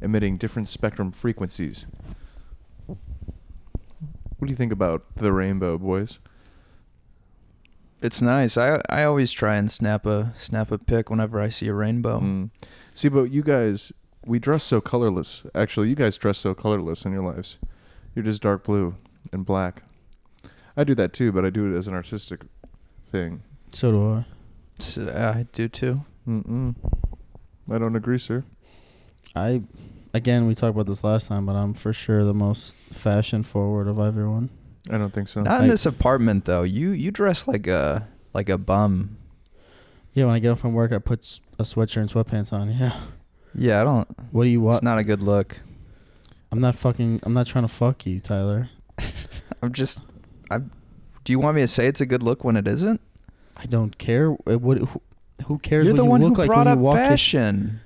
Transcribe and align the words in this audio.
emitting 0.00 0.36
different 0.36 0.68
spectrum 0.68 1.12
frequencies. 1.12 1.86
What 2.86 4.46
do 4.46 4.48
you 4.48 4.56
think 4.56 4.72
about 4.72 5.04
the 5.16 5.32
rainbow, 5.32 5.76
boys? 5.78 6.18
It's 8.02 8.22
nice. 8.22 8.56
I 8.56 8.80
I 8.88 9.04
always 9.04 9.30
try 9.30 9.56
and 9.56 9.70
snap 9.70 10.06
a 10.06 10.32
snap 10.38 10.70
a 10.72 10.78
pic 10.78 11.10
whenever 11.10 11.38
I 11.38 11.50
see 11.50 11.68
a 11.68 11.74
rainbow. 11.74 12.20
Mm. 12.20 12.50
See, 12.94 13.08
but 13.08 13.24
you 13.24 13.42
guys, 13.42 13.92
we 14.24 14.38
dress 14.38 14.64
so 14.64 14.80
colorless. 14.80 15.44
Actually, 15.54 15.90
you 15.90 15.94
guys 15.94 16.16
dress 16.16 16.38
so 16.38 16.54
colorless 16.54 17.04
in 17.04 17.12
your 17.12 17.22
lives. 17.22 17.58
You're 18.14 18.24
just 18.24 18.40
dark 18.40 18.64
blue 18.64 18.96
and 19.32 19.44
black. 19.44 19.82
I 20.76 20.84
do 20.84 20.94
that 20.94 21.12
too, 21.12 21.30
but 21.32 21.44
I 21.44 21.50
do 21.50 21.70
it 21.70 21.76
as 21.76 21.86
an 21.86 21.94
artistic 21.94 22.42
thing. 23.04 23.42
So 23.72 23.90
do 23.90 24.14
I. 24.14 24.24
So, 24.78 25.02
uh, 25.06 25.34
I 25.36 25.46
do 25.52 25.68
too. 25.68 26.04
Mm-mm. 26.26 26.74
I 27.70 27.78
don't 27.78 27.96
agree, 27.96 28.18
sir. 28.18 28.44
I, 29.34 29.62
again, 30.14 30.46
we 30.46 30.54
talked 30.54 30.74
about 30.74 30.86
this 30.86 31.04
last 31.04 31.28
time, 31.28 31.46
but 31.46 31.54
I'm 31.56 31.74
for 31.74 31.92
sure 31.92 32.24
the 32.24 32.34
most 32.34 32.76
fashion 32.92 33.42
forward 33.42 33.86
of 33.88 33.98
everyone. 33.98 34.50
I 34.90 34.98
don't 34.98 35.12
think 35.12 35.28
so. 35.28 35.42
Not 35.42 35.60
in 35.60 35.66
I- 35.66 35.68
this 35.68 35.86
apartment 35.86 36.44
though. 36.46 36.62
You 36.62 36.90
you 36.90 37.10
dress 37.10 37.46
like 37.46 37.66
a 37.66 38.08
like 38.34 38.48
a 38.48 38.58
bum. 38.58 39.16
Yeah, 40.14 40.24
when 40.24 40.34
I 40.34 40.38
get 40.40 40.48
off 40.50 40.60
from 40.60 40.72
work, 40.74 40.90
I 40.92 40.98
put 40.98 41.20
s- 41.20 41.40
a 41.58 41.62
sweatshirt 41.62 41.98
and 42.00 42.10
sweatpants 42.10 42.52
on. 42.52 42.70
Yeah. 42.72 42.98
Yeah, 43.54 43.80
I 43.80 43.84
don't. 43.84 44.08
What 44.32 44.44
do 44.44 44.50
you 44.50 44.60
want? 44.60 44.76
It's 44.78 44.82
not 44.84 44.98
a 44.98 45.04
good 45.04 45.22
look. 45.22 45.60
I'm 46.50 46.60
not 46.60 46.74
fucking. 46.74 47.20
I'm 47.22 47.32
not 47.34 47.46
trying 47.46 47.64
to 47.64 47.68
fuck 47.72 48.06
you, 48.06 48.18
Tyler. 48.20 48.68
I'm 49.62 49.72
just. 49.72 50.04
I. 50.50 50.58
Do 51.24 51.32
you 51.32 51.38
want 51.38 51.54
me 51.56 51.60
to 51.62 51.68
say 51.68 51.86
it's 51.86 52.00
a 52.00 52.06
good 52.06 52.22
look 52.22 52.42
when 52.42 52.56
it 52.56 52.66
isn't? 52.66 53.00
I 53.56 53.66
don't 53.66 53.96
care. 53.98 54.36
It, 54.46 54.60
what? 54.60 54.78
Who, 54.78 55.00
who 55.46 55.58
cares 55.58 55.84
You're 55.86 55.92
what 55.94 55.96
the 55.98 56.04
you 56.04 56.10
one 56.10 56.20
look 56.22 56.30
who 56.30 56.42
like 56.42 56.46
brought 56.48 56.58
when 56.66 56.68
up 56.68 56.78
you 56.78 56.84
walk 56.84 56.96
in? 56.98 57.08
fashion. 57.08 57.80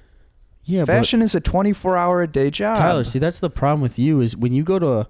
Yeah, 0.65 0.85
fashion 0.85 1.21
is 1.23 1.35
a 1.35 1.41
24 1.41 1.97
hour 1.97 2.23
a 2.23 2.27
day 2.27 2.51
job. 2.51 2.79
Tyler, 2.79 3.05
see, 3.05 3.19
that's 3.19 3.39
the 3.39 3.51
problem 3.51 3.81
with 3.81 3.99
you 3.99 4.21
is 4.21 4.37
when 4.37 4.53
you 4.53 4.63
go 4.63 4.79
to 4.79 4.89
a, 4.89 5.09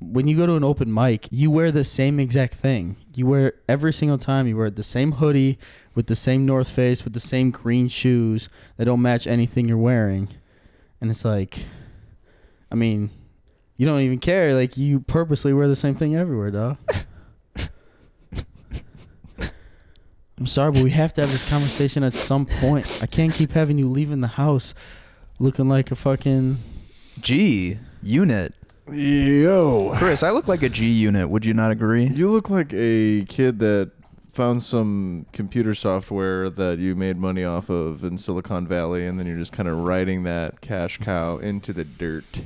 when 0.00 0.26
you 0.28 0.36
go 0.36 0.46
to 0.46 0.54
an 0.54 0.64
open 0.64 0.92
mic, 0.92 1.28
you 1.30 1.50
wear 1.50 1.70
the 1.70 1.84
same 1.84 2.18
exact 2.20 2.54
thing. 2.54 2.96
You 3.14 3.26
wear 3.26 3.54
every 3.68 3.92
single 3.92 4.18
time. 4.18 4.46
You 4.46 4.56
wear 4.56 4.70
the 4.70 4.82
same 4.82 5.12
hoodie 5.12 5.58
with 5.94 6.06
the 6.06 6.16
same 6.16 6.46
North 6.46 6.68
Face 6.68 7.04
with 7.04 7.12
the 7.12 7.20
same 7.20 7.50
green 7.50 7.88
shoes 7.88 8.48
that 8.76 8.84
don't 8.84 9.02
match 9.02 9.26
anything 9.26 9.68
you're 9.68 9.76
wearing, 9.76 10.28
and 11.00 11.10
it's 11.10 11.24
like, 11.24 11.66
I 12.70 12.74
mean, 12.74 13.10
you 13.76 13.86
don't 13.86 14.00
even 14.00 14.18
care. 14.18 14.54
Like 14.54 14.76
you 14.76 15.00
purposely 15.00 15.52
wear 15.52 15.68
the 15.68 15.76
same 15.76 15.94
thing 15.94 16.14
everywhere, 16.14 16.50
dog. 16.50 16.78
I'm 20.38 20.46
sorry, 20.46 20.70
but 20.70 20.82
we 20.82 20.90
have 20.90 21.12
to 21.14 21.20
have 21.22 21.32
this 21.32 21.48
conversation 21.50 22.04
at 22.04 22.14
some 22.14 22.46
point. 22.46 23.00
I 23.02 23.06
can't 23.06 23.32
keep 23.32 23.50
having 23.50 23.76
you 23.76 23.88
leaving 23.88 24.20
the 24.20 24.28
house 24.28 24.72
looking 25.40 25.68
like 25.68 25.90
a 25.90 25.96
fucking. 25.96 26.58
G 27.20 27.78
unit. 28.02 28.54
Yo, 28.90 29.94
Chris, 29.96 30.22
I 30.22 30.30
look 30.30 30.46
like 30.46 30.62
a 30.62 30.68
G 30.68 30.88
unit. 30.88 31.28
Would 31.28 31.44
you 31.44 31.54
not 31.54 31.72
agree? 31.72 32.06
you 32.06 32.30
look 32.30 32.48
like 32.48 32.72
a 32.72 33.24
kid 33.24 33.58
that 33.58 33.90
found 34.32 34.62
some 34.62 35.26
computer 35.32 35.74
software 35.74 36.48
that 36.48 36.78
you 36.78 36.94
made 36.94 37.16
money 37.16 37.42
off 37.42 37.68
of 37.68 38.04
in 38.04 38.16
Silicon 38.16 38.68
Valley, 38.68 39.06
and 39.06 39.18
then 39.18 39.26
you're 39.26 39.38
just 39.38 39.52
kind 39.52 39.68
of 39.68 39.76
riding 39.78 40.22
that 40.22 40.60
cash 40.60 40.98
cow 40.98 41.38
into 41.38 41.72
the 41.72 41.82
dirt. 41.82 42.42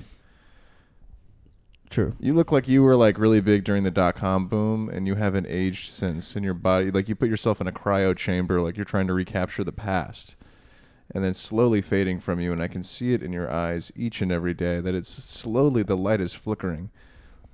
True. 1.92 2.14
You 2.18 2.32
look 2.34 2.50
like 2.50 2.66
you 2.66 2.82
were 2.82 2.96
like 2.96 3.18
really 3.18 3.40
big 3.40 3.64
during 3.64 3.84
the 3.84 3.90
dot 3.90 4.16
com 4.16 4.48
boom, 4.48 4.88
and 4.88 5.06
you 5.06 5.14
haven't 5.14 5.46
aged 5.48 5.90
since. 5.92 6.34
In 6.34 6.42
your 6.42 6.54
body, 6.54 6.90
like 6.90 7.08
you 7.08 7.14
put 7.14 7.28
yourself 7.28 7.60
in 7.60 7.66
a 7.68 7.72
cryo 7.72 8.16
chamber, 8.16 8.60
like 8.60 8.76
you're 8.76 8.84
trying 8.84 9.06
to 9.08 9.12
recapture 9.12 9.62
the 9.62 9.72
past, 9.72 10.34
and 11.14 11.22
then 11.22 11.34
slowly 11.34 11.82
fading 11.82 12.18
from 12.18 12.40
you. 12.40 12.50
And 12.50 12.62
I 12.62 12.66
can 12.68 12.82
see 12.82 13.12
it 13.12 13.22
in 13.22 13.32
your 13.32 13.50
eyes 13.52 13.92
each 13.94 14.22
and 14.22 14.32
every 14.32 14.54
day 14.54 14.80
that 14.80 14.94
it's 14.94 15.10
slowly 15.10 15.82
the 15.82 15.96
light 15.96 16.20
is 16.22 16.32
flickering 16.32 16.90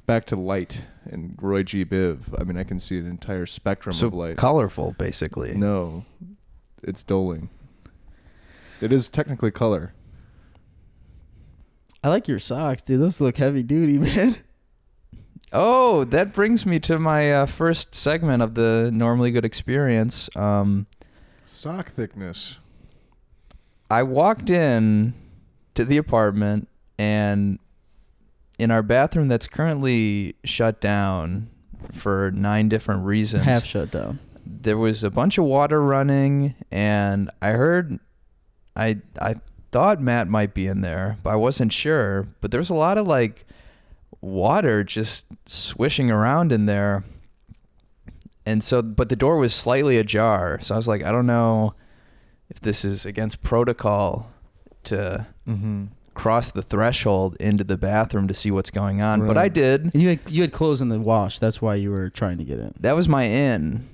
back 0.06 0.24
to 0.26 0.36
light. 0.36 0.84
And 1.04 1.36
Roy 1.42 1.64
G. 1.64 1.84
Biv, 1.84 2.18
I 2.40 2.44
mean, 2.44 2.56
I 2.56 2.64
can 2.64 2.78
see 2.78 2.98
an 2.98 3.06
entire 3.06 3.44
spectrum 3.44 3.92
So 3.94 4.06
of 4.06 4.14
light. 4.14 4.36
colorful, 4.36 4.94
basically. 4.98 5.54
no, 5.54 6.04
it's 6.82 7.02
doling. 7.02 7.50
It 8.80 8.92
is 8.92 9.08
technically 9.08 9.50
color. 9.50 9.92
I 12.02 12.08
like 12.08 12.28
your 12.28 12.38
socks, 12.38 12.82
dude. 12.82 13.00
Those 13.00 13.20
look 13.20 13.36
heavy 13.36 13.62
duty, 13.62 13.98
man. 13.98 14.36
Oh, 15.52 16.04
that 16.04 16.32
brings 16.34 16.66
me 16.66 16.78
to 16.80 16.98
my 16.98 17.32
uh, 17.32 17.46
first 17.46 17.94
segment 17.94 18.42
of 18.42 18.54
the 18.54 18.90
normally 18.92 19.30
good 19.30 19.44
experience. 19.44 20.28
Um, 20.36 20.86
Sock 21.46 21.90
thickness. 21.90 22.58
I 23.90 24.02
walked 24.02 24.50
in 24.50 25.14
to 25.74 25.84
the 25.84 25.96
apartment 25.96 26.68
and 26.98 27.58
in 28.58 28.70
our 28.70 28.82
bathroom 28.82 29.28
that's 29.28 29.46
currently 29.46 30.34
shut 30.44 30.80
down 30.80 31.48
for 31.92 32.30
nine 32.32 32.68
different 32.68 33.06
reasons. 33.06 33.44
Half 33.44 33.64
shut 33.64 33.90
down. 33.90 34.18
there 34.44 34.76
was 34.76 35.02
a 35.04 35.10
bunch 35.10 35.38
of 35.38 35.44
water 35.44 35.80
running 35.80 36.54
and 36.70 37.30
I 37.40 37.50
heard 37.52 37.98
I 38.76 38.98
I 39.20 39.36
thought 39.70 40.00
Matt 40.00 40.28
might 40.28 40.54
be 40.54 40.66
in 40.66 40.80
there, 40.80 41.16
but 41.22 41.30
I 41.30 41.36
wasn't 41.36 41.72
sure. 41.72 42.26
But 42.40 42.50
there's 42.50 42.70
a 42.70 42.74
lot 42.74 42.98
of 42.98 43.06
like 43.06 43.44
water 44.20 44.82
just 44.84 45.24
swishing 45.46 46.10
around 46.10 46.52
in 46.52 46.66
there. 46.66 47.04
And 48.46 48.64
so 48.64 48.80
but 48.82 49.08
the 49.08 49.16
door 49.16 49.36
was 49.36 49.54
slightly 49.54 49.98
ajar. 49.98 50.58
So 50.62 50.74
I 50.74 50.78
was 50.78 50.88
like, 50.88 51.02
I 51.04 51.12
don't 51.12 51.26
know 51.26 51.74
if 52.50 52.60
this 52.60 52.84
is 52.84 53.04
against 53.06 53.42
protocol 53.42 54.30
to 54.84 55.26
Mm-hmm. 55.46 55.86
cross 56.12 56.50
the 56.50 56.60
threshold 56.62 57.34
into 57.40 57.64
the 57.64 57.78
bathroom 57.78 58.28
to 58.28 58.34
see 58.34 58.50
what's 58.50 58.70
going 58.70 59.00
on. 59.00 59.26
But 59.26 59.38
I 59.38 59.48
did. 59.48 59.84
And 59.94 60.02
you 60.02 60.10
had 60.10 60.20
you 60.28 60.42
had 60.42 60.52
clothes 60.52 60.82
in 60.82 60.88
the 60.90 61.00
wash. 61.00 61.38
That's 61.38 61.62
why 61.62 61.76
you 61.76 61.90
were 61.90 62.10
trying 62.10 62.36
to 62.38 62.44
get 62.44 62.58
in. 62.58 62.74
That 62.80 62.92
was 62.92 63.08
my 63.08 63.22
in. 63.24 63.88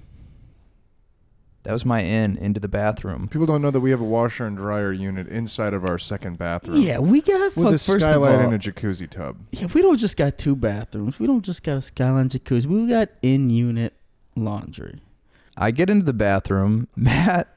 That 1.64 1.72
was 1.72 1.86
my 1.86 2.00
in 2.00 2.36
into 2.36 2.60
the 2.60 2.69
bathroom. 2.69 3.26
People 3.28 3.47
don't 3.47 3.62
know 3.62 3.70
that 3.70 3.80
we 3.80 3.91
have 3.91 4.00
a 4.00 4.04
washer 4.04 4.47
and 4.47 4.54
dryer 4.54 4.92
unit 4.92 5.26
inside 5.28 5.72
of 5.72 5.86
our 5.86 5.98
second 5.98 6.36
bathroom. 6.36 6.82
Yeah, 6.82 6.98
we 6.98 7.22
got 7.22 7.56
With 7.56 7.66
fuck, 7.66 7.75
a 7.75 7.78
first 7.78 7.88
of 7.88 8.02
skylight 8.02 8.34
all, 8.34 8.41
and 8.41 8.54
a 8.54 8.58
jacuzzi 8.58 9.08
tub. 9.08 9.38
Yeah, 9.50 9.69
we 9.72 9.80
don't 9.80 9.97
just 9.97 10.19
got 10.19 10.36
two 10.36 10.56
bathrooms. 10.56 11.19
We 11.19 11.26
don't 11.26 11.42
just 11.42 11.62
got 11.62 11.78
a 11.78 11.82
skyline 11.82 12.28
jacuzzi. 12.28 12.66
We 12.66 12.86
got 12.86 13.08
in 13.22 13.48
unit 13.48 13.94
laundry. 14.36 15.00
I 15.56 15.70
get 15.70 15.88
into 15.88 16.04
the 16.04 16.12
bathroom. 16.12 16.88
Matt 16.97 17.48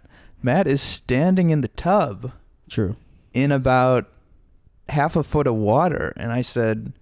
Matt 0.41 0.67
is 0.67 0.81
standing 0.81 1.49
in 1.49 1.59
the 1.59 1.67
tub 1.67 2.31
True. 2.69 2.95
in 3.33 3.51
about 3.51 4.09
half 4.87 5.17
a 5.17 5.23
foot 5.23 5.47
of 5.47 5.55
water 5.55 6.13
and 6.15 6.31
I 6.31 6.43
said, 6.43 6.93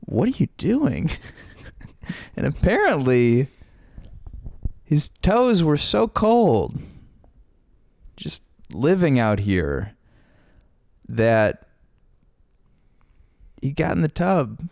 "What 0.00 0.28
are 0.28 0.36
you 0.36 0.46
doing?" 0.58 1.10
and 2.36 2.46
apparently 2.46 3.48
his 4.92 5.08
toes 5.22 5.64
were 5.64 5.78
so 5.78 6.06
cold 6.06 6.78
just 8.14 8.42
living 8.70 9.18
out 9.18 9.38
here 9.38 9.94
that 11.08 11.66
he 13.62 13.72
got 13.72 13.92
in 13.92 14.02
the 14.02 14.08
tub. 14.08 14.68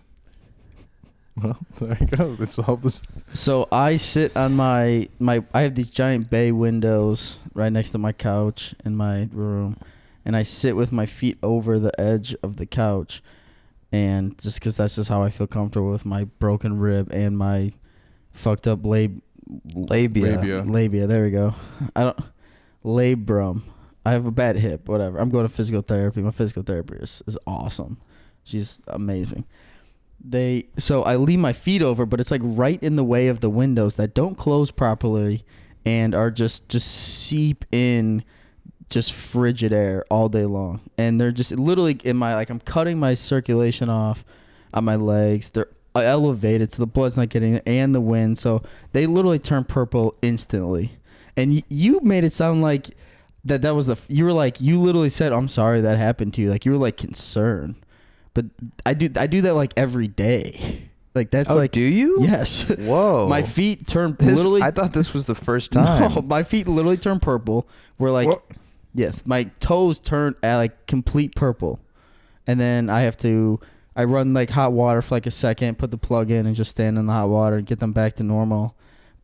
Well, 1.42 1.56
there 1.80 1.96
you 1.98 2.06
go. 2.06 2.36
Let's 2.38 2.52
solve 2.52 2.82
this. 2.82 3.00
So 3.32 3.66
I 3.72 3.96
sit 3.96 4.36
on 4.36 4.52
my 4.52 5.08
my 5.18 5.42
I 5.54 5.62
have 5.62 5.74
these 5.74 5.88
giant 5.88 6.28
bay 6.28 6.52
windows 6.52 7.38
right 7.54 7.72
next 7.72 7.92
to 7.92 7.98
my 7.98 8.12
couch 8.12 8.74
in 8.84 8.96
my 8.96 9.26
room 9.32 9.78
and 10.26 10.36
I 10.36 10.42
sit 10.42 10.76
with 10.76 10.92
my 10.92 11.06
feet 11.06 11.38
over 11.42 11.78
the 11.78 11.98
edge 11.98 12.34
of 12.42 12.56
the 12.56 12.66
couch 12.66 13.22
and 13.90 14.36
just 14.38 14.60
cuz 14.60 14.76
that's 14.76 14.96
just 14.96 15.08
how 15.08 15.22
I 15.22 15.30
feel 15.30 15.46
comfortable 15.46 15.90
with 15.90 16.04
my 16.04 16.24
broken 16.24 16.78
rib 16.78 17.10
and 17.10 17.38
my 17.38 17.72
fucked 18.32 18.66
up 18.66 18.84
lab 18.84 19.22
Labia. 19.74 20.36
Labia. 20.36 20.62
labia 20.62 21.06
there 21.06 21.24
we 21.24 21.30
go. 21.30 21.54
I 21.96 22.04
don't 22.04 22.18
labrum. 22.84 23.62
I 24.04 24.12
have 24.12 24.26
a 24.26 24.30
bad 24.30 24.56
hip, 24.56 24.88
whatever. 24.88 25.18
I'm 25.18 25.30
going 25.30 25.46
to 25.46 25.52
physical 25.52 25.82
therapy. 25.82 26.20
My 26.20 26.30
physical 26.30 26.62
therapist 26.62 27.22
is 27.26 27.36
awesome. 27.46 27.98
She's 28.44 28.80
amazing. 28.88 29.44
They 30.22 30.68
so 30.78 31.02
I 31.02 31.16
leave 31.16 31.38
my 31.38 31.52
feet 31.52 31.82
over, 31.82 32.04
but 32.06 32.20
it's 32.20 32.30
like 32.30 32.42
right 32.44 32.82
in 32.82 32.96
the 32.96 33.04
way 33.04 33.28
of 33.28 33.40
the 33.40 33.50
windows 33.50 33.96
that 33.96 34.14
don't 34.14 34.36
close 34.36 34.70
properly 34.70 35.44
and 35.86 36.14
are 36.14 36.30
just 36.30 36.68
just 36.68 36.88
seep 36.88 37.64
in 37.72 38.24
just 38.90 39.12
frigid 39.12 39.72
air 39.72 40.04
all 40.10 40.28
day 40.28 40.44
long. 40.44 40.80
And 40.98 41.20
they're 41.20 41.32
just 41.32 41.52
literally 41.52 41.98
in 42.04 42.16
my 42.16 42.34
like 42.34 42.50
I'm 42.50 42.60
cutting 42.60 42.98
my 42.98 43.14
circulation 43.14 43.88
off 43.88 44.24
on 44.74 44.84
my 44.84 44.96
legs. 44.96 45.50
They're 45.50 45.70
elevated 46.04 46.72
so 46.72 46.80
the 46.80 46.86
blood's 46.86 47.16
not 47.16 47.28
getting 47.28 47.54
in, 47.54 47.62
and 47.66 47.94
the 47.94 48.00
wind. 48.00 48.38
So 48.38 48.62
they 48.92 49.06
literally 49.06 49.38
turn 49.38 49.64
purple 49.64 50.14
instantly. 50.22 50.92
And 51.36 51.52
y- 51.52 51.62
you 51.68 52.00
made 52.02 52.24
it 52.24 52.32
sound 52.32 52.62
like 52.62 52.90
that 53.44 53.62
that 53.62 53.74
was 53.74 53.86
the 53.86 53.96
you 54.08 54.24
were 54.24 54.32
like 54.32 54.60
you 54.60 54.80
literally 54.80 55.08
said 55.08 55.32
I'm 55.32 55.48
sorry 55.48 55.80
that 55.80 55.96
happened 55.98 56.34
to 56.34 56.42
you. 56.42 56.50
Like 56.50 56.64
you 56.66 56.72
were 56.72 56.78
like 56.78 56.96
concerned. 56.96 57.76
But 58.34 58.46
I 58.86 58.94
do 58.94 59.08
I 59.16 59.26
do 59.26 59.40
that 59.42 59.54
like 59.54 59.72
every 59.76 60.08
day. 60.08 60.86
Like 61.12 61.32
that's 61.32 61.50
oh, 61.50 61.56
like 61.56 61.72
do 61.72 61.80
you? 61.80 62.18
yes. 62.20 62.68
Whoa. 62.78 63.26
my 63.28 63.42
feet 63.42 63.88
turn 63.88 64.14
This- 64.16 64.36
literally 64.36 64.62
I 64.62 64.70
thought 64.70 64.92
this 64.92 65.12
was 65.12 65.26
the 65.26 65.34
first 65.34 65.72
time. 65.72 66.14
no, 66.14 66.22
my 66.22 66.44
feet 66.44 66.68
literally 66.68 66.96
turn 66.98 67.18
purple. 67.18 67.66
We're 67.98 68.12
like? 68.12 68.28
Yes, 68.94 69.26
my 69.26 69.44
toes 69.58 69.98
turn 69.98 70.36
uh, 70.44 70.56
like 70.56 70.86
complete 70.86 71.34
purple, 71.34 71.80
and 72.46 72.60
then 72.60 72.88
I 72.88 73.00
have 73.02 73.16
to. 73.18 73.58
I 74.00 74.04
run 74.04 74.32
like 74.32 74.48
hot 74.48 74.72
water 74.72 75.02
for 75.02 75.16
like 75.16 75.26
a 75.26 75.30
second, 75.30 75.76
put 75.76 75.90
the 75.90 75.98
plug 75.98 76.30
in, 76.30 76.46
and 76.46 76.56
just 76.56 76.70
stand 76.70 76.96
in 76.96 77.04
the 77.04 77.12
hot 77.12 77.28
water 77.28 77.56
and 77.56 77.66
get 77.66 77.80
them 77.80 77.92
back 77.92 78.14
to 78.14 78.22
normal. 78.22 78.74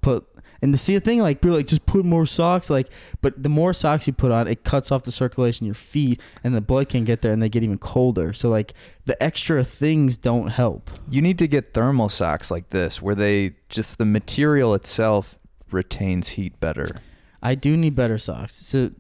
Put 0.03 0.29
and 0.61 0.71
to 0.75 0.79
see 0.79 0.95
the 0.95 1.01
thing 1.01 1.21
like 1.21 1.43
like 1.43 1.67
just 1.67 1.87
put 1.87 2.05
more 2.05 2.27
socks 2.27 2.69
like, 2.69 2.89
but 3.23 3.43
the 3.43 3.49
more 3.49 3.73
socks 3.73 4.07
you 4.07 4.13
put 4.13 4.33
on, 4.33 4.47
it 4.47 4.65
cuts 4.65 4.93
off 4.93 5.05
the 5.05 5.13
circulation 5.13 5.65
in 5.65 5.69
your 5.69 5.75
feet, 5.75 6.21
and 6.45 6.55
the 6.55 6.61
blood 6.61 6.91
can 6.91 7.05
get 7.05 7.23
there, 7.23 7.33
and 7.33 7.41
they 7.41 7.49
get 7.49 7.63
even 7.63 7.79
colder. 7.79 8.35
So 8.35 8.51
like 8.51 8.75
the 9.07 9.21
extra 9.23 9.65
things 9.65 10.19
don't 10.19 10.49
help. 10.49 10.91
You 11.09 11.23
need 11.23 11.39
to 11.39 11.49
get 11.49 11.73
thermal 11.73 12.11
socks 12.11 12.51
like 12.51 12.69
this, 12.69 13.01
where 13.01 13.15
they 13.15 13.55
just 13.71 13.97
the 13.97 14.05
material 14.05 14.75
itself 14.75 15.39
retains 15.71 16.31
heat 16.31 16.61
better. 16.61 17.01
I 17.43 17.55
do 17.55 17.79
need 17.79 17.97
better 17.97 18.19
socks. 18.19 18.55
So 18.55 18.91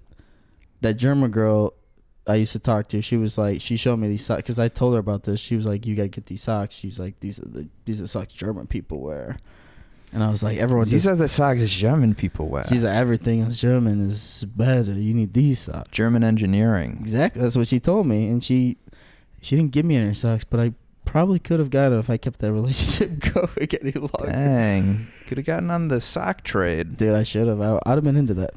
that 0.81 0.95
German 0.95 1.31
girl 1.33 1.75
I 2.29 2.35
used 2.37 2.53
to 2.53 2.59
talk 2.59 2.89
to, 2.89 3.01
she 3.03 3.17
was 3.17 3.39
like, 3.39 3.61
she 3.61 3.77
showed 3.77 3.99
me 3.99 4.09
these 4.09 4.25
socks 4.25 4.39
because 4.43 4.59
I 4.59 4.69
told 4.69 4.95
her 4.95 5.01
about 5.01 5.23
this. 5.23 5.39
She 5.39 5.55
was 5.55 5.65
like, 5.65 5.87
"You 5.87 5.95
got 5.95 6.03
to 6.03 6.09
get 6.09 6.27
these 6.27 6.43
socks." 6.43 6.75
She's 6.75 6.99
like, 6.99 7.21
"These 7.21 7.39
are 7.39 7.45
the 7.47 7.69
these 7.85 8.01
are 8.01 8.07
socks 8.09 8.33
German 8.33 8.67
people 8.67 9.01
wear," 9.01 9.37
and 10.13 10.25
I 10.25 10.29
was 10.29 10.43
like, 10.43 10.59
"Everyone 10.59 10.85
These 10.87 11.05
just." 11.05 11.07
are 11.07 11.15
the 11.15 11.29
socks 11.29 11.71
German 11.71 12.15
people 12.15 12.49
wear. 12.49 12.65
She's 12.65 12.83
like, 12.85 12.95
"Everything 12.95 13.41
is 13.41 13.61
German 13.61 14.01
is 14.01 14.45
better. 14.57 14.93
You 14.93 15.15
need 15.15 15.35
these 15.35 15.61
socks." 15.61 15.89
German 15.93 16.25
engineering. 16.25 16.99
Exactly, 17.01 17.43
that's 17.43 17.57
what 17.57 17.69
she 17.69 17.79
told 17.79 18.07
me, 18.09 18.29
and 18.29 18.43
she 18.43 18.77
she 19.41 19.55
didn't 19.55 19.71
give 19.71 19.87
me 19.87 19.95
any 19.97 20.13
socks, 20.15 20.43
but 20.43 20.59
I 20.59 20.73
probably 21.05 21.39
could 21.39 21.61
have 21.61 21.71
gotten 21.71 22.01
if 22.01 22.11
I 22.11 22.17
kept 22.17 22.41
that 22.41 22.53
relationship 22.61 23.21
going 23.35 23.69
any 23.81 23.93
longer. 23.93 24.33
Dang, 24.33 25.07
could 25.29 25.39
have 25.39 25.47
gotten 25.47 25.71
on 25.71 25.87
the 25.87 26.01
sock 26.01 26.43
trade. 26.43 26.97
Dude, 26.97 27.15
I 27.15 27.23
should 27.23 27.47
have. 27.47 27.61
I, 27.61 27.79
I'd 27.87 27.95
have 27.95 28.03
been 28.05 28.17
into 28.17 28.35
that. 28.35 28.55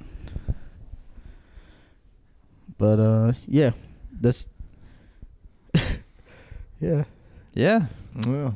But 2.80 3.00
uh, 3.00 3.34
yeah, 3.46 3.72
that's 4.20 4.50
yeah. 6.80 7.04
Yeah. 7.54 7.86
Yeah. 8.26 8.52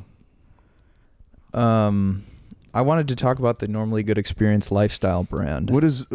Um, 1.52 2.24
I 2.72 2.80
wanted 2.80 3.06
to 3.08 3.16
talk 3.16 3.38
about 3.38 3.60
the 3.60 3.68
normally 3.68 4.02
good 4.02 4.18
experience 4.18 4.72
lifestyle 4.72 5.22
brand. 5.22 5.70
What 5.70 5.84
is? 5.84 6.06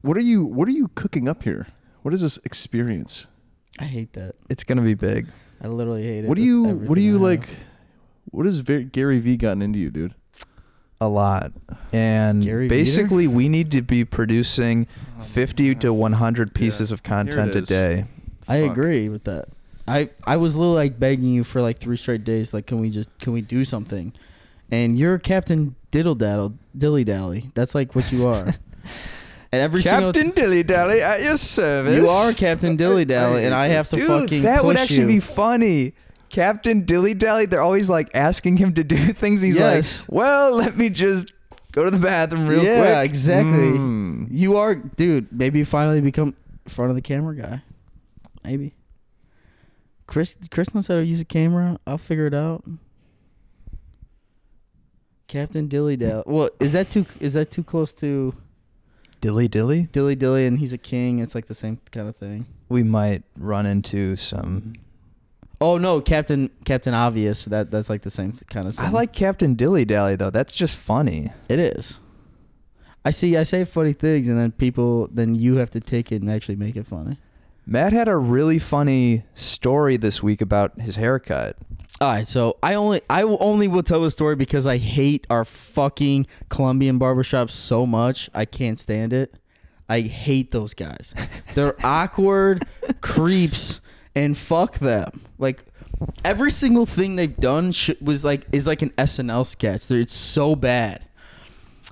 What 0.00 0.16
are 0.16 0.20
you? 0.22 0.44
What 0.44 0.66
are 0.68 0.72
you 0.72 0.88
cooking 0.94 1.28
up 1.28 1.42
here? 1.42 1.66
What 2.02 2.14
is 2.14 2.22
this 2.22 2.38
experience? 2.44 3.26
I 3.78 3.84
hate 3.84 4.14
that. 4.14 4.36
It's 4.48 4.64
gonna 4.64 4.80
be 4.82 4.94
big. 4.94 5.26
I 5.60 5.66
literally 5.68 6.02
hate 6.04 6.24
it. 6.24 6.28
What 6.28 6.36
do 6.36 6.42
you? 6.42 6.62
What 6.64 6.94
do 6.94 7.02
you 7.02 7.18
I 7.18 7.20
like? 7.20 7.46
have. 7.48 7.58
What 8.30 8.46
has 8.46 8.62
Gary 8.62 9.18
Vee 9.18 9.36
gotten 9.36 9.60
into 9.60 9.78
you, 9.80 9.90
dude? 9.90 10.14
A 11.00 11.08
lot. 11.08 11.52
And 11.92 12.42
Gary 12.44 12.66
Veeder? 12.66 12.68
basically, 12.68 13.26
we 13.26 13.48
need 13.48 13.70
to 13.72 13.80
be 13.82 14.04
producing 14.04 14.86
50 15.22 15.74
to 15.76 15.92
100 15.94 16.54
pieces 16.54 16.90
Yeah. 16.90 16.94
of 16.94 17.02
content 17.02 17.54
a 17.54 17.62
day. 17.62 18.04
I 18.46 18.62
Fuck. 18.62 18.72
agree 18.72 19.08
with 19.08 19.24
that. 19.24 19.46
I 19.88 20.10
I 20.24 20.36
was 20.36 20.56
literally 20.56 20.76
like 20.76 21.00
begging 21.00 21.30
you 21.32 21.42
for 21.42 21.62
like 21.62 21.78
three 21.78 21.96
straight 21.96 22.22
days. 22.24 22.52
Like, 22.52 22.66
can 22.66 22.80
we 22.80 22.90
just 22.90 23.08
can 23.18 23.32
we 23.32 23.40
do 23.40 23.64
something? 23.64 24.12
And 24.70 24.98
you're 24.98 25.18
Captain 25.18 25.74
Diddle 25.90 26.14
Daddle 26.14 26.52
Dilly 26.76 27.02
Dally. 27.04 27.50
That's 27.54 27.74
like 27.74 27.94
what 27.94 28.12
you 28.12 28.26
are. 28.26 28.44
and 29.52 29.62
every 29.62 29.82
Captain 29.82 30.30
Dilly 30.30 30.62
Dally 30.62 31.00
at 31.00 31.22
your 31.22 31.36
service. 31.38 31.98
you 31.98 32.06
are 32.06 32.32
Captain 32.32 32.76
Dilly 32.76 33.04
Dally, 33.04 33.44
and 33.46 33.54
I 33.54 33.68
have 33.68 33.88
to 33.88 33.96
Dude, 33.96 34.06
fucking 34.06 34.42
that 34.42 34.64
would 34.64 34.76
actually 34.76 34.98
you. 35.00 35.06
be 35.06 35.20
funny. 35.20 35.94
Captain 36.30 36.84
Dilly 36.84 37.12
Dally, 37.14 37.46
they're 37.46 37.60
always 37.60 37.90
like 37.90 38.08
asking 38.14 38.56
him 38.56 38.74
to 38.74 38.84
do 38.84 38.96
things. 39.12 39.40
He's 39.42 39.58
Yes. 39.58 40.00
like, 40.00 40.08
well, 40.12 40.56
let 40.56 40.76
me 40.76 40.88
just 40.88 41.32
go 41.72 41.84
to 41.84 41.90
the 41.90 41.98
bathroom 41.98 42.46
real 42.46 42.60
quick. 42.60 42.68
yeah, 42.70 42.94
quick. 43.00 43.08
exactly. 43.10 43.52
Mm. 43.72 44.28
You 44.30 44.56
are, 44.56 44.74
dude. 44.76 45.32
Maybe 45.32 45.58
you 45.58 45.64
finally 45.64 46.00
become 46.00 46.34
front 46.68 46.90
of 46.90 46.96
the 46.96 47.02
camera 47.02 47.34
guy. 47.36 47.62
Maybe. 48.44 48.74
Chris, 50.06 50.34
Chris 50.50 50.74
knows 50.74 50.86
how 50.88 50.94
to 50.96 51.04
use 51.04 51.20
a 51.20 51.24
camera. 51.24 51.78
I'll 51.86 51.98
figure 51.98 52.26
it 52.26 52.34
out. 52.34 52.64
Captain 55.28 55.68
Dilly 55.68 55.96
Dally. 55.96 56.22
Well, 56.26 56.50
is 56.58 56.72
that 56.72 56.90
too? 56.90 57.06
Is 57.20 57.34
that 57.34 57.50
too 57.50 57.62
close 57.62 57.92
to 57.94 58.34
Dilly 59.20 59.46
Dilly? 59.46 59.88
Dilly 59.92 60.16
Dilly 60.16 60.46
and 60.46 60.58
he's 60.58 60.72
a 60.72 60.78
king? 60.78 61.20
It's 61.20 61.34
like 61.34 61.46
the 61.46 61.54
same 61.54 61.78
kind 61.92 62.08
of 62.08 62.16
thing. 62.16 62.46
We 62.68 62.82
might 62.82 63.22
run 63.38 63.66
into 63.66 64.16
some. 64.16 64.72
Oh 65.60 65.76
no, 65.76 66.00
Captain 66.00 66.50
Captain 66.64 66.94
Obvious. 66.94 67.44
That 67.44 67.70
that's 67.70 67.90
like 67.90 68.02
the 68.02 68.10
same 68.10 68.32
kind 68.48 68.66
of. 68.66 68.74
Thing. 68.74 68.86
I 68.86 68.90
like 68.90 69.12
Captain 69.12 69.54
Dilly 69.54 69.84
Dally 69.84 70.16
though. 70.16 70.30
That's 70.30 70.54
just 70.54 70.76
funny. 70.76 71.30
it 71.48 71.58
is. 71.58 72.00
I 73.04 73.10
see. 73.10 73.36
I 73.36 73.42
say 73.44 73.64
funny 73.64 73.92
things, 73.92 74.28
and 74.28 74.38
then 74.38 74.52
people, 74.52 75.08
then 75.12 75.34
you 75.34 75.56
have 75.56 75.70
to 75.70 75.80
take 75.80 76.12
it 76.12 76.22
and 76.22 76.30
actually 76.30 76.56
make 76.56 76.76
it 76.76 76.86
funny. 76.86 77.18
Matt 77.66 77.92
had 77.92 78.08
a 78.08 78.16
really 78.16 78.58
funny 78.58 79.24
story 79.34 79.96
this 79.96 80.22
week 80.22 80.40
about 80.40 80.80
his 80.80 80.96
haircut. 80.96 81.56
All 82.00 82.08
right, 82.10 82.26
so 82.26 82.56
I 82.62 82.74
only 82.74 83.02
I 83.10 83.24
will 83.24 83.38
only 83.40 83.68
will 83.68 83.82
tell 83.82 84.00
the 84.00 84.10
story 84.10 84.36
because 84.36 84.66
I 84.66 84.78
hate 84.78 85.26
our 85.28 85.44
fucking 85.44 86.26
Colombian 86.48 86.98
barbershop 86.98 87.50
so 87.50 87.84
much. 87.86 88.30
I 88.34 88.44
can't 88.44 88.78
stand 88.78 89.12
it. 89.12 89.34
I 89.88 90.00
hate 90.00 90.52
those 90.52 90.72
guys. 90.72 91.14
They're 91.54 91.74
awkward 91.84 92.66
creeps 93.00 93.80
and 94.24 94.36
fuck 94.36 94.78
them. 94.78 95.22
Like 95.38 95.64
every 96.24 96.50
single 96.50 96.86
thing 96.86 97.16
they've 97.16 97.36
done 97.36 97.72
sh- 97.72 97.90
was 98.00 98.24
like 98.24 98.46
is 98.52 98.66
like 98.66 98.82
an 98.82 98.90
SNL 98.90 99.46
sketch. 99.46 99.90
It's 99.90 100.14
so 100.14 100.54
bad. 100.54 101.04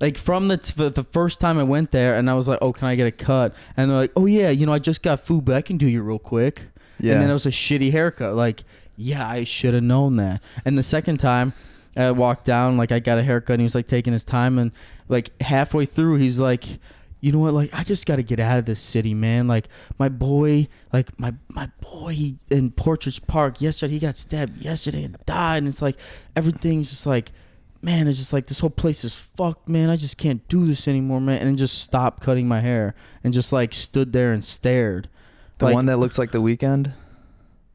Like 0.01 0.17
from 0.17 0.49
the 0.49 0.59
t- 0.59 0.89
the 0.89 1.05
first 1.05 1.41
time 1.41 1.59
I 1.59 1.65
went 1.65 1.91
there 1.91 2.17
and 2.17 2.31
I 2.31 2.35
was 2.35 2.47
like, 2.47 2.59
"Oh, 2.63 2.73
can 2.73 2.87
I 2.87 2.95
get 2.95 3.07
a 3.07 3.13
cut?" 3.13 3.55
And 3.77 3.91
they're 3.91 3.99
like, 3.99 4.13
"Oh 4.15 4.27
yeah, 4.27 4.51
you 4.51 4.67
know, 4.67 4.73
I 4.73 4.79
just 4.79 5.03
got 5.03 5.21
food, 5.21 5.45
but 5.45 5.57
I 5.57 5.63
can 5.63 5.77
do 5.77 5.87
you 5.89 6.03
real 6.03 6.19
quick." 6.19 6.63
Yeah. 7.01 7.15
And 7.15 7.23
then 7.23 7.31
it 7.31 7.33
was 7.33 7.47
a 7.47 7.51
shitty 7.51 7.91
haircut. 7.91 8.35
Like, 8.35 8.65
yeah, 8.97 9.27
I 9.27 9.45
should 9.45 9.75
have 9.75 9.83
known 9.83 10.17
that. 10.17 10.41
And 10.65 10.77
the 10.77 10.83
second 10.83 11.19
time 11.19 11.53
I 11.97 12.11
walked 12.13 12.45
down, 12.45 12.77
like 12.77 12.93
I 12.93 13.01
got 13.01 13.19
a 13.19 13.23
haircut 13.23 13.55
and 13.55 13.61
he 13.61 13.65
was 13.65 13.75
like 13.75 13.87
taking 13.87 14.13
his 14.13 14.25
time 14.25 14.59
and 14.59 14.73
like 15.09 15.31
halfway 15.41 15.87
through 15.87 16.17
he's 16.17 16.39
like 16.39 16.65
you 17.21 17.33
know 17.33 17.39
what? 17.41 17.53
Like, 17.55 17.71
I 17.73 17.83
just 17.85 18.07
got 18.07 18.17
to 18.17 18.23
get 18.23 18.39
out 18.41 18.59
of 18.59 18.65
this 18.65 18.81
city, 18.81 19.13
man. 19.15 19.49
Like, 19.49 19.69
my 19.99 20.09
boy, 20.09 20.69
like 20.93 21.19
my 21.19 21.35
my 21.49 21.69
boy 21.81 22.13
he, 22.13 22.37
in 22.51 22.71
Portage 22.71 23.27
Park 23.27 23.61
yesterday, 23.61 23.95
he 23.95 23.99
got 23.99 24.17
stabbed 24.17 24.57
yesterday 24.59 25.03
and 25.05 25.17
died. 25.27 25.59
And 25.59 25.69
it's 25.69 25.83
like 25.83 25.97
everything's 26.37 26.91
just 26.91 27.07
like, 27.07 27.33
man, 27.83 28.07
it's 28.09 28.19
just 28.19 28.33
like 28.33 28.47
this 28.47 28.61
whole 28.61 28.71
place 28.71 29.05
is 29.05 29.15
fucked, 29.15 29.69
man. 29.69 29.91
I 29.91 29.97
just 29.97 30.17
can't 30.17 30.47
do 30.49 30.67
this 30.67 30.87
anymore, 30.87 31.21
man. 31.21 31.39
And 31.39 31.49
then 31.49 31.57
just 31.57 31.79
stopped 31.83 32.23
cutting 32.23 32.47
my 32.47 32.61
hair 32.61 32.95
and 33.25 33.35
just 33.35 33.53
like 33.53 33.75
stood 33.75 34.13
there 34.13 34.33
and 34.33 34.45
stared. 34.45 35.09
The 35.59 35.67
Like- 35.67 35.75
one 35.75 35.87
that 35.87 35.99
looks 35.99 36.19
like 36.19 36.31
the 36.31 36.41
Weeknd. 36.41 36.93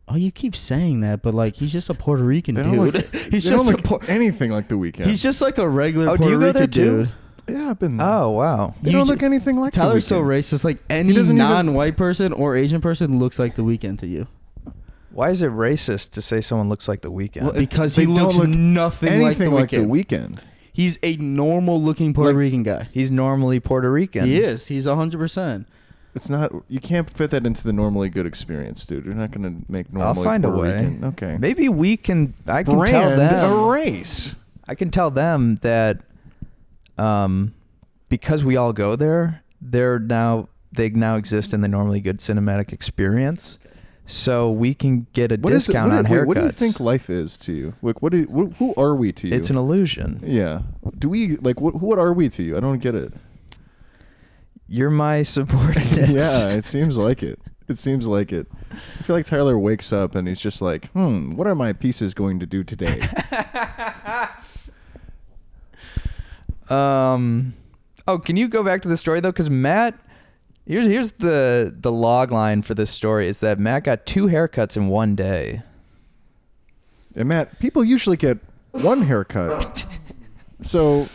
Oh, 0.07 0.16
you 0.16 0.31
keep 0.31 0.54
saying 0.56 1.00
that, 1.01 1.22
but 1.22 1.33
like 1.33 1.56
he's 1.56 1.71
just 1.71 1.90
a 1.90 1.94
Puerto 1.94 2.23
Rican 2.23 2.56
They 2.56 2.64
dude. 2.64 2.73
look- 2.78 2.95
he's 3.12 3.12
they 3.12 3.40
just 3.40 3.47
don't 3.50 3.66
look 3.66 3.83
Puerto- 3.83 4.06
anything 4.12 4.52
like 4.52 4.68
the 4.68 4.76
Weeknd. 4.76 5.06
he's 5.06 5.23
just 5.23 5.42
like 5.42 5.57
a 5.57 5.68
regular 5.68 6.09
Oh, 6.09 6.18
do 6.18 6.23
Puerto 6.23 6.31
you 6.31 6.40
go 6.40 6.45
Rican 6.47 6.59
there 6.59 6.68
too? 6.68 6.97
dude. 7.06 7.12
Yeah, 7.47 7.69
I've 7.71 7.80
been. 7.80 8.00
Oh 8.00 8.30
wow. 8.31 8.73
they 8.81 8.92
you 8.92 8.97
don't 8.97 9.06
ju- 9.06 9.12
look 9.14 9.23
anything 9.23 9.57
like 9.59 9.73
Tyler's 9.73 10.07
the 10.07 10.16
so 10.16 10.21
racist. 10.21 10.64
Like 10.64 10.78
any 10.90 11.14
doesn't 11.14 11.35
even- 11.35 11.47
non-white 11.47 11.97
person 11.97 12.31
or 12.33 12.56
Asian 12.56 12.80
person 12.81 13.19
looks 13.19 13.38
like 13.40 13.56
the 13.56 13.64
Weeknd 13.64 14.00
to 14.00 14.07
you. 14.07 14.28
Why 15.12 15.30
is 15.30 15.42
it 15.44 15.52
racist 15.52 16.12
to 16.12 16.21
say 16.21 16.42
someone 16.42 16.69
looks 16.69 16.88
like 16.88 17.02
the 17.02 17.12
Weeknd? 17.12 17.44
Well, 17.44 17.52
because 17.54 17.95
they 17.95 18.06
he 18.06 18.14
don't 18.14 18.23
looks 18.23 18.38
look 18.38 18.47
nothing 18.50 19.09
anything 19.09 19.52
like 19.52 19.69
the 19.69 19.78
Weeknd. 19.78 20.06
Weeknd. 20.06 20.40
He's 20.71 20.97
a 21.04 21.18
normal-looking 21.18 22.14
Puerto 22.16 22.30
Like- 22.31 22.38
Rican 22.40 22.64
guy. 22.64 22.88
He's 22.92 23.12
normally 23.12 23.59
Puerto 23.59 23.92
Rican. 23.92 24.26
He 24.26 24.42
is. 24.42 24.68
He's 24.68 24.85
hundred 24.85 25.19
percent. 25.19 25.68
It's 26.16 26.30
not. 26.30 26.52
You 26.68 26.80
can't 26.80 27.07
fit 27.09 27.30
that 27.31 27.45
into 27.45 27.64
the 27.64 27.73
normally 27.73 28.09
good 28.09 28.26
experience, 28.26 28.85
dude. 28.85 29.06
You're 29.06 29.14
not 29.14 29.30
gonna 29.31 29.54
make 29.69 29.92
normal. 29.94 30.07
I'll 30.07 30.14
normally. 30.16 30.26
find 30.31 30.45
a 30.45 30.50
way. 30.50 30.85
Rican. 30.85 31.04
Okay. 31.06 31.38
Maybe 31.40 31.69
we 31.69 31.95
can. 31.97 32.33
I 32.47 32.64
can 32.64 32.78
Brand 32.78 32.92
tell 32.92 33.12
a 33.14 33.16
them. 33.18 33.66
race. 33.68 34.33
I 34.68 34.73
can 34.76 34.90
tell 34.92 35.12
them 35.12 35.57
that, 35.57 36.00
um, 36.97 37.54
because 38.09 38.44
we 38.44 38.56
all 38.57 38.73
go 38.73 38.95
there, 38.95 39.44
they're 39.62 40.00
now 40.00 40.50
they 40.71 40.90
now 40.90 41.16
exist 41.16 41.54
in 41.54 41.62
the 41.62 41.68
normally 41.68 42.02
good 42.02 42.19
cinematic 42.19 42.73
experience. 42.73 43.59
So 44.06 44.52
we 44.52 44.73
can 44.73 45.07
get 45.14 45.31
a 45.31 45.35
What 45.38 45.54
is 45.54 45.64
it? 45.64 45.71
discount 45.71 45.92
What, 45.92 46.00
on 46.00 46.04
wait, 46.04 46.12
haircuts. 46.12 46.26
what 46.28 46.38
do 46.38 46.44
you 46.44 46.52
think 46.52 46.80
life 46.81 47.09
is 47.09 47.38
to 47.38 47.54
you? 47.54 47.73
Like, 47.81 48.02
what 48.02 48.12
do? 48.12 48.18
You, 48.19 48.26
wh- 48.26 48.57
who 48.57 48.73
are 48.76 48.95
we 48.95 49.14
to 49.14 49.28
you? 49.30 49.33
It's 49.35 49.50
an 49.50 49.56
illusion. 49.56 50.19
Yeah. 50.23 50.64
Do 51.00 51.07
we 51.07 51.38
like 51.38 51.62
what? 51.62 51.76
What 51.76 52.00
are 52.00 52.12
we 52.12 52.28
to 52.30 52.44
you? 52.44 52.57
I 52.57 52.59
don't 52.59 52.80
get 52.80 52.95
it. 52.95 53.14
You're 54.68 54.90
my 54.90 55.23
subordinate. 55.23 56.09
yeah, 56.09 56.50
it 56.50 56.66
seems 56.66 56.97
like 56.97 57.23
it. 57.23 57.40
It 57.69 57.78
seems 57.78 58.06
like 58.06 58.33
it. 58.33 58.47
I 58.71 59.04
feel 59.04 59.16
like 59.16 59.26
Tyler 59.26 59.57
wakes 59.57 59.94
up 59.94 60.16
and 60.16 60.28
he's 60.28 60.42
just 60.42 60.62
like, 60.62 60.90
hmm, 60.92 61.35
what 61.35 61.47
are 61.47 61.56
my 61.56 61.71
pieces 61.71 62.14
going 62.14 62.40
to 62.42 62.45
do 62.45 62.62
today? 62.64 63.00
Um. 66.69 67.53
Oh, 68.07 68.17
can 68.19 68.35
you 68.35 68.47
go 68.47 68.63
back 68.63 68.81
to 68.81 68.87
the 68.89 68.97
story 68.97 69.19
though? 69.21 69.31
Because 69.31 69.49
Matt, 69.49 69.97
here's 70.65 70.85
here's 70.85 71.11
the 71.13 71.73
the 71.77 71.91
log 71.91 72.31
line 72.31 72.61
for 72.61 72.73
this 72.73 72.89
story 72.91 73.27
is 73.27 73.39
that 73.39 73.59
Matt 73.59 73.85
got 73.85 74.05
two 74.05 74.27
haircuts 74.27 74.75
in 74.75 74.87
one 74.87 75.15
day. 75.15 75.61
and 77.15 77.29
Matt, 77.29 77.59
people 77.59 77.83
usually 77.83 78.17
get 78.17 78.39
one 78.71 79.03
haircut. 79.03 79.85
so, 80.61 81.07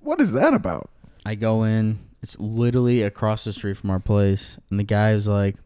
what 0.00 0.20
is 0.20 0.32
that 0.32 0.54
about? 0.54 0.90
I 1.24 1.34
go 1.36 1.62
in. 1.64 1.98
It's 2.22 2.38
literally 2.38 3.02
across 3.02 3.44
the 3.44 3.52
street 3.52 3.76
from 3.76 3.90
our 3.90 4.00
place. 4.00 4.58
And 4.70 4.78
the 4.78 4.84
guy 4.84 5.14
was 5.14 5.26
like, 5.28 5.56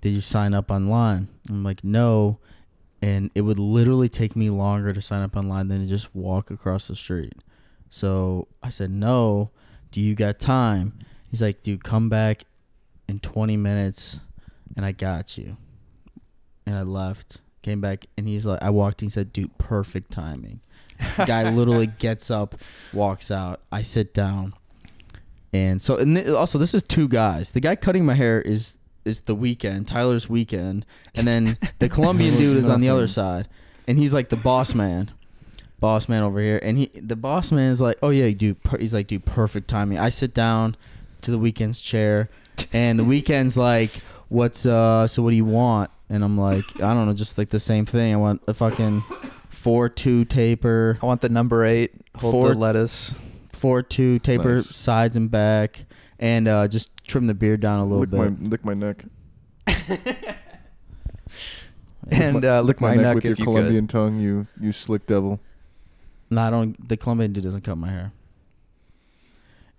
Did 0.00 0.10
you 0.10 0.20
sign 0.20 0.52
up 0.54 0.70
online? 0.70 1.28
I'm 1.48 1.64
like, 1.64 1.82
No. 1.82 2.38
And 3.02 3.30
it 3.34 3.42
would 3.42 3.58
literally 3.58 4.08
take 4.08 4.34
me 4.36 4.50
longer 4.50 4.92
to 4.92 5.02
sign 5.02 5.22
up 5.22 5.36
online 5.36 5.68
than 5.68 5.80
to 5.80 5.86
just 5.86 6.14
walk 6.14 6.50
across 6.50 6.88
the 6.88 6.96
street. 6.96 7.34
So 7.90 8.48
I 8.62 8.70
said, 8.70 8.90
No. 8.90 9.50
Do 9.92 10.00
you 10.00 10.14
got 10.14 10.38
time? 10.38 10.98
He's 11.30 11.40
like, 11.42 11.62
Dude, 11.62 11.84
come 11.84 12.08
back 12.08 12.44
in 13.08 13.20
20 13.20 13.56
minutes 13.56 14.20
and 14.76 14.84
I 14.84 14.92
got 14.92 15.38
you. 15.38 15.56
And 16.66 16.76
I 16.76 16.82
left, 16.82 17.38
came 17.62 17.80
back, 17.80 18.06
and 18.16 18.26
he's 18.26 18.44
like, 18.44 18.60
I 18.60 18.70
walked 18.70 19.02
in, 19.02 19.06
he 19.06 19.10
said, 19.10 19.32
Dude, 19.32 19.56
perfect 19.58 20.10
timing. 20.10 20.60
The 21.16 21.26
guy 21.26 21.50
literally 21.54 21.86
gets 21.86 22.30
up, 22.30 22.56
walks 22.92 23.30
out. 23.30 23.60
I 23.70 23.82
sit 23.82 24.12
down. 24.12 24.54
And 25.52 25.80
so, 25.80 25.96
and 25.96 26.16
th- 26.16 26.28
also, 26.28 26.58
this 26.58 26.74
is 26.74 26.82
two 26.82 27.08
guys. 27.08 27.52
The 27.52 27.60
guy 27.60 27.76
cutting 27.76 28.04
my 28.04 28.14
hair 28.14 28.40
is 28.40 28.78
is 29.04 29.20
the 29.22 29.36
Weeknd, 29.36 29.86
Tyler's 29.86 30.26
Weeknd, 30.26 30.82
and 31.14 31.28
then 31.28 31.56
the 31.78 31.88
Colombian 31.96 32.36
dude 32.36 32.56
is 32.56 32.68
on 32.68 32.80
the 32.80 32.88
other 32.88 33.06
side, 33.06 33.48
and 33.86 33.96
he's 33.98 34.12
like 34.12 34.28
the 34.28 34.36
boss 34.36 34.74
man, 34.74 35.12
boss 35.86 36.08
man 36.08 36.22
over 36.24 36.40
here, 36.40 36.58
and 36.62 36.78
he 36.78 36.86
the 36.94 37.14
boss 37.16 37.52
man 37.52 37.70
is 37.70 37.80
like, 37.80 37.96
oh 38.02 38.10
yeah, 38.10 38.28
dude, 38.30 38.60
per-, 38.64 38.78
he's 38.78 38.92
like, 38.92 39.06
dude, 39.06 39.24
perfect 39.24 39.68
timing. 39.68 39.98
I 39.98 40.08
sit 40.08 40.34
down 40.34 40.76
to 41.22 41.30
the 41.30 41.38
Weeknd's 41.38 41.80
chair, 41.80 42.28
and 42.72 42.98
the 42.98 43.04
Weeknd's 43.04 43.56
like, 43.56 43.90
what's 44.28 44.66
uh, 44.66 45.06
so 45.06 45.22
what 45.22 45.30
do 45.30 45.36
you 45.36 45.44
want? 45.44 45.90
And 46.08 46.24
I'm 46.24 46.36
like, 46.38 46.64
I 46.76 46.92
don't 46.94 47.06
know, 47.06 47.12
just 47.14 47.38
like 47.38 47.50
the 47.50 47.60
same 47.60 47.86
thing. 47.86 48.12
I 48.12 48.16
want 48.16 48.42
a 48.48 48.54
fucking 48.54 49.04
four 49.48 49.88
two 49.88 50.24
taper, 50.24 50.98
I 51.02 51.06
want 51.06 51.20
the 51.20 51.28
number 51.28 51.64
eight. 51.64 51.92
Hold 52.16 52.32
Four- 52.32 52.48
the 52.48 52.54
lettuce. 52.58 53.14
four 53.52 53.82
two 53.82 54.18
taper 54.18 54.56
Nice. 54.56 54.74
sides 54.76 55.16
and 55.16 55.30
back, 55.30 55.84
and 56.18 56.48
uh, 56.48 56.66
just 56.68 56.90
trim 57.06 57.26
the 57.28 57.34
beard 57.34 57.60
down 57.60 57.78
a 57.78 57.84
little 57.84 58.00
lick 58.00 58.10
bit. 58.10 58.40
my 58.40 58.48
lick 58.48 58.64
my 58.64 58.74
neck. 58.74 59.04
And 62.08 62.44
uh, 62.44 62.60
lick 62.60 62.80
my, 62.80 62.94
neck, 62.94 63.16
with 63.16 63.24
if 63.24 63.30
your 63.30 63.38
you 63.38 63.44
Colombian 63.44 63.88
tongue, 63.88 64.20
you 64.20 64.46
you 64.60 64.70
slick 64.70 65.06
devil. 65.06 65.40
No, 66.30 66.42
I 66.42 66.50
don't. 66.50 66.88
The 66.88 66.96
Colombian 66.96 67.32
dude 67.32 67.44
doesn't 67.44 67.62
cut 67.62 67.76
my 67.78 67.88
hair. 67.88 68.12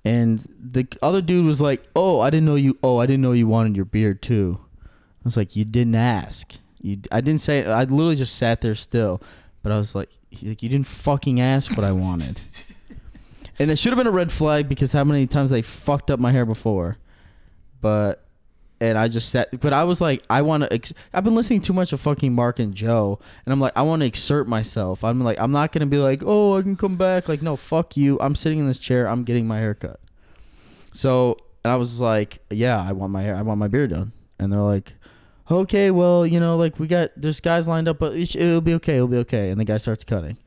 And 0.05 0.39
the 0.57 0.87
other 1.01 1.21
dude 1.21 1.45
was 1.45 1.59
like, 1.59 1.83
"Oh, 1.95 2.21
I 2.21 2.29
didn't 2.29 2.45
know 2.45 2.55
you. 2.55 2.77
Oh, 2.81 2.97
I 2.99 3.05
didn't 3.05 3.21
know 3.21 3.33
you 3.33 3.47
wanted 3.47 3.75
your 3.75 3.85
beard 3.85 4.21
too." 4.21 4.59
I 4.81 5.23
was 5.25 5.35
like, 5.35 5.55
"You 5.55 5.65
didn't 5.65 5.95
ask. 5.95 6.53
You. 6.81 6.99
I 7.11 7.21
didn't 7.21 7.41
say. 7.41 7.65
I 7.65 7.81
literally 7.83 8.15
just 8.15 8.35
sat 8.35 8.61
there 8.61 8.75
still." 8.75 9.21
But 9.63 9.71
I 9.71 9.77
was 9.77 9.95
like, 9.95 10.09
he's 10.29 10.49
like, 10.49 10.63
"You 10.63 10.69
didn't 10.69 10.87
fucking 10.87 11.41
ask 11.41 11.75
what 11.75 11.83
I 11.83 11.91
wanted." 11.91 12.39
and 13.59 13.69
it 13.69 13.77
should 13.77 13.91
have 13.91 13.97
been 13.97 14.07
a 14.07 14.11
red 14.11 14.31
flag 14.31 14.69
because 14.69 14.93
how 14.93 15.03
many 15.03 15.27
times 15.27 15.49
they 15.49 15.61
fucked 15.61 16.09
up 16.09 16.19
my 16.19 16.31
hair 16.31 16.45
before. 16.45 16.97
But 17.81 18.26
and 18.79 18.97
I 18.97 19.07
just 19.07 19.29
sat. 19.29 19.59
But 19.59 19.73
I 19.73 19.83
was 19.83 20.01
like, 20.01 20.23
I 20.29 20.41
want 20.41 20.63
to. 20.63 20.73
Ex- 20.73 20.93
I've 21.13 21.23
been 21.23 21.35
listening 21.35 21.61
too 21.61 21.73
much 21.73 21.93
of 21.93 22.01
fucking 22.01 22.33
Mark 22.33 22.59
and 22.59 22.73
Joe, 22.73 23.19
and 23.45 23.53
I'm 23.53 23.59
like, 23.59 23.73
I 23.75 23.81
want 23.81 24.01
to 24.01 24.05
exert 24.05 24.47
myself. 24.47 25.03
I'm 25.03 25.19
like, 25.21 25.39
I'm 25.39 25.51
not 25.51 25.71
gonna 25.71 25.85
be 25.85 25.97
like, 25.97 26.21
oh, 26.25 26.57
I 26.57 26.61
can 26.61 26.75
come 26.75 26.97
back. 26.97 27.27
Like, 27.27 27.41
no, 27.41 27.55
fuck 27.55 27.97
you. 27.97 28.19
I'm 28.19 28.35
sitting 28.35 28.59
in 28.59 28.67
this 28.67 28.79
chair. 28.79 29.07
I'm 29.07 29.23
getting 29.23 29.47
my 29.47 29.59
hair 29.59 29.73
cut. 29.73 29.99
So, 30.91 31.37
and 31.63 31.71
I 31.71 31.75
was 31.75 31.99
like, 31.99 32.39
yeah, 32.49 32.81
I 32.81 32.91
want 32.93 33.11
my 33.11 33.21
hair. 33.21 33.35
I 33.35 33.41
want 33.41 33.59
my 33.59 33.67
beard 33.67 33.91
done. 33.91 34.11
And 34.39 34.51
they're 34.51 34.59
like, 34.59 34.93
okay, 35.49 35.91
well, 35.91 36.25
you 36.25 36.39
know, 36.39 36.57
like 36.57 36.79
we 36.79 36.87
got 36.87 37.11
there's 37.15 37.39
guys 37.39 37.67
lined 37.67 37.87
up, 37.87 37.99
but 37.99 38.15
it'll 38.15 38.61
be 38.61 38.73
okay. 38.75 38.95
It'll 38.95 39.07
be 39.07 39.17
okay. 39.17 39.49
And 39.49 39.59
the 39.59 39.65
guy 39.65 39.77
starts 39.77 40.03
cutting. 40.03 40.37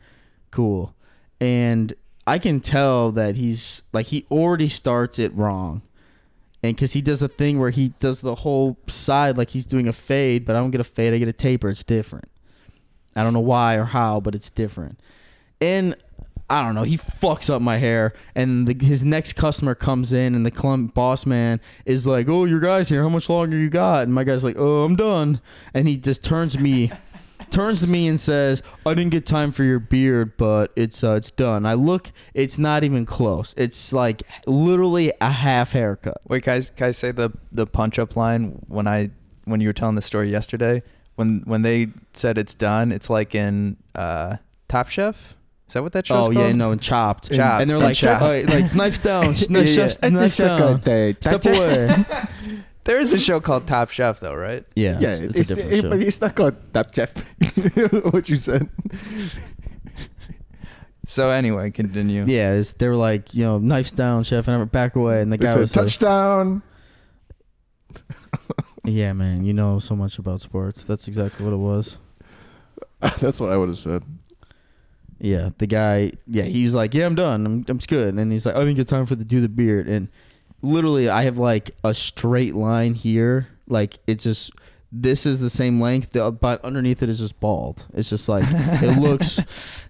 Cool. 0.50 0.94
And 1.40 1.94
I 2.26 2.38
can 2.38 2.60
tell 2.60 3.10
that 3.12 3.36
he's 3.36 3.82
like 3.92 4.06
he 4.06 4.26
already 4.30 4.68
starts 4.68 5.18
it 5.18 5.34
wrong 5.34 5.82
and 6.62 6.76
because 6.76 6.92
he 6.92 7.00
does 7.00 7.22
a 7.22 7.28
thing 7.28 7.58
where 7.58 7.70
he 7.70 7.94
does 8.00 8.20
the 8.20 8.34
whole 8.34 8.76
side 8.86 9.38
like 9.38 9.50
he's 9.50 9.66
doing 9.66 9.88
a 9.88 9.92
fade, 9.92 10.44
but 10.44 10.56
I 10.56 10.60
don't 10.60 10.70
get 10.70 10.80
a 10.80 10.84
fade, 10.84 11.14
I 11.14 11.18
get 11.18 11.28
a 11.28 11.32
taper. 11.32 11.68
It's 11.68 11.84
different. 11.84 12.28
I 13.16 13.22
don't 13.22 13.32
know 13.32 13.40
why 13.40 13.74
or 13.76 13.84
how, 13.84 14.20
but 14.20 14.34
it's 14.34 14.50
different. 14.50 15.00
And 15.60 15.96
I 16.50 16.62
don't 16.62 16.74
know. 16.74 16.82
He 16.82 16.98
fucks 16.98 17.48
up 17.48 17.62
my 17.62 17.76
hair, 17.76 18.12
and 18.34 18.66
the, 18.66 18.84
his 18.84 19.04
next 19.04 19.34
customer 19.34 19.76
comes 19.76 20.12
in, 20.12 20.34
and 20.34 20.44
the 20.44 20.50
clum 20.50 20.88
boss 20.88 21.24
man 21.24 21.60
is 21.84 22.08
like, 22.08 22.28
"Oh, 22.28 22.44
your 22.44 22.58
guy's 22.58 22.88
here. 22.88 23.02
How 23.02 23.08
much 23.08 23.28
longer 23.28 23.56
you 23.56 23.70
got?" 23.70 24.02
And 24.02 24.12
my 24.12 24.24
guy's 24.24 24.42
like, 24.42 24.56
"Oh, 24.58 24.82
I'm 24.82 24.96
done." 24.96 25.40
And 25.72 25.86
he 25.86 25.96
just 25.96 26.24
turns 26.24 26.58
me, 26.58 26.90
turns 27.50 27.80
to 27.80 27.86
me 27.86 28.08
and 28.08 28.18
says, 28.18 28.62
"I 28.86 28.94
didn't 28.94 29.10
get 29.10 29.26
time 29.26 29.52
for 29.52 29.64
your 29.64 29.78
beard, 29.78 30.36
but 30.36 30.72
it's 30.76 31.02
uh, 31.04 31.14
it's 31.14 31.30
done." 31.30 31.66
I 31.66 31.74
look, 31.74 32.12
it's 32.34 32.58
not 32.58 32.84
even 32.84 33.06
close. 33.06 33.54
It's 33.56 33.92
like 33.92 34.22
literally 34.46 35.12
a 35.20 35.30
half 35.30 35.72
haircut. 35.72 36.20
Wait, 36.28 36.44
guys, 36.44 36.70
can 36.70 36.88
I 36.88 36.90
say 36.92 37.10
the 37.12 37.30
the 37.52 37.66
punch 37.66 37.98
up 37.98 38.16
line 38.16 38.62
when 38.68 38.86
I 38.88 39.10
when 39.44 39.60
you 39.60 39.68
were 39.68 39.72
telling 39.72 39.96
the 39.96 40.02
story 40.02 40.30
yesterday? 40.30 40.82
When 41.16 41.42
when 41.44 41.62
they 41.62 41.88
said 42.14 42.38
it's 42.38 42.54
done, 42.54 42.92
it's 42.92 43.10
like 43.10 43.34
in 43.34 43.76
uh, 43.94 44.36
Top 44.68 44.88
Chef. 44.88 45.36
Is 45.68 45.74
that 45.74 45.82
what 45.84 45.92
that 45.92 46.04
show's 46.06 46.16
Oh 46.28 46.32
called? 46.32 46.34
yeah, 46.46 46.52
no, 46.52 46.72
and 46.72 46.82
chopped. 46.82 47.30
Chopped. 47.30 47.60
And 47.60 47.70
they're 47.70 47.76
And 47.76 47.84
like, 47.84 47.96
chopped. 47.96 48.22
"Oh, 48.22 48.40
like 48.52 48.74
knives 48.74 48.98
down, 48.98 49.24
knives, 49.26 49.48
Yeah, 49.50 49.58
yeah. 49.60 49.64
chefs- 49.88 50.02
knives 50.02 50.36
down. 50.36 50.80
Step 51.20 51.44
away. 51.46 52.04
There 52.84 52.98
is 52.98 53.12
a 53.12 53.18
show 53.18 53.40
called 53.40 53.66
Top 53.66 53.90
Chef, 53.90 54.20
though, 54.20 54.34
right? 54.34 54.64
Yeah, 54.74 54.98
yeah, 55.00 55.10
it's, 55.16 55.38
it's 55.38 55.50
a 55.50 55.54
different 55.54 55.72
it- 55.72 55.82
show. 55.82 55.90
but 55.90 56.00
it's 56.00 56.20
not 56.20 56.34
called 56.34 56.56
Tap 56.72 56.94
Chef. 56.94 57.10
what 58.12 58.28
you 58.28 58.36
said. 58.36 58.68
So 61.06 61.28
anyway, 61.30 61.70
continue. 61.72 62.24
Yeah, 62.26 62.52
it's, 62.52 62.72
they 62.74 62.86
were 62.88 62.94
like, 62.96 63.34
you 63.34 63.44
know, 63.44 63.58
knives 63.58 63.90
down, 63.90 64.22
chef, 64.22 64.46
and 64.46 64.62
I 64.62 64.64
back 64.64 64.94
away, 64.94 65.20
and 65.20 65.32
the 65.32 65.36
They 65.38 65.46
guy 65.46 65.52
said 65.54 65.60
was 65.60 65.74
like, 65.76 65.86
touchdown. 65.86 66.62
"Yeah, 68.84 69.12
man, 69.12 69.44
you 69.44 69.52
know 69.52 69.80
so 69.80 69.96
much 69.96 70.18
about 70.18 70.40
sports." 70.40 70.84
That's 70.84 71.08
exactly 71.08 71.44
what 71.44 71.52
it 71.52 71.56
was. 71.56 71.98
That's 73.20 73.40
what 73.40 73.50
I 73.50 73.56
would 73.56 73.70
have 73.70 73.78
said. 73.78 74.04
Yeah, 75.18 75.50
the 75.58 75.66
guy, 75.66 76.12
yeah, 76.28 76.44
he's 76.44 76.74
like, 76.76 76.94
"Yeah, 76.94 77.06
I'm 77.06 77.16
done. 77.16 77.44
I'm, 77.44 77.64
I'm 77.68 77.78
good," 77.78 78.14
and 78.14 78.30
he's 78.30 78.46
like, 78.46 78.54
"I 78.54 78.64
think 78.64 78.78
it's 78.78 78.88
time 78.90 79.04
for 79.06 79.16
the 79.16 79.24
do 79.24 79.40
the 79.40 79.48
beard," 79.48 79.88
and 79.88 80.08
literally, 80.62 81.08
I 81.08 81.22
have 81.22 81.38
like 81.38 81.72
a 81.84 81.94
straight 81.94 82.54
line 82.54 82.94
here, 82.94 83.48
like 83.68 83.98
it's 84.06 84.24
just. 84.24 84.52
This 84.92 85.24
is 85.24 85.38
the 85.38 85.50
same 85.50 85.80
length, 85.80 86.16
but 86.40 86.64
underneath 86.64 87.00
it 87.00 87.08
is 87.08 87.20
just 87.20 87.38
bald. 87.38 87.86
It's 87.94 88.10
just 88.10 88.28
like 88.28 88.42
it 88.48 88.98
looks, 89.00 89.38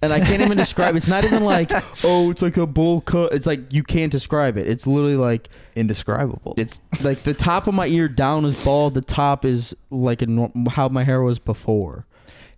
and 0.02 0.12
I 0.12 0.20
can't 0.20 0.42
even 0.42 0.58
describe. 0.58 0.94
It's 0.94 1.08
not 1.08 1.24
even 1.24 1.42
like, 1.42 1.72
oh, 2.04 2.30
it's 2.30 2.42
like 2.42 2.58
a 2.58 2.66
bowl 2.66 3.00
cut. 3.00 3.32
It's 3.32 3.46
like 3.46 3.72
you 3.72 3.82
can't 3.82 4.12
describe 4.12 4.58
it. 4.58 4.68
It's 4.68 4.86
literally 4.86 5.16
like 5.16 5.48
Indescribable. 5.74 6.52
It's 6.58 6.78
like 7.00 7.22
the 7.22 7.32
top 7.32 7.66
of 7.66 7.72
my 7.72 7.86
ear 7.86 8.08
down 8.08 8.44
is 8.44 8.62
bald. 8.62 8.92
The 8.92 9.00
top 9.00 9.46
is 9.46 9.74
like 9.88 10.20
a 10.20 10.26
norm- 10.26 10.66
how 10.68 10.90
my 10.90 11.04
hair 11.04 11.22
was 11.22 11.38
before. 11.38 12.04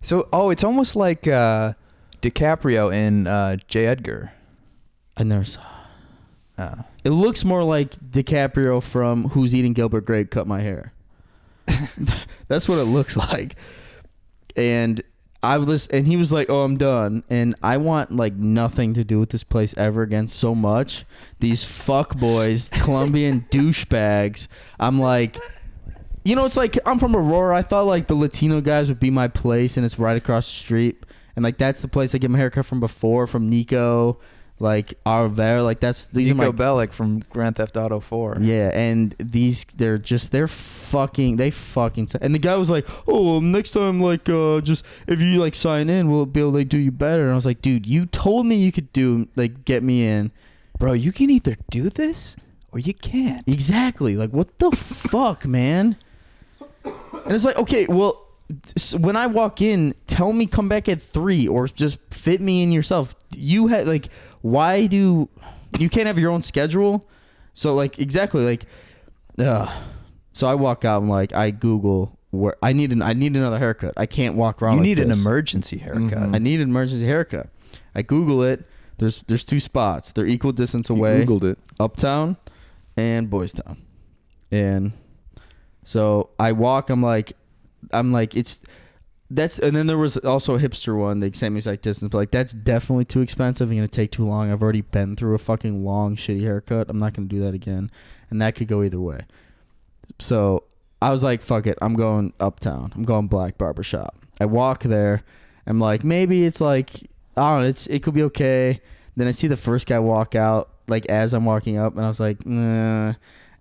so 0.01 0.27
oh, 0.33 0.49
it's 0.49 0.65
almost 0.65 0.97
like 0.97 1.25
uh, 1.29 1.75
DiCaprio 2.21 2.93
in 2.93 3.25
uh, 3.25 3.55
J. 3.69 3.85
Edgar. 3.85 4.33
I 5.15 5.23
never 5.23 5.45
saw. 5.45 5.61
Uh, 6.57 6.75
It 7.03 7.09
looks 7.09 7.43
more 7.43 7.63
like 7.63 7.95
DiCaprio 8.11 8.81
from 8.81 9.29
Who's 9.29 9.53
Eating 9.55 9.73
Gilbert 9.73 10.05
Grape 10.05 10.29
cut 10.29 10.45
my 10.47 10.61
hair. 10.61 10.93
That's 12.47 12.67
what 12.69 12.77
it 12.77 12.83
looks 12.85 13.17
like. 13.17 13.55
And 14.55 15.01
I 15.41 15.57
was, 15.57 15.87
and 15.87 16.07
he 16.07 16.15
was 16.15 16.31
like, 16.31 16.49
"Oh, 16.49 16.63
I'm 16.63 16.77
done." 16.77 17.23
And 17.29 17.55
I 17.61 17.77
want 17.77 18.15
like 18.15 18.33
nothing 18.35 18.93
to 18.93 19.03
do 19.03 19.19
with 19.19 19.29
this 19.31 19.43
place 19.43 19.73
ever 19.77 20.01
again 20.01 20.27
so 20.27 20.55
much. 20.55 21.05
These 21.39 21.65
fuck 21.65 22.15
boys, 22.17 22.69
Colombian 22.71 23.45
douchebags. 23.49 24.47
I'm 24.79 24.99
like, 25.01 25.37
you 26.23 26.35
know, 26.35 26.45
it's 26.45 26.55
like 26.55 26.77
I'm 26.85 26.99
from 26.99 27.15
Aurora. 27.15 27.57
I 27.57 27.61
thought 27.61 27.85
like 27.87 28.07
the 28.07 28.15
Latino 28.15 28.61
guys 28.61 28.87
would 28.87 28.99
be 29.01 29.09
my 29.11 29.27
place, 29.27 29.75
and 29.75 29.85
it's 29.85 29.99
right 29.99 30.15
across 30.15 30.45
the 30.47 30.55
street. 30.55 31.03
And 31.35 31.43
like 31.43 31.57
that's 31.57 31.81
the 31.81 31.87
place 31.89 32.13
I 32.13 32.19
get 32.19 32.29
my 32.31 32.37
haircut 32.37 32.65
from 32.65 32.79
before, 32.79 33.25
from 33.27 33.49
Nico, 33.49 34.19
like 34.59 34.93
Arver. 35.05 35.61
Like 35.61 35.79
that's 35.79 36.05
these 36.07 36.29
Nico 36.29 36.49
are 36.49 36.53
my 36.53 36.57
Bellic 36.57 36.93
from 36.93 37.19
Grand 37.31 37.55
Theft 37.57 37.75
Auto 37.75 37.99
4. 37.99 38.37
yeah, 38.41 38.69
and 38.73 39.13
these 39.19 39.65
they're 39.65 39.97
just 39.97 40.31
they're 40.31 40.47
fucking 40.47 41.35
they 41.37 41.51
fucking 41.51 42.07
and 42.21 42.33
the 42.33 42.39
guy 42.39 42.55
was 42.55 42.69
like, 42.69 42.85
"Oh, 43.07 43.23
well, 43.31 43.41
next 43.41 43.71
time 43.71 43.99
like 43.99 44.29
uh 44.29 44.61
just 44.61 44.85
if 45.07 45.19
you 45.21 45.39
like 45.39 45.55
sign 45.55 45.89
in, 45.89 46.09
we'll 46.09 46.25
be 46.25 46.39
able 46.39 46.51
to 46.51 46.57
like, 46.59 46.69
do 46.69 46.77
you 46.77 46.91
better." 46.91 47.23
And 47.23 47.31
I 47.31 47.35
was 47.35 47.45
like, 47.45 47.61
"Dude, 47.61 47.85
you 47.85 48.05
told 48.05 48.45
me 48.45 48.55
you 48.55 48.71
could 48.71 48.91
do 48.93 49.27
like 49.35 49.65
get 49.65 49.83
me 49.83 50.05
in." 50.07 50.31
Bro, 50.79 50.93
you 50.93 51.11
can 51.11 51.29
either 51.29 51.55
do 51.69 51.89
this 51.89 52.35
or 52.71 52.79
you 52.79 52.93
can't. 52.93 53.47
Exactly. 53.47 54.15
Like 54.15 54.31
what 54.31 54.59
the 54.59 54.71
fuck, 54.75 55.45
man? 55.45 55.97
And 56.83 57.31
it's 57.33 57.45
like, 57.45 57.57
"Okay, 57.57 57.87
well, 57.87 58.27
s- 58.75 58.95
when 58.95 59.15
I 59.15 59.27
walk 59.27 59.61
in, 59.61 59.95
tell 60.07 60.33
me 60.33 60.45
come 60.45 60.67
back 60.67 60.89
at 60.89 61.01
3 61.01 61.47
or 61.47 61.67
just 61.67 61.97
fit 62.11 62.41
me 62.41 62.61
in 62.63 62.71
yourself." 62.71 63.15
You 63.35 63.67
had 63.67 63.87
like 63.87 64.09
why 64.43 64.85
do 64.85 65.27
you 65.79 65.89
can't 65.89 66.05
have 66.05 66.19
your 66.19 66.31
own 66.31 66.43
schedule? 66.43 67.09
So 67.55 67.73
like 67.73 67.97
exactly 67.97 68.45
like 68.45 68.65
Ugh. 69.39 69.69
So 70.33 70.45
I 70.45 70.53
walk 70.53 70.85
out 70.85 71.01
and 71.01 71.09
like 71.09 71.33
I 71.33 71.49
Google 71.49 72.19
where 72.29 72.55
I 72.61 72.73
need 72.73 72.91
an 72.91 73.01
I 73.01 73.13
need 73.13 73.35
another 73.35 73.57
haircut. 73.57 73.93
I 73.97 74.05
can't 74.05 74.35
walk 74.35 74.61
around. 74.61 74.73
You 74.73 74.79
like 74.79 74.85
need 74.85 74.99
an 74.99 75.11
emergency 75.11 75.77
haircut. 75.77 76.29
Mhm. 76.29 76.35
I 76.35 76.37
need 76.39 76.59
an 76.61 76.69
emergency 76.69 77.05
haircut. 77.05 77.49
I 77.95 78.01
Google 78.03 78.43
it. 78.43 78.65
There's 78.97 79.23
there's 79.27 79.43
two 79.43 79.59
spots. 79.59 80.11
They're 80.11 80.27
equal 80.27 80.51
distance 80.51 80.89
You 80.89 80.95
away. 80.95 81.25
Googled 81.25 81.43
it. 81.43 81.57
Uptown 81.79 82.37
and 82.97 83.29
Boys 83.29 83.53
Town. 83.53 83.77
And 84.51 84.91
so 85.83 86.29
I 86.39 86.51
walk, 86.51 86.89
I'm 86.89 87.01
like 87.01 87.33
I'm 87.91 88.11
like 88.11 88.35
it's 88.35 88.61
that's 89.35 89.59
and 89.59 89.75
then 89.75 89.87
there 89.87 89.97
was 89.97 90.17
also 90.17 90.55
a 90.55 90.59
hipster 90.59 90.97
one, 90.97 91.19
the 91.19 91.31
same 91.33 91.55
exact 91.55 91.81
distance, 91.81 92.09
but 92.11 92.17
like 92.17 92.31
that's 92.31 92.53
definitely 92.53 93.05
too 93.05 93.21
expensive 93.21 93.69
and 93.69 93.77
gonna 93.77 93.87
take 93.87 94.11
too 94.11 94.25
long. 94.25 94.51
I've 94.51 94.61
already 94.61 94.81
been 94.81 95.15
through 95.15 95.35
a 95.35 95.39
fucking 95.39 95.83
long 95.83 96.15
shitty 96.15 96.41
haircut. 96.41 96.89
I'm 96.89 96.99
not 96.99 97.13
gonna 97.13 97.27
do 97.27 97.39
that 97.41 97.53
again. 97.53 97.91
And 98.29 98.41
that 98.41 98.55
could 98.55 98.67
go 98.67 98.83
either 98.83 98.99
way. 98.99 99.21
So 100.19 100.63
I 101.01 101.09
was 101.09 101.23
like, 101.23 101.41
fuck 101.41 101.67
it, 101.67 101.77
I'm 101.81 101.95
going 101.95 102.33
uptown. 102.39 102.91
I'm 102.95 103.03
going 103.03 103.27
black 103.27 103.57
barbershop. 103.57 104.15
I 104.39 104.45
walk 104.45 104.83
there. 104.83 105.23
I'm 105.65 105.79
like, 105.79 106.03
maybe 106.03 106.45
it's 106.45 106.61
like 106.61 106.91
I 107.35 107.49
don't 107.49 107.61
know, 107.63 107.67
it's 107.67 107.87
it 107.87 108.03
could 108.03 108.13
be 108.13 108.23
okay. 108.23 108.81
Then 109.15 109.27
I 109.27 109.31
see 109.31 109.47
the 109.47 109.57
first 109.57 109.87
guy 109.87 109.99
walk 109.99 110.35
out 110.35 110.69
like 110.87 111.05
as 111.07 111.33
I'm 111.33 111.45
walking 111.45 111.77
up 111.77 111.95
and 111.95 112.03
I 112.03 112.07
was 112.07 112.19
like, 112.19 112.45
nah. 112.45 113.13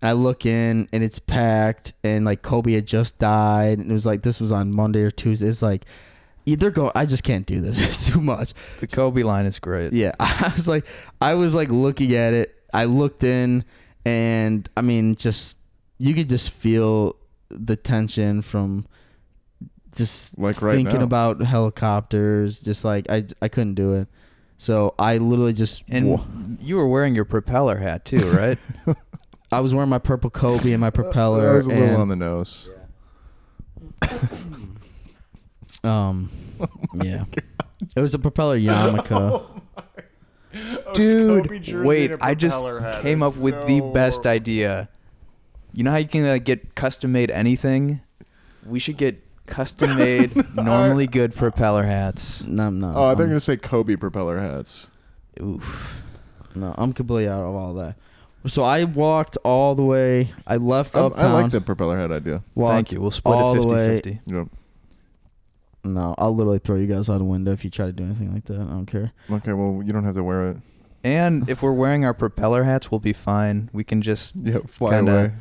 And 0.02 0.08
I 0.08 0.12
look 0.12 0.44
in 0.44 0.88
and 0.92 1.04
it's 1.04 1.20
packed 1.20 1.92
and 2.02 2.24
like 2.24 2.42
Kobe 2.42 2.72
had 2.72 2.86
just 2.86 3.18
died 3.20 3.78
and 3.78 3.88
it 3.88 3.94
was 3.94 4.04
like 4.04 4.22
this 4.22 4.40
was 4.40 4.50
on 4.50 4.74
Monday 4.74 5.00
or 5.02 5.12
Tuesday. 5.12 5.46
It's 5.46 5.62
like 5.62 5.84
they're 6.44 6.72
going 6.72 6.90
I 6.96 7.06
just 7.06 7.22
can't 7.22 7.46
do 7.46 7.60
this. 7.60 7.80
It's 7.88 8.10
too 8.10 8.20
much. 8.20 8.52
The 8.80 8.88
Kobe 8.88 9.22
line 9.22 9.46
is 9.46 9.60
great. 9.60 9.92
Yeah. 9.92 10.12
I 10.20 10.52
was 10.56 10.66
like 10.66 10.84
I 11.20 11.34
was 11.34 11.54
like 11.54 11.70
looking 11.70 12.14
at 12.16 12.34
it. 12.34 12.52
I 12.74 12.86
looked 12.86 13.22
in 13.22 13.64
and 14.04 14.68
I 14.76 14.80
mean 14.80 15.14
just 15.14 15.56
you 15.98 16.14
could 16.14 16.28
just 16.28 16.50
feel 16.50 17.14
the 17.48 17.76
tension 17.76 18.42
from 18.42 18.86
just 19.94 20.36
Like 20.36 20.62
right 20.62 20.74
thinking 20.74 20.98
now. 20.98 21.04
about 21.04 21.42
helicopters 21.42 22.58
just 22.60 22.84
like 22.84 23.08
I 23.08 23.24
I 23.40 23.46
couldn't 23.46 23.74
do 23.74 23.94
it. 23.94 24.08
So 24.58 24.94
I 24.98 25.18
literally 25.18 25.52
just 25.52 25.84
And 25.88 26.58
you 26.60 26.74
were 26.76 26.88
wearing 26.88 27.14
your 27.14 27.24
propeller 27.24 27.76
hat 27.78 28.04
too, 28.04 28.18
right? 28.32 28.58
I 29.52 29.60
was 29.60 29.74
wearing 29.74 29.90
my 29.90 29.98
purple 29.98 30.30
Kobe 30.30 30.72
and 30.72 30.80
my 30.80 30.90
propeller. 30.90 31.42
That 31.42 31.54
was 31.54 31.66
a 31.66 31.74
little 31.74 32.00
on 32.00 32.08
the 32.08 32.16
nose. 32.16 32.68
Um, 35.84 36.30
yeah, 37.02 37.24
it 37.96 38.00
was 38.00 38.14
a 38.14 38.18
propeller 38.18 38.56
yarmulke. 38.56 39.50
Dude, 40.94 41.84
wait! 41.84 42.12
I 42.20 42.34
just 42.34 42.62
came 43.02 43.22
up 43.22 43.36
with 43.36 43.66
the 43.66 43.80
best 43.92 44.24
idea. 44.24 44.88
You 45.72 45.82
know 45.82 45.90
how 45.90 45.96
you 45.96 46.06
can 46.06 46.24
uh, 46.24 46.38
get 46.38 46.74
custom 46.74 47.10
made 47.10 47.30
anything? 47.32 48.00
We 48.64 48.78
should 48.78 48.96
get 48.96 49.24
custom 49.46 49.96
made, 49.96 50.54
normally 50.54 51.08
good 51.08 51.34
propeller 51.34 51.82
hats. 51.82 52.44
No, 52.44 52.70
no. 52.70 52.92
Oh, 52.94 53.14
they're 53.14 53.26
I'm, 53.26 53.30
gonna 53.30 53.40
say 53.40 53.56
Kobe 53.56 53.96
propeller 53.96 54.38
hats. 54.38 54.90
Oof. 55.40 56.00
no, 56.54 56.74
I'm 56.78 56.92
completely 56.92 57.28
out 57.28 57.42
of 57.42 57.54
all 57.56 57.74
that. 57.74 57.96
So 58.46 58.64
I 58.64 58.84
walked 58.84 59.36
all 59.44 59.74
the 59.74 59.84
way. 59.84 60.30
I 60.46 60.56
left 60.56 60.96
I'm- 60.96 61.12
I 61.16 61.32
like 61.32 61.50
the 61.52 61.60
propeller 61.60 61.98
hat 61.98 62.10
idea. 62.10 62.42
walked 62.54 62.72
Thank 62.74 62.92
you. 62.92 63.00
We'll 63.00 63.10
split 63.12 63.36
all 63.36 63.56
it 63.56 63.60
the 63.62 63.68
way- 63.68 64.00
50-50. 64.00 64.20
Yep. 64.26 64.48
No, 65.84 66.14
I'll 66.18 66.34
literally 66.34 66.58
throw 66.60 66.76
you 66.76 66.86
guys 66.86 67.08
out 67.10 67.20
a 67.20 67.24
window 67.24 67.52
if 67.52 67.64
you 67.64 67.70
try 67.70 67.86
to 67.86 67.92
do 67.92 68.04
anything 68.04 68.32
like 68.32 68.44
that. 68.46 68.54
I 68.60 68.64
don't 68.64 68.86
care. 68.86 69.12
Okay, 69.30 69.52
well, 69.52 69.82
you 69.84 69.92
don't 69.92 70.04
have 70.04 70.14
to 70.14 70.22
wear 70.22 70.50
it. 70.50 70.56
And 71.02 71.48
if 71.50 71.62
we're 71.62 71.72
wearing 71.72 72.04
our 72.04 72.14
propeller 72.14 72.62
hats, 72.64 72.90
we'll 72.90 73.00
be 73.00 73.12
fine. 73.12 73.68
We 73.72 73.82
can 73.84 74.00
just 74.02 74.34
Yeah, 74.42 74.58
fly 74.66 74.96
away. 74.96 75.32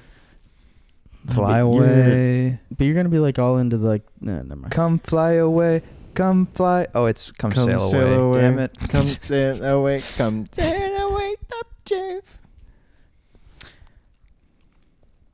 fly 1.27 1.61
But 1.61 1.71
you're- 1.73 1.85
away. 1.93 2.59
But 2.75 2.85
you're 2.85 2.95
gonna 2.95 3.09
be 3.09 3.19
like 3.19 3.37
all 3.37 3.57
into 3.57 3.77
like. 3.77 4.03
Nah, 4.19 4.41
never 4.41 4.55
mind. 4.55 4.71
Come 4.71 4.97
fly 4.99 5.33
away. 5.33 5.83
Come 6.15 6.47
fly. 6.47 6.87
Oh, 6.95 7.05
it's 7.05 7.31
come, 7.31 7.53
sail, 7.53 7.93
away. 7.93 8.41
Damn 8.41 8.59
it. 8.59 8.75
Come 8.89 9.05
sail 9.05 9.63
away. 9.63 10.01
Come 10.17 10.47
sail 10.51 11.07
away, 11.09 11.35
top 11.49 11.67
Jeff. 11.85 12.23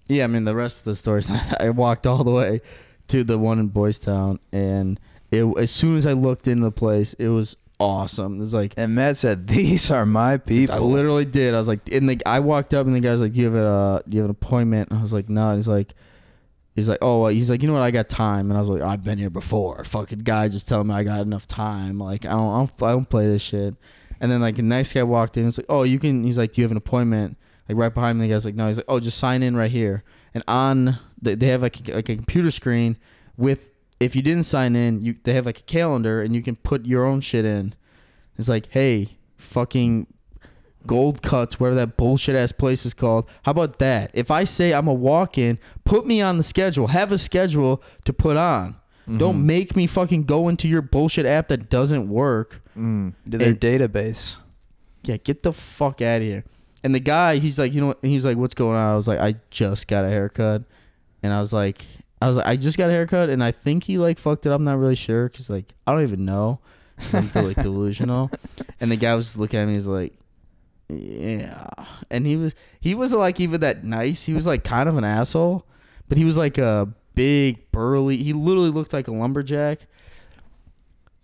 Yeah, 0.08 0.24
I 0.24 0.28
mean 0.28 0.46
the 0.46 0.56
rest 0.56 0.80
of 0.80 0.86
the 0.86 0.96
stories. 0.96 1.30
I 1.60 1.70
walked 1.70 2.08
all 2.08 2.24
the 2.24 2.32
way 2.32 2.62
to 3.10 3.24
the 3.24 3.38
one 3.38 3.60
in 3.60 3.68
Boys 3.68 4.00
Town, 4.00 4.40
and 4.52 5.00
it 5.32 5.46
as 5.58 5.72
soon 5.72 5.98
as 5.98 6.06
I 6.06 6.14
looked 6.14 6.48
into 6.48 6.66
the 6.66 6.72
place, 6.72 7.14
it 7.14 7.30
was 7.30 7.56
awesome. 7.80 8.38
It 8.38 8.40
was 8.40 8.54
like 8.54 8.74
And 8.78 8.96
Matt 8.96 9.18
said, 9.18 9.48
"These 9.48 9.92
are 9.92 10.06
my 10.06 10.38
people." 10.38 10.76
I 10.76 10.80
literally 10.80 11.26
did. 11.26 11.54
I 11.54 11.58
was 11.58 11.68
like, 11.68 11.92
and 11.92 12.10
the 12.10 12.22
I 12.26 12.40
walked 12.40 12.74
up, 12.74 12.86
and 12.88 12.96
the 12.96 13.00
guy's 13.00 13.22
like, 13.22 13.34
"Do 13.34 13.40
you 13.40 13.46
have 13.46 13.56
a 13.56 14.04
do 14.08 14.16
you 14.16 14.22
have 14.22 14.30
an 14.30 14.32
appointment?" 14.32 14.90
And 14.90 15.00
I 15.00 15.02
was 15.02 15.14
like, 15.14 15.30
"No." 15.30 15.50
And 15.50 15.58
he's 15.58 15.68
like, 15.68 15.94
he's 16.76 16.88
like, 16.90 17.00
"Oh," 17.02 17.26
uh," 17.26 17.30
he's 17.30 17.50
like, 17.50 17.62
"You 17.62 17.68
know 17.68 17.74
what? 17.74 17.84
I 17.84 17.92
got 17.92 18.10
time." 18.10 18.50
And 18.50 18.58
I 18.58 18.60
was 18.60 18.70
like, 18.70 18.82
"I've 18.82 19.04
been 19.04 19.18
here 19.18 19.30
before." 19.30 19.84
Fucking 19.84 20.20
guy 20.20 20.48
just 20.48 20.68
telling 20.68 20.88
me 20.88 20.94
I 20.96 21.04
got 21.04 21.22
enough 21.22 21.48
time. 21.48 22.00
Like 22.00 22.26
I 22.26 22.32
don't, 22.32 22.48
I 22.48 22.58
don't, 22.58 22.84
I 22.84 22.92
don't 22.92 23.10
play 23.10 23.28
this 23.28 23.42
shit. 23.42 23.76
And 24.20 24.32
then 24.32 24.42
like 24.42 24.56
the 24.56 24.64
nice 24.64 24.94
guy 24.94 25.04
walked 25.04 25.38
in. 25.38 25.48
It's 25.48 25.58
like, 25.58 25.68
"Oh, 25.70 25.84
you 25.84 26.00
can." 26.00 26.24
He's 26.24 26.38
like, 26.38 26.54
"Do 26.54 26.62
you 26.62 26.66
have 26.66 26.72
an 26.72 26.78
appointment?" 26.78 27.38
Like 27.68 27.78
right 27.78 27.94
behind 27.94 28.20
me. 28.20 28.28
The 28.28 28.34
guy's 28.34 28.46
like, 28.46 28.56
"No." 28.56 28.68
He's 28.68 28.78
like, 28.78 28.86
"Oh, 28.88 29.00
just 29.00 29.18
sign 29.18 29.44
in 29.44 29.56
right 29.56 29.72
here." 29.72 30.04
And 30.34 30.44
on 30.48 31.00
the, 31.22 31.36
they 31.36 31.48
have 31.48 31.62
like 31.62 31.90
a, 31.90 31.96
like 31.96 32.10
a 32.10 32.16
computer 32.16 32.52
screen 32.52 32.98
with 33.36 33.72
if 34.00 34.16
you 34.16 34.22
didn't 34.22 34.44
sign 34.44 34.76
in, 34.76 35.02
you 35.02 35.16
they 35.24 35.34
have 35.34 35.46
like 35.46 35.60
a 35.60 35.64
calendar 35.64 36.22
and 36.22 36.36
you 36.36 36.42
can 36.42 36.56
put 36.56 36.86
your 36.86 37.06
own 37.06 37.22
shit 37.22 37.46
in. 37.46 37.74
It's 38.38 38.48
like, 38.48 38.68
hey, 38.70 39.18
fucking 39.38 40.08
gold 40.86 41.22
cuts, 41.22 41.60
whatever 41.60 41.76
that 41.76 41.98
bullshit 41.98 42.36
ass 42.36 42.52
place 42.52 42.86
is 42.86 42.94
called. 42.94 43.28
How 43.44 43.52
about 43.52 43.80
that? 43.80 44.12
If 44.14 44.32
I 44.32 44.44
say 44.44 44.74
I'm 44.74 44.88
a 44.88 44.94
walk 44.94 45.38
in, 45.38 45.58
put 45.84 46.06
me 46.06 46.22
on 46.22 46.38
the 46.38 46.44
schedule. 46.44 46.88
Have 46.88 47.12
a 47.12 47.18
schedule 47.18 47.82
to 48.06 48.14
put 48.14 48.38
on. 48.38 48.74
Mm-hmm. 49.02 49.18
Don't 49.18 49.46
make 49.46 49.76
me 49.76 49.88
fucking 49.88 50.24
go 50.24 50.48
into 50.48 50.68
your 50.68 50.82
bullshit 50.82 51.26
app 51.26 51.48
that 51.48 51.70
doesn't 51.70 52.10
work. 52.10 52.62
Mm. 52.78 53.14
to 53.32 53.38
their 53.38 53.50
and- 53.50 53.60
database. 53.60 54.38
Yeah, 55.04 55.18
get 55.18 55.42
the 55.44 55.54
fuck 55.54 56.02
out 56.02 56.18
of 56.18 56.28
here. 56.28 56.44
And 56.84 56.94
the 56.94 57.00
guy, 57.00 57.38
he's 57.38 57.58
like, 57.58 57.74
you 57.74 57.82
know 57.82 57.88
what? 57.88 58.00
He's 58.02 58.26
like, 58.26 58.38
what's 58.38 58.56
going 58.56 58.78
on? 58.78 58.94
I 58.94 58.96
was 58.96 59.08
like, 59.08 59.20
I 59.20 59.36
just 59.50 59.88
got 59.88 60.06
a 60.06 60.10
haircut. 60.10 60.64
And 61.24 61.34
I 61.34 61.40
was 61.40 61.52
like, 61.52 61.86
I 62.22 62.28
was 62.28 62.38
like, 62.38 62.48
I 62.48 62.56
just 62.56 62.78
got 62.78 62.90
a 62.90 62.94
haircut. 62.94 63.30
And 63.30 63.44
I 63.44 63.52
think 63.52 63.84
he 63.84 63.98
like 63.98 64.20
fucked 64.20 64.46
it 64.46 64.52
up. 64.52 64.60
I'm 64.60 64.64
not 64.64 64.78
really 64.78 64.96
sure. 64.96 65.30
Cause 65.30 65.50
like, 65.50 65.74
I 65.86 65.92
don't 65.92 66.04
even 66.04 66.26
know. 66.26 66.60
I'm 67.14 67.28
feel 67.28 67.44
like 67.44 67.62
delusional. 67.62 68.32
And 68.80 68.92
the 68.92 68.96
guy 68.96 69.16
was 69.16 69.26
just 69.26 69.40
looking 69.40 69.60
at 69.60 69.68
me. 69.68 69.74
He's 69.74 69.88
like, 69.88 70.14
yeah. 70.88 71.68
And 72.12 72.28
he 72.28 72.36
was, 72.36 72.54
he 72.80 72.94
wasn't 72.94 73.22
like 73.22 73.40
even 73.40 73.62
that 73.62 73.84
nice. 73.84 74.24
He 74.24 74.34
was 74.34 74.46
like 74.46 74.64
kind 74.64 74.88
of 74.88 74.98
an 74.98 75.04
asshole. 75.04 75.66
But 76.08 76.20
he 76.20 76.26
was 76.26 76.38
like 76.38 76.60
a 76.60 76.88
big, 77.16 77.72
burly, 77.72 78.18
he 78.18 78.34
literally 78.34 78.70
looked 78.70 78.94
like 78.94 79.08
a 79.08 79.12
lumberjack. 79.12 79.80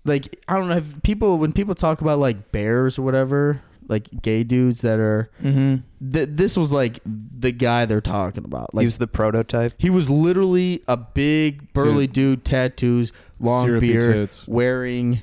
Like, 0.03 0.35
I 0.47 0.57
don't 0.57 0.67
know. 0.67 0.77
If 0.77 1.03
people, 1.03 1.37
when 1.37 1.53
people 1.53 1.75
talk 1.75 2.01
about 2.01 2.17
like 2.17 2.51
bears 2.51 2.97
or 2.97 3.03
whatever, 3.03 3.61
like 3.87 4.07
gay 4.21 4.43
dudes 4.43 4.81
that 4.81 4.99
are, 4.99 5.29
Mm-hmm. 5.41 6.11
th- 6.11 6.29
this 6.31 6.57
was 6.57 6.71
like 6.71 6.99
the 7.05 7.51
guy 7.51 7.85
they're 7.85 8.01
talking 8.01 8.43
about. 8.45 8.73
Like, 8.73 8.83
he 8.83 8.87
was 8.87 8.97
the 8.97 9.07
prototype. 9.07 9.73
he 9.77 9.89
was 9.89 10.09
literally 10.09 10.83
a 10.87 10.97
big 10.97 11.71
burly 11.73 12.07
dude, 12.07 12.45
tattoos, 12.45 13.11
long 13.39 13.67
Syrupy 13.67 13.91
beard, 13.93 14.15
tits. 14.15 14.47
wearing 14.47 15.21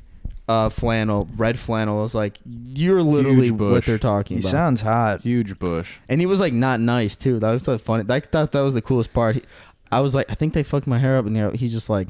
uh, 0.48 0.68
flannel, 0.68 1.28
red 1.36 1.58
flannel. 1.58 1.98
I 1.98 2.02
was 2.02 2.14
like, 2.14 2.38
you're 2.44 3.02
literally 3.02 3.46
Huge 3.46 3.56
bush. 3.56 3.72
what 3.72 3.84
they're 3.86 3.98
talking 3.98 4.38
He 4.38 4.42
about. 4.42 4.50
sounds 4.50 4.80
hot. 4.80 5.20
Huge 5.22 5.58
bush. 5.58 5.92
and 6.08 6.20
he 6.20 6.26
was 6.26 6.40
like 6.40 6.52
not 6.52 6.80
nice 6.80 7.14
too. 7.16 7.38
That 7.38 7.50
was 7.52 7.62
so 7.62 7.78
funny. 7.78 8.04
I 8.08 8.20
thought 8.20 8.52
that 8.52 8.60
was 8.60 8.74
the 8.74 8.82
coolest 8.82 9.12
part. 9.12 9.36
He, 9.36 9.42
I 9.92 10.00
was 10.00 10.14
like, 10.14 10.30
I 10.30 10.34
think 10.34 10.52
they 10.54 10.62
fucked 10.64 10.86
my 10.88 10.98
hair 10.98 11.16
up, 11.18 11.26
and 11.26 11.36
you 11.36 11.42
know, 11.42 11.50
he 11.52 11.68
just 11.68 11.88
like, 11.88 12.08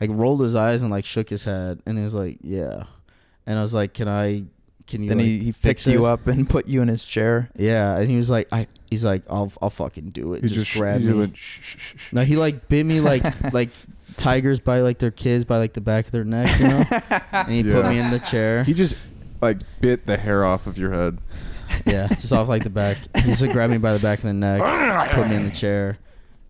like 0.00 0.10
rolled 0.12 0.40
his 0.40 0.54
eyes 0.56 0.82
and 0.82 0.90
like 0.90 1.04
shook 1.04 1.28
his 1.28 1.44
head, 1.44 1.80
and 1.86 1.96
he 1.96 2.02
was 2.04 2.14
like, 2.14 2.38
yeah. 2.42 2.84
And 3.46 3.58
I 3.58 3.62
was 3.62 3.72
like, 3.74 3.94
can 3.94 4.08
I? 4.08 4.44
Can 4.86 5.02
you? 5.02 5.08
Then 5.08 5.18
like, 5.18 5.26
he, 5.26 5.38
he 5.38 5.52
fix 5.52 5.86
you 5.86 6.06
it? 6.06 6.08
up 6.08 6.26
and 6.26 6.48
put 6.56 6.66
you 6.68 6.82
in 6.82 6.88
his 6.88 7.04
chair. 7.04 7.50
Yeah, 7.56 7.96
and 7.96 8.08
he 8.08 8.16
was 8.16 8.30
like, 8.30 8.48
I. 8.52 8.66
He's 8.90 9.04
like, 9.04 9.24
I'll, 9.28 9.52
I'll 9.60 9.68
fucking 9.70 10.10
do 10.10 10.34
it. 10.34 10.44
He 10.44 10.48
just, 10.48 10.66
sh- 10.66 10.78
grab 10.78 11.00
he 11.00 11.08
me. 11.08 11.14
went, 11.14 11.36
shh, 11.36 11.58
shh, 11.60 11.76
shh, 11.76 11.76
shh. 11.96 12.12
No, 12.12 12.24
he 12.24 12.36
like 12.36 12.68
bit 12.68 12.84
me 12.84 13.00
like 13.00 13.24
like 13.52 13.70
tigers 14.16 14.60
by 14.60 14.80
like 14.80 14.98
their 14.98 15.10
kids 15.10 15.44
by 15.44 15.58
like 15.58 15.72
the 15.72 15.80
back 15.80 16.06
of 16.06 16.12
their 16.12 16.24
neck, 16.24 16.58
you 16.60 16.68
know. 16.68 16.84
and 17.32 17.50
he 17.52 17.62
put 17.64 17.84
me 17.86 17.98
in 17.98 18.10
the 18.12 18.20
chair. 18.20 18.62
He 18.64 18.74
just 18.74 18.94
like 19.42 19.58
bit 19.80 20.06
the 20.06 20.16
hair 20.16 20.44
off 20.44 20.66
of 20.66 20.78
your 20.78 20.92
head. 20.92 21.18
Yeah, 21.84 22.06
just 22.06 22.32
off 22.32 22.46
like 22.46 22.62
the 22.62 22.70
back. 22.70 22.96
He 23.16 23.22
just 23.22 23.42
like, 23.42 23.50
grabbed 23.50 23.72
me 23.72 23.78
by 23.78 23.92
the 23.92 23.98
back 23.98 24.18
of 24.18 24.24
the 24.24 24.32
neck, 24.32 24.60
put 25.12 25.28
me 25.28 25.34
in 25.34 25.44
the 25.44 25.50
chair, 25.50 25.98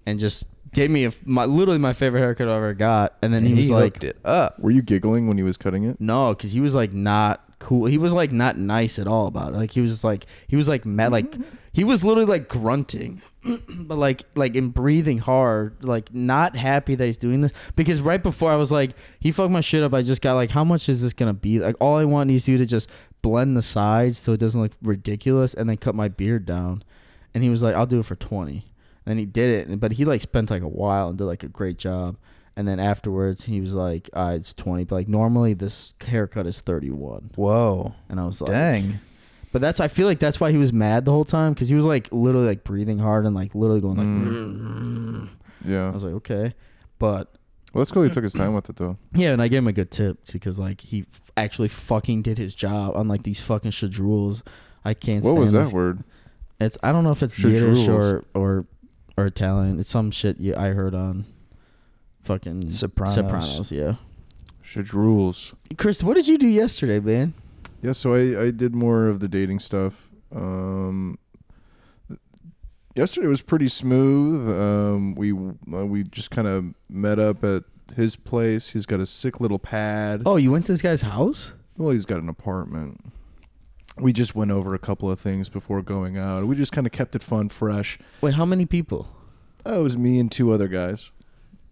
and 0.04 0.20
just 0.20 0.44
gave 0.74 0.90
me 0.90 1.06
a, 1.06 1.12
my 1.24 1.46
literally 1.46 1.78
my 1.78 1.94
favorite 1.94 2.20
haircut 2.20 2.48
I 2.48 2.54
ever 2.54 2.74
got. 2.74 3.16
And 3.22 3.32
then 3.32 3.44
he 3.46 3.54
was 3.54 3.70
like, 3.70 3.94
hooked 3.94 4.04
it 4.04 4.18
up. 4.26 4.58
Were 4.58 4.70
you 4.70 4.82
giggling 4.82 5.26
when 5.26 5.38
he 5.38 5.42
was 5.42 5.56
cutting 5.56 5.84
it? 5.84 5.98
no, 6.00 6.34
because 6.34 6.52
he 6.52 6.60
was 6.60 6.74
like 6.74 6.92
not 6.92 7.45
cool. 7.58 7.86
He 7.86 7.98
was 7.98 8.12
like 8.12 8.32
not 8.32 8.58
nice 8.58 8.98
at 8.98 9.06
all 9.06 9.26
about 9.26 9.52
it. 9.52 9.56
Like 9.56 9.70
he 9.70 9.80
was 9.80 9.90
just 9.90 10.04
like 10.04 10.26
he 10.46 10.56
was 10.56 10.68
like 10.68 10.84
mad. 10.84 11.12
Like 11.12 11.34
he 11.72 11.84
was 11.84 12.04
literally 12.04 12.28
like 12.28 12.48
grunting, 12.48 13.22
but 13.68 13.98
like 13.98 14.24
like 14.34 14.56
and 14.56 14.72
breathing 14.72 15.18
hard. 15.18 15.82
Like 15.82 16.12
not 16.14 16.56
happy 16.56 16.94
that 16.94 17.04
he's 17.04 17.16
doing 17.16 17.40
this 17.40 17.52
because 17.74 18.00
right 18.00 18.22
before 18.22 18.52
I 18.52 18.56
was 18.56 18.70
like 18.70 18.92
he 19.20 19.32
fucked 19.32 19.50
my 19.50 19.60
shit 19.60 19.82
up. 19.82 19.94
I 19.94 20.02
just 20.02 20.22
got 20.22 20.34
like 20.34 20.50
how 20.50 20.64
much 20.64 20.88
is 20.88 21.02
this 21.02 21.12
gonna 21.12 21.34
be? 21.34 21.58
Like 21.58 21.76
all 21.80 21.96
I 21.96 22.04
want 22.04 22.30
is 22.30 22.46
you 22.48 22.58
to 22.58 22.66
just 22.66 22.90
blend 23.22 23.56
the 23.56 23.62
sides 23.62 24.18
so 24.18 24.32
it 24.32 24.40
doesn't 24.40 24.60
look 24.60 24.72
ridiculous 24.82 25.54
and 25.54 25.68
then 25.68 25.76
cut 25.76 25.94
my 25.94 26.08
beard 26.08 26.46
down. 26.46 26.82
And 27.34 27.42
he 27.42 27.50
was 27.50 27.62
like 27.62 27.74
I'll 27.74 27.86
do 27.86 28.00
it 28.00 28.06
for 28.06 28.16
twenty. 28.16 28.64
And 29.08 29.20
he 29.20 29.24
did 29.24 29.70
it, 29.70 29.80
but 29.80 29.92
he 29.92 30.04
like 30.04 30.20
spent 30.20 30.50
like 30.50 30.62
a 30.62 30.68
while 30.68 31.08
and 31.08 31.16
did 31.18 31.24
like 31.24 31.44
a 31.44 31.48
great 31.48 31.78
job. 31.78 32.16
And 32.58 32.66
then 32.66 32.80
afterwards, 32.80 33.44
he 33.44 33.60
was 33.60 33.74
like, 33.74 34.08
uh, 34.14 34.32
"It's 34.36 34.54
20, 34.54 34.84
but 34.84 34.94
like 34.94 35.08
normally 35.08 35.52
this 35.52 35.92
haircut 36.06 36.46
is 36.46 36.60
31." 36.62 37.30
Whoa. 37.34 37.94
And 38.08 38.18
I 38.18 38.24
was 38.24 38.40
like, 38.40 38.50
Dang. 38.50 38.98
But 39.52 39.60
that's 39.60 39.80
I 39.80 39.88
feel 39.88 40.06
like 40.06 40.18
that's 40.18 40.40
why 40.40 40.50
he 40.52 40.58
was 40.58 40.72
mad 40.72 41.04
the 41.04 41.10
whole 41.12 41.24
time 41.24 41.52
because 41.54 41.68
he 41.68 41.74
was 41.74 41.84
like 41.86 42.08
literally 42.12 42.46
like 42.46 42.64
breathing 42.64 42.98
hard 42.98 43.24
and 43.26 43.34
like 43.34 43.54
literally 43.54 43.80
going 43.80 43.96
like. 43.96 44.06
Mm. 44.06 45.28
Yeah. 45.64 45.86
I 45.88 45.90
was 45.90 46.04
like, 46.04 46.14
okay, 46.14 46.54
but 46.98 47.32
Well, 47.72 47.80
that's 47.82 47.90
cool. 47.90 48.02
He 48.04 48.10
took 48.10 48.22
his 48.22 48.32
time 48.32 48.54
with 48.54 48.68
it 48.70 48.76
though. 48.76 48.96
yeah, 49.14 49.32
and 49.32 49.42
I 49.42 49.48
gave 49.48 49.58
him 49.58 49.68
a 49.68 49.72
good 49.72 49.90
tip 49.90 50.18
because 50.32 50.58
like 50.58 50.80
he 50.80 51.06
f- 51.12 51.30
actually 51.36 51.68
fucking 51.68 52.22
did 52.22 52.38
his 52.38 52.54
job 52.54 52.96
unlike 52.96 53.22
these 53.22 53.40
fucking 53.42 53.70
shadrules. 53.72 54.42
I 54.84 54.94
can't. 54.94 55.24
What 55.24 55.30
stand 55.30 55.38
was 55.40 55.52
that 55.52 55.64
this- 55.64 55.72
word? 55.72 56.04
It's 56.58 56.78
I 56.82 56.90
don't 56.92 57.04
know 57.04 57.10
if 57.10 57.22
it's 57.22 57.38
Yiddish 57.38 57.86
or 57.86 58.24
or 58.34 58.66
or 59.18 59.26
Italian. 59.26 59.78
It's 59.78 59.90
some 59.90 60.10
shit 60.10 60.38
you, 60.38 60.54
I 60.56 60.68
heard 60.68 60.94
on 60.94 61.26
fucking 62.26 62.72
Sopranos. 62.72 63.14
Sopranos. 63.14 63.72
Yeah. 63.72 63.94
Should 64.62 64.92
rules. 64.92 65.54
Chris, 65.76 66.02
what 66.02 66.14
did 66.14 66.26
you 66.26 66.36
do 66.38 66.48
yesterday, 66.48 66.98
man? 66.98 67.34
Yeah, 67.82 67.92
so 67.92 68.14
I, 68.14 68.46
I 68.46 68.50
did 68.50 68.74
more 68.74 69.06
of 69.06 69.20
the 69.20 69.28
dating 69.28 69.60
stuff. 69.60 70.08
Um, 70.34 71.18
yesterday 72.96 73.28
was 73.28 73.42
pretty 73.42 73.68
smooth. 73.68 74.48
Um, 74.50 75.14
we 75.14 75.32
uh, 75.32 75.86
we 75.86 76.02
just 76.02 76.30
kind 76.32 76.48
of 76.48 76.74
met 76.88 77.18
up 77.20 77.44
at 77.44 77.62
his 77.94 78.16
place. 78.16 78.70
He's 78.70 78.86
got 78.86 78.98
a 78.98 79.06
sick 79.06 79.40
little 79.40 79.60
pad. 79.60 80.22
Oh, 80.26 80.36
you 80.36 80.50
went 80.50 80.64
to 80.66 80.72
this 80.72 80.82
guy's 80.82 81.02
house? 81.02 81.52
Well, 81.76 81.90
he's 81.90 82.06
got 82.06 82.18
an 82.20 82.28
apartment. 82.28 83.12
We 83.98 84.12
just 84.12 84.34
went 84.34 84.50
over 84.50 84.74
a 84.74 84.78
couple 84.78 85.10
of 85.10 85.20
things 85.20 85.48
before 85.48 85.80
going 85.80 86.18
out. 86.18 86.46
We 86.46 86.56
just 86.56 86.72
kind 86.72 86.86
of 86.86 86.92
kept 86.92 87.14
it 87.14 87.22
fun, 87.22 87.48
fresh. 87.50 87.98
Wait, 88.20 88.34
how 88.34 88.44
many 88.44 88.66
people? 88.66 89.08
Oh, 89.64 89.80
it 89.80 89.82
was 89.82 89.96
me 89.96 90.18
and 90.18 90.30
two 90.30 90.52
other 90.52 90.68
guys. 90.68 91.12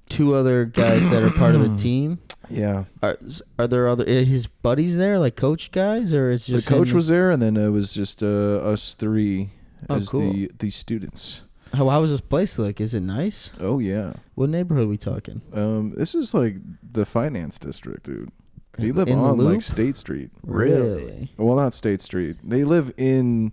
Two 0.09 0.35
other 0.35 0.65
guys 0.65 1.09
that 1.11 1.23
are 1.23 1.31
part 1.31 1.55
of 1.55 1.63
the 1.63 1.77
team. 1.83 2.19
Yeah, 2.51 2.85
Are, 3.03 3.17
are 3.59 3.67
there 3.67 3.89
other 3.89 4.05
uh, 4.05 4.07
his 4.07 4.47
buddies 4.47 4.99
there, 4.99 5.19
like 5.19 5.35
coach 5.35 5.73
guys, 5.73 6.13
or 6.13 6.31
it's 6.31 6.47
just 6.47 6.69
the 6.69 6.75
coach 6.75 6.91
him? 6.91 6.97
was 6.97 7.09
there, 7.09 7.31
and 7.31 7.41
then 7.41 7.57
it 7.57 7.71
was 7.71 7.95
just 7.95 8.23
uh, 8.23 8.57
us 8.63 8.95
three 8.95 9.51
Oh, 9.89 9.97
as 9.97 10.11
cool. 10.11 10.21
the 10.33 10.51
the 10.59 10.71
students. 10.71 11.43
How 11.73 11.89
how 11.89 12.01
was 12.03 12.11
this 12.11 12.21
place 12.21 12.59
like? 12.59 12.81
Is 12.83 12.93
it 12.93 13.01
nice? 13.01 13.51
Oh 13.59 13.79
yeah. 13.79 14.13
What 14.35 14.51
neighborhood 14.51 14.89
we 14.89 14.99
talking? 14.99 15.41
Um, 15.55 15.95
this 15.97 16.15
is 16.15 16.35
like 16.35 16.57
the 16.83 17.07
finance 17.07 17.59
district, 17.59 18.05
dude. 18.05 18.31
They 18.77 18.93
live 18.93 19.09
In 19.09 19.19
the 19.19 19.25
on 19.25 19.39
like 19.39 19.63
State 19.63 19.97
Street. 19.97 20.31
Really? 20.43 21.33
Well, 21.39 21.57
not 21.57 21.73
State 21.75 22.03
Street. 22.03 22.37
They 22.45 22.65
live 22.65 22.93
in 22.97 23.53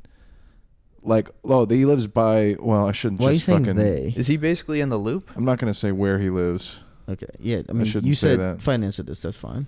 like 1.03 1.29
oh, 1.43 1.65
he 1.65 1.85
lives 1.85 2.07
by. 2.07 2.55
Well, 2.59 2.87
I 2.87 2.91
shouldn't 2.91 3.21
Why 3.21 3.27
are 3.27 3.31
you 3.31 3.35
just 3.35 3.45
saying 3.45 3.65
fucking. 3.65 3.75
they? 3.77 4.13
Is 4.15 4.27
he 4.27 4.37
basically 4.37 4.81
in 4.81 4.89
the 4.89 4.97
loop? 4.97 5.29
I'm 5.35 5.45
not 5.45 5.59
gonna 5.59 5.73
say 5.73 5.91
where 5.91 6.19
he 6.19 6.29
lives. 6.29 6.79
Okay, 7.09 7.27
yeah. 7.39 7.61
I 7.67 7.73
mean, 7.73 7.85
shouldn't 7.85 8.05
you 8.05 8.13
say 8.13 8.29
said 8.31 8.39
that. 8.39 8.61
finance 8.61 8.99
at 8.99 9.05
this. 9.05 9.21
That's 9.21 9.37
fine. 9.37 9.67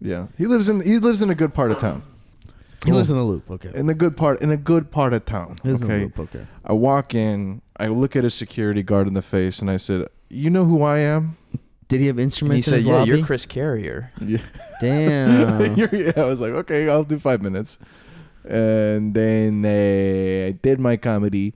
Yeah, 0.00 0.28
he 0.38 0.46
lives 0.46 0.68
in 0.68 0.80
he 0.80 0.98
lives 0.98 1.22
in 1.22 1.30
a 1.30 1.34
good 1.34 1.52
part 1.54 1.70
of 1.70 1.78
town. 1.78 2.02
He 2.84 2.92
lives 2.92 3.10
oh. 3.10 3.14
in 3.14 3.18
the 3.20 3.24
loop. 3.26 3.50
Okay. 3.50 3.70
In 3.74 3.86
the 3.86 3.94
good 3.94 4.16
part 4.16 4.40
in 4.40 4.50
a 4.50 4.56
good 4.56 4.90
part 4.90 5.12
of 5.12 5.24
town. 5.26 5.58
He 5.62 5.68
lives 5.68 5.82
in 5.82 5.88
the 5.88 5.94
Okay. 5.94 6.02
loop. 6.04 6.18
Okay. 6.20 6.46
I 6.64 6.72
walk 6.72 7.14
in. 7.14 7.60
I 7.78 7.88
look 7.88 8.16
at 8.16 8.24
a 8.24 8.30
security 8.30 8.82
guard 8.82 9.06
in 9.06 9.14
the 9.14 9.22
face, 9.22 9.60
and 9.60 9.70
I 9.70 9.76
said, 9.76 10.06
"You 10.28 10.48
know 10.50 10.64
who 10.64 10.82
I 10.82 10.98
am?" 11.00 11.36
Did 11.88 12.00
he 12.00 12.06
have 12.06 12.14
And 12.14 12.20
he 12.20 12.24
instruments 12.24 12.66
in 12.68 12.70
said, 12.70 12.76
his 12.76 12.84
"Yeah, 12.86 12.92
lobby? 12.94 13.08
you're 13.10 13.26
Chris 13.26 13.44
Carrier." 13.46 14.12
Yeah. 14.20 14.38
Damn. 14.80 15.74
You're- 15.76 16.04
yeah, 16.06 16.12
I 16.16 16.24
was 16.24 16.40
like, 16.40 16.52
okay, 16.52 16.88
I'll 16.88 17.02
do 17.04 17.18
five 17.18 17.42
minutes. 17.42 17.78
And 18.50 19.14
then 19.14 19.62
they 19.62 20.48
I 20.48 20.50
did 20.52 20.80
my 20.80 20.96
comedy. 20.96 21.54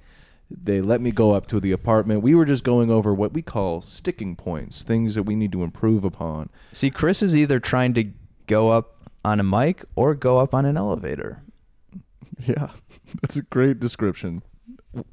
They 0.51 0.81
let 0.81 1.01
me 1.01 1.11
go 1.11 1.33
up 1.33 1.47
to 1.49 1.59
the 1.59 1.73
apartment. 1.73 2.23
We 2.23 2.35
were 2.35 2.45
just 2.45 2.63
going 2.65 2.91
over 2.91 3.13
what 3.13 3.33
we 3.33 3.43
call 3.43 3.81
sticking 3.81 4.37
points, 4.37 4.83
things 4.85 5.15
that 5.17 5.25
we 5.25 5.35
need 5.35 5.51
to 5.53 5.63
improve 5.65 6.05
upon. 6.05 6.51
See, 6.73 6.91
Chris 6.91 7.23
is 7.23 7.35
either 7.35 7.59
trying 7.59 7.95
to 7.95 8.05
go 8.47 8.71
up 8.71 9.09
on 9.25 9.41
a 9.41 9.43
mic 9.43 9.85
or 9.97 10.15
go 10.15 10.39
up 10.39 10.55
on 10.55 10.65
an 10.67 10.77
elevator. 10.77 11.43
Yeah, 12.47 12.71
that's 13.23 13.37
a 13.37 13.43
great 13.43 13.79
description. 13.81 14.43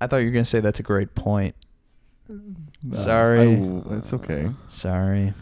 I 0.02 0.08
thought 0.08 0.18
you 0.18 0.26
were 0.26 0.32
gonna 0.32 0.44
say 0.44 0.60
that's 0.60 0.80
a 0.80 0.84
great 0.84 1.14
point. 1.16 1.56
Sorry. 2.94 3.40
I 3.42 3.46
will- 3.60 3.94
it's 3.94 4.12
okay. 4.14 4.50
Sorry. 4.70 5.34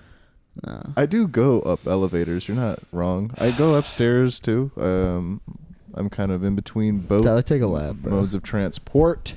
No. 0.66 0.94
I 0.98 1.06
do 1.06 1.28
go 1.28 1.62
up 1.62 1.88
elevators. 1.88 2.48
You're 2.48 2.58
not 2.58 2.80
wrong. 2.92 3.32
I 3.38 3.52
go 3.52 3.76
upstairs 3.76 4.40
too. 4.42 4.72
Um, 4.76 5.42
I'm 5.94 6.10
kind 6.10 6.32
of 6.32 6.44
in 6.44 6.56
between 6.56 7.00
both 7.00 7.24
Tyler, 7.24 7.42
take 7.42 7.62
a 7.62 7.68
lap, 7.68 7.96
bro. 7.98 8.14
modes 8.14 8.34
of 8.34 8.44
transport. 8.44 9.34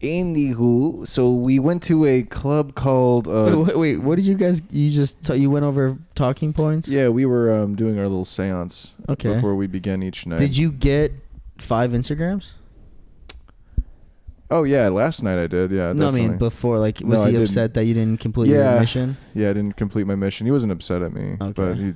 Anywho, 0.00 1.06
so 1.08 1.32
we 1.32 1.58
went 1.58 1.82
to 1.84 2.04
a 2.04 2.22
club 2.22 2.74
called. 2.74 3.26
Uh, 3.26 3.52
wait, 3.56 3.66
wait, 3.66 3.76
wait, 3.76 3.96
what 3.98 4.16
did 4.16 4.24
you 4.26 4.34
guys? 4.36 4.62
You 4.70 4.90
just 4.90 5.28
you 5.30 5.50
went 5.50 5.64
over 5.64 5.98
talking 6.14 6.52
points. 6.52 6.88
Yeah, 6.88 7.08
we 7.08 7.26
were 7.26 7.52
um, 7.52 7.74
doing 7.74 7.98
our 7.98 8.04
little 8.06 8.24
séance 8.24 8.92
Okay. 9.08 9.34
before 9.34 9.56
we 9.56 9.66
began 9.66 10.02
each 10.02 10.26
night. 10.26 10.38
Did 10.38 10.56
you 10.56 10.70
get 10.70 11.12
five 11.58 11.90
Instagrams? 11.90 12.52
Oh 14.52 14.62
yeah, 14.64 14.88
last 14.88 15.22
night 15.22 15.38
I 15.38 15.46
did. 15.46 15.70
Yeah, 15.70 15.78
no, 15.78 15.90
I 15.90 15.92
definitely. 15.92 16.28
mean 16.28 16.38
before. 16.38 16.78
Like, 16.78 17.00
No, 17.00 17.08
was 17.10 17.20
I 17.22 17.26
he 17.26 17.32
didn't. 17.32 17.48
upset 17.48 17.74
that 17.74 17.84
you 17.84 17.94
didn't 17.94 18.20
complete 18.20 18.48
Yeah. 18.48 18.72
your 18.72 18.80
mission? 18.80 19.16
yeah, 19.34 19.50
I 19.50 19.52
didn't 19.52 19.76
complete 19.76 20.06
my 20.06 20.14
mission. 20.16 20.46
He 20.46 20.50
wasn't 20.52 20.72
upset 20.72 21.02
at 21.02 21.12
me, 21.12 21.36
Okay. 21.40 21.52
but 21.52 21.76
he, 21.76 21.94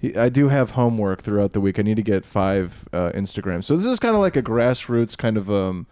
he, 0.00 0.16
I 0.16 0.28
do 0.28 0.48
have 0.48 0.70
homework 0.72 1.22
throughout 1.22 1.52
the 1.52 1.60
week. 1.60 1.78
I 1.78 1.82
need 1.82 1.96
to 1.96 2.02
get 2.02 2.24
five 2.24 2.88
uh, 2.92 3.10
Instagrams. 3.14 3.64
So 3.64 3.76
this 3.76 3.86
is 3.86 3.98
kind 4.00 4.14
of 4.14 4.20
like 4.20 4.36
a 4.36 4.42
grassroots 4.42 5.16
kind 5.16 5.36
of 5.36 5.50
um, 5.50 5.86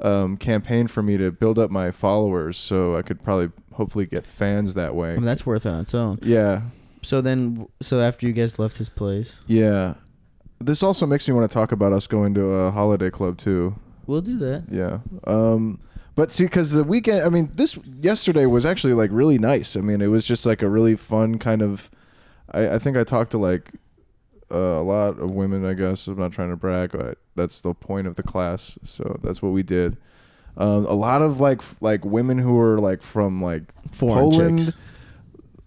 um, 0.00 0.36
campaign 0.36 0.86
for 0.88 1.02
me 1.02 1.16
to 1.18 1.30
build 1.30 1.58
up 1.58 1.70
my 1.70 1.90
followers, 1.90 2.56
so 2.56 2.96
I 2.96 3.02
could 3.02 3.22
probably 3.22 3.50
hopefully 3.74 4.06
get 4.06 4.26
fans 4.26 4.74
that 4.74 4.94
way. 4.94 5.10
I 5.12 5.16
mean, 5.16 5.24
that's 5.24 5.44
worth 5.46 5.66
it 5.66 5.70
on 5.72 5.80
its 5.80 5.94
own. 5.94 6.18
yeah, 6.22 6.62
So 7.02 7.20
then, 7.20 7.66
so 7.80 8.00
after 8.00 8.26
you 8.26 8.32
guys 8.32 8.58
left 8.58 8.76
his 8.78 8.88
place, 8.88 9.36
yeah. 9.46 9.94
This 10.60 10.82
also 10.82 11.06
makes 11.06 11.26
me 11.26 11.34
want 11.34 11.50
to 11.50 11.52
talk 11.52 11.72
about 11.72 11.92
us 11.92 12.06
going 12.06 12.34
to 12.34 12.44
a 12.52 12.70
holiday 12.70 13.10
club 13.10 13.36
too. 13.36 13.74
we'll 14.06 14.20
do 14.20 14.38
that. 14.38 14.64
Yeah. 14.70 14.98
Um 15.26 15.80
but 16.14 16.30
see 16.30 16.46
cuz 16.46 16.70
the 16.70 16.84
weekend 16.84 17.24
I 17.24 17.30
mean 17.30 17.50
this 17.54 17.76
yesterday 18.00 18.46
was 18.46 18.64
actually 18.64 18.92
like 18.94 19.10
really 19.12 19.38
nice. 19.38 19.76
I 19.76 19.80
mean 19.80 20.00
it 20.00 20.06
was 20.06 20.24
just 20.24 20.46
like 20.46 20.62
a 20.62 20.68
really 20.68 20.94
fun 20.94 21.38
kind 21.38 21.62
of 21.62 21.90
I 22.52 22.74
I 22.74 22.78
think 22.78 22.96
I 22.96 23.04
talked 23.04 23.32
to 23.32 23.38
like 23.38 23.70
uh, 24.50 24.56
a 24.56 24.82
lot 24.82 25.18
of 25.18 25.30
women, 25.30 25.64
I 25.64 25.74
guess. 25.74 26.06
I'm 26.06 26.18
not 26.18 26.32
trying 26.32 26.50
to 26.50 26.56
brag, 26.56 26.92
but 26.92 27.18
that's 27.34 27.60
the 27.60 27.74
point 27.74 28.06
of 28.06 28.16
the 28.16 28.22
class. 28.22 28.78
So 28.84 29.18
that's 29.22 29.40
what 29.42 29.50
we 29.50 29.62
did. 29.62 29.96
Um, 30.56 30.84
a 30.86 30.92
lot 30.92 31.22
of 31.22 31.40
like 31.40 31.58
f- 31.58 31.76
like 31.80 32.04
women 32.04 32.38
who 32.38 32.58
are 32.60 32.78
like 32.78 33.02
from 33.02 33.42
like 33.42 33.62
Foreign 33.92 34.30
Poland, 34.30 34.64
chicks. 34.66 34.76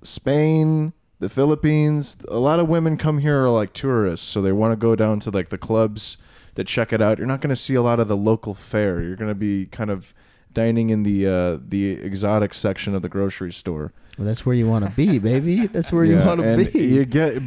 Spain, 0.04 0.93
the 1.19 1.30
Philippines. 1.30 2.17
A 2.28 2.38
lot 2.38 2.60
of 2.60 2.69
women 2.69 2.98
come 2.98 3.19
here 3.19 3.43
are 3.43 3.50
like 3.50 3.74
tourists, 3.74 4.28
so 4.28 4.41
they 4.41 4.52
want 4.52 4.71
to 4.74 4.76
go 4.76 4.95
down 4.95 5.19
to 5.21 5.32
like 5.32 5.50
the 5.50 5.58
clubs 5.58 6.17
to 6.56 6.63
check 6.63 6.93
it 6.93 7.02
out. 7.02 7.17
You're 7.17 7.28
not 7.28 7.41
going 7.41 7.50
to 7.50 7.56
see 7.56 7.74
a 7.74 7.82
lot 7.82 8.00
of 8.00 8.08
the 8.08 8.17
local 8.17 8.54
fare. 8.54 9.02
You're 9.02 9.15
going 9.15 9.30
to 9.30 9.36
be 9.36 9.65
kind 9.65 9.89
of 9.89 10.13
dining 10.54 10.89
in 10.91 11.02
the 11.04 11.28
uh, 11.28 11.58
the 11.67 11.91
exotic 11.91 12.54
section 12.54 12.93
of 12.93 13.02
the 13.02 13.10
grocery 13.10 13.52
store. 13.52 13.91
Well, 14.17 14.25
that's 14.28 14.45
where 14.45 14.56
you 14.56 14.67
want 14.67 14.86
to 14.86 14.91
be, 14.91 15.19
baby. 15.32 15.67
That's 15.67 15.91
where 15.91 16.06
you 16.06 16.17
want 16.19 16.41
to 16.41 16.56
be. 16.71 16.80
You 16.86 17.06
get 17.06 17.41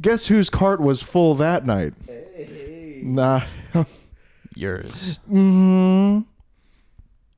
guess 0.00 0.26
whose 0.26 0.50
cart 0.50 0.80
was 0.80 1.02
full 1.02 1.34
that 1.36 1.64
night? 1.66 1.94
Nah. 3.02 3.42
Yours. 4.54 5.18
Mm-hmm. 5.30 6.20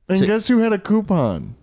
And 0.09 0.19
So- 0.19 0.25
guess 0.25 0.47
who 0.47 0.59
had 0.59 0.73
a 0.73 0.79
coupon? 0.79 1.55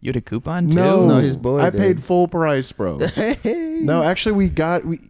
You 0.00 0.10
had 0.10 0.16
a 0.16 0.20
coupon 0.20 0.68
too? 0.68 0.74
No, 0.76 1.04
No, 1.06 1.16
his 1.16 1.36
boy 1.36 1.58
I 1.60 1.70
did. 1.70 1.80
paid 1.80 2.04
full 2.04 2.28
price, 2.28 2.70
bro. 2.70 2.98
Hey. 3.14 3.80
no, 3.82 4.02
actually, 4.04 4.32
we 4.32 4.48
got 4.48 4.84
we 4.84 5.00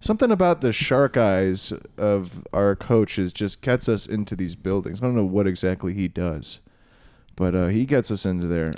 something 0.00 0.30
about 0.30 0.60
the 0.60 0.72
shark 0.72 1.16
eyes 1.16 1.72
of 1.98 2.44
our 2.52 2.76
coaches 2.76 3.32
just 3.32 3.60
gets 3.60 3.88
us 3.88 4.06
into 4.06 4.36
these 4.36 4.54
buildings. 4.54 5.00
I 5.00 5.06
don't 5.06 5.16
know 5.16 5.24
what 5.24 5.46
exactly 5.48 5.94
he 5.94 6.06
does, 6.06 6.60
but 7.34 7.54
uh, 7.56 7.66
he 7.68 7.84
gets 7.86 8.10
us 8.12 8.24
into 8.24 8.46
there. 8.46 8.72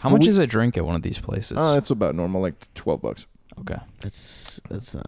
How 0.00 0.08
much 0.10 0.22
We- 0.22 0.28
is 0.28 0.38
a 0.38 0.46
drink 0.46 0.76
at 0.76 0.84
one 0.84 0.94
of 0.96 1.02
these 1.02 1.18
places? 1.18 1.56
Uh, 1.58 1.74
it's 1.78 1.90
about 1.90 2.14
normal, 2.14 2.40
like 2.40 2.72
twelve 2.74 3.02
bucks. 3.02 3.26
okay. 3.60 3.78
That's 4.00 4.60
that's 4.68 4.94
um, 4.94 5.02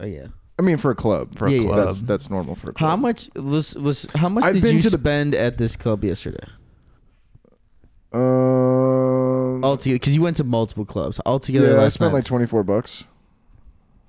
oh 0.00 0.06
yeah. 0.06 0.26
I 0.58 0.62
mean, 0.62 0.76
for 0.76 0.90
a 0.92 0.94
club, 0.94 1.36
For 1.36 1.46
a 1.46 1.50
Yeah, 1.50 1.60
yeah. 1.60 1.66
club. 1.66 1.76
that's 1.86 2.02
that's 2.02 2.30
normal 2.30 2.54
for 2.54 2.70
a 2.70 2.72
club. 2.72 2.90
How 2.90 2.96
much 2.96 3.28
was 3.34 3.74
was 3.74 4.06
how 4.14 4.28
much 4.28 4.44
I've 4.44 4.54
did 4.54 4.62
been 4.62 4.76
you 4.76 4.82
to 4.82 4.90
the- 4.90 4.98
spend 4.98 5.34
at 5.34 5.58
this 5.58 5.76
club 5.76 6.04
yesterday? 6.04 6.46
Um, 8.12 9.64
Altogether, 9.64 9.96
because 9.96 10.14
you 10.14 10.22
went 10.22 10.36
to 10.36 10.44
multiple 10.44 10.84
clubs. 10.84 11.20
Altogether, 11.26 11.74
yeah, 11.76 11.82
I 11.82 11.88
spent 11.88 12.12
night. 12.12 12.18
like 12.18 12.24
twenty 12.24 12.46
four 12.46 12.62
bucks, 12.62 13.04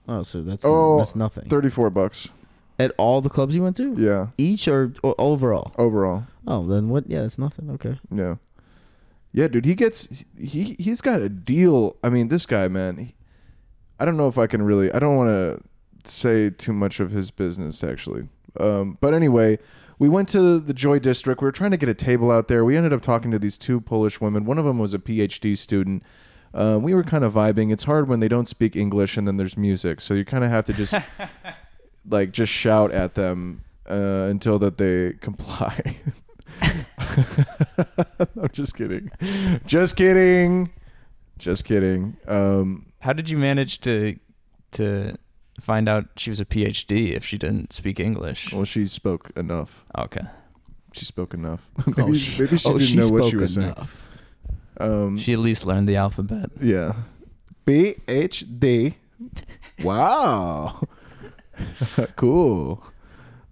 oh, 0.08 0.22
so 0.24 0.42
that's 0.44 0.64
Oh, 0.66 0.98
that's 1.00 1.16
nothing. 1.16 1.46
thirty 1.50 1.70
four 1.70 1.90
bucks. 1.90 2.30
At 2.78 2.92
all 2.98 3.22
the 3.22 3.30
clubs 3.30 3.56
you 3.56 3.64
went 3.64 3.78
to, 3.78 3.96
Yeah, 3.98 4.28
each 4.38 4.68
or, 4.68 4.92
or 5.02 5.16
overall? 5.18 5.72
overall. 5.78 6.26
Oh, 6.46 6.68
then 6.68 6.90
what? 6.90 7.10
Yeah, 7.10 7.24
it's 7.24 7.38
nothing. 7.40 7.70
Okay. 7.72 7.98
Yeah. 8.14 8.36
Yeah, 9.36 9.50
dude, 9.50 9.66
he 9.66 9.76
gets 9.76 10.08
he 10.40 10.78
he's 10.80 11.02
got 11.02 11.20
a 11.20 11.28
deal. 11.28 11.98
I 12.02 12.08
mean, 12.10 12.30
this 12.30 12.46
guy, 12.46 12.70
man. 12.70 12.98
He, 12.98 13.16
I 14.00 14.06
don't 14.06 14.16
know 14.16 14.30
if 14.30 14.38
I 14.38 14.48
can 14.48 14.62
really. 14.62 14.90
I 14.94 15.00
don't 15.00 15.18
want 15.18 15.28
to 15.28 16.10
say 16.10 16.52
too 16.52 16.72
much 16.72 17.02
of 17.02 17.12
his 17.12 17.32
business 17.32 17.84
actually. 17.84 18.30
Um, 18.58 18.98
but 19.02 19.14
anyway, 19.14 19.60
we 20.00 20.08
went 20.08 20.30
to 20.30 20.58
the 20.58 20.74
Joy 20.74 21.00
District. 21.00 21.42
We 21.42 21.46
were 21.48 21.52
trying 21.52 21.72
to 21.72 21.78
get 21.78 21.90
a 21.90 21.94
table 21.94 22.32
out 22.32 22.48
there. 22.48 22.64
We 22.64 22.78
ended 22.78 22.94
up 22.94 23.02
talking 23.02 23.30
to 23.32 23.38
these 23.38 23.58
two 23.58 23.82
Polish 23.82 24.22
women. 24.22 24.46
One 24.46 24.58
of 24.58 24.64
them 24.64 24.80
was 24.80 24.94
a 24.94 25.00
PhD 25.00 25.58
student. 25.58 26.04
Uh, 26.54 26.80
we 26.82 26.94
were 26.94 27.04
kind 27.04 27.26
of 27.26 27.34
vibing. 27.34 27.74
It's 27.74 27.84
hard 27.84 28.08
when 28.08 28.22
they 28.22 28.30
don't 28.30 28.48
speak 28.48 28.78
English 28.78 29.18
and 29.18 29.28
then 29.28 29.36
there's 29.36 29.58
music, 29.58 30.00
so 30.00 30.14
you 30.14 30.24
kind 30.24 30.46
of 30.46 30.50
have 30.50 30.64
to 30.64 30.74
just 30.74 30.94
like 32.10 32.32
just 32.32 32.54
shout 32.54 32.94
at 32.94 33.16
them 33.16 33.66
uh, 33.90 34.28
until 34.30 34.60
that 34.60 34.78
they 34.78 35.12
comply. 35.20 35.98
I'm 38.38 38.50
just 38.52 38.76
kidding. 38.76 39.12
Just 39.66 39.96
kidding. 39.96 40.72
Just 41.38 41.66
kidding. 41.66 42.18
Um, 42.28 42.88
How 43.00 43.14
did 43.14 43.30
you 43.30 43.38
manage 43.38 43.82
to 43.82 44.18
to 44.72 45.16
find 45.60 45.88
out 45.88 46.06
she 46.18 46.30
was 46.30 46.40
a 46.40 46.46
PhD 46.46 47.12
if 47.12 47.26
she 47.26 47.38
didn't 47.38 47.74
speak 47.74 48.00
English? 48.00 48.54
well, 48.54 48.66
she 48.66 48.88
spoke 48.88 49.32
enough. 49.36 49.86
Okay. 49.98 50.26
She 50.94 51.06
spoke 51.06 51.34
enough. 51.34 51.70
maybe, 51.86 52.02
oh, 52.02 52.14
she, 52.14 52.42
maybe 52.42 52.58
she 52.58 52.70
oh, 52.70 52.78
didn't 52.78 52.96
know 52.96 53.10
what 53.10 53.24
she 53.26 53.30
spoke 53.32 53.42
was 53.42 53.54
saying. 53.54 53.76
Um, 54.78 55.18
She 55.18 55.34
at 55.34 55.40
least 55.40 55.66
learned 55.66 55.88
the 55.88 55.96
alphabet. 55.98 56.52
Yeah. 56.62 56.94
B 57.66 57.96
H 58.08 58.46
D. 58.60 58.96
Wow. 59.84 60.88
cool. 62.16 62.82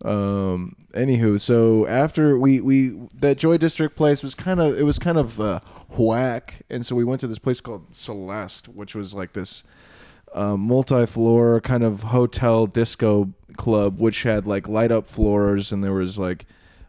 Um 0.05 0.77
anywho, 0.93 1.39
so 1.39 1.85
after 1.87 2.37
we 2.37 2.61
we 2.61 2.97
that 3.15 3.37
Joy 3.37 3.57
District 3.57 3.95
place 3.95 4.23
was 4.23 4.35
kind 4.35 4.59
of 4.59 4.77
it 4.77 4.83
was 4.83 4.99
kind 4.99 5.17
of 5.17 5.39
uh 5.39 5.59
whack 5.97 6.61
and 6.69 6.85
so 6.85 6.95
we 6.95 7.03
went 7.03 7.21
to 7.21 7.27
this 7.27 7.39
place 7.39 7.61
called 7.61 7.95
Celeste, 7.95 8.69
which 8.69 8.95
was 8.95 9.13
like 9.13 9.33
this 9.33 9.63
um, 10.33 10.61
multi-floor 10.61 11.61
kind 11.61 11.83
of 11.83 12.03
hotel 12.03 12.65
disco 12.65 13.31
club 13.55 13.99
which 13.99 14.23
had 14.23 14.47
like 14.47 14.67
light 14.67 14.91
up 14.91 15.05
floors 15.05 15.71
and 15.71 15.83
there 15.83 15.93
was 15.93 16.17
like 16.17 16.45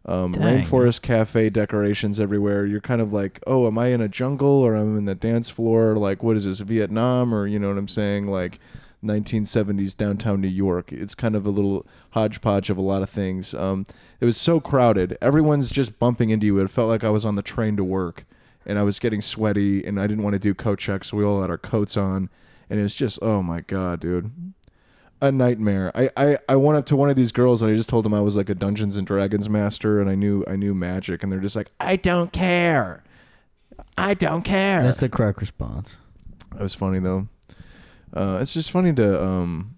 um, 0.06 0.34
rainforest 0.34 1.02
cafe 1.02 1.48
decorations 1.50 2.20
everywhere. 2.20 2.66
You're 2.66 2.80
kind 2.80 3.00
of 3.00 3.12
like, 3.12 3.40
oh, 3.46 3.66
am 3.66 3.78
I 3.78 3.88
in 3.88 4.00
a 4.00 4.08
jungle 4.08 4.62
or 4.62 4.74
I'm 4.74 4.98
in 4.98 5.06
the 5.06 5.14
dance 5.14 5.48
floor? 5.48 5.96
Like, 5.96 6.22
what 6.22 6.36
is 6.36 6.44
this, 6.44 6.60
Vietnam 6.60 7.34
or 7.34 7.46
you 7.46 7.58
know 7.58 7.68
what 7.68 7.78
I'm 7.78 7.88
saying? 7.88 8.26
Like 8.26 8.60
1970s 9.04 9.96
downtown 9.96 10.40
New 10.40 10.48
York. 10.48 10.92
It's 10.92 11.14
kind 11.14 11.36
of 11.36 11.46
a 11.46 11.50
little 11.50 11.86
hodgepodge 12.10 12.70
of 12.70 12.76
a 12.76 12.82
lot 12.82 13.02
of 13.02 13.10
things. 13.10 13.54
Um, 13.54 13.86
it 14.20 14.24
was 14.24 14.36
so 14.36 14.60
crowded. 14.60 15.16
Everyone's 15.20 15.70
just 15.70 15.98
bumping 15.98 16.30
into 16.30 16.46
you. 16.46 16.58
It 16.58 16.70
felt 16.70 16.88
like 16.88 17.04
I 17.04 17.10
was 17.10 17.24
on 17.24 17.34
the 17.34 17.42
train 17.42 17.76
to 17.76 17.84
work 17.84 18.24
and 18.66 18.78
I 18.78 18.82
was 18.82 18.98
getting 18.98 19.22
sweaty 19.22 19.84
and 19.84 20.00
I 20.00 20.06
didn't 20.06 20.24
want 20.24 20.34
to 20.34 20.40
do 20.40 20.54
coat 20.54 20.78
check, 20.78 21.04
so 21.04 21.16
we 21.16 21.24
all 21.24 21.40
had 21.40 21.50
our 21.50 21.58
coats 21.58 21.96
on. 21.96 22.30
And 22.70 22.80
it 22.80 22.82
was 22.82 22.94
just, 22.94 23.18
oh 23.22 23.42
my 23.42 23.60
God, 23.60 24.00
dude 24.00 24.32
a 25.20 25.32
nightmare. 25.32 25.90
I, 25.94 26.10
I, 26.16 26.38
I 26.48 26.56
went 26.56 26.76
up 26.76 26.86
to 26.86 26.96
one 26.96 27.08
of 27.08 27.16
these 27.16 27.32
girls 27.32 27.62
and 27.62 27.70
I 27.70 27.74
just 27.74 27.88
told 27.88 28.04
them 28.04 28.12
I 28.14 28.20
was 28.20 28.36
like 28.36 28.50
a 28.50 28.54
Dungeons 28.54 28.96
and 28.96 29.06
Dragons 29.06 29.48
master 29.48 30.00
and 30.00 30.10
I 30.10 30.14
knew 30.14 30.44
I 30.46 30.56
knew 30.56 30.74
magic 30.74 31.22
and 31.22 31.32
they're 31.32 31.40
just 31.40 31.56
like, 31.56 31.70
I 31.80 31.96
don't 31.96 32.32
care. 32.32 33.02
I 33.96 34.14
don't 34.14 34.42
care. 34.42 34.82
That's 34.82 35.00
the 35.00 35.08
correct 35.08 35.40
response. 35.40 35.96
That 36.52 36.60
was 36.60 36.74
funny 36.74 36.98
though. 36.98 37.28
Uh, 38.14 38.38
it's 38.40 38.54
just 38.54 38.70
funny 38.70 38.92
to 38.92 39.22
um, 39.24 39.74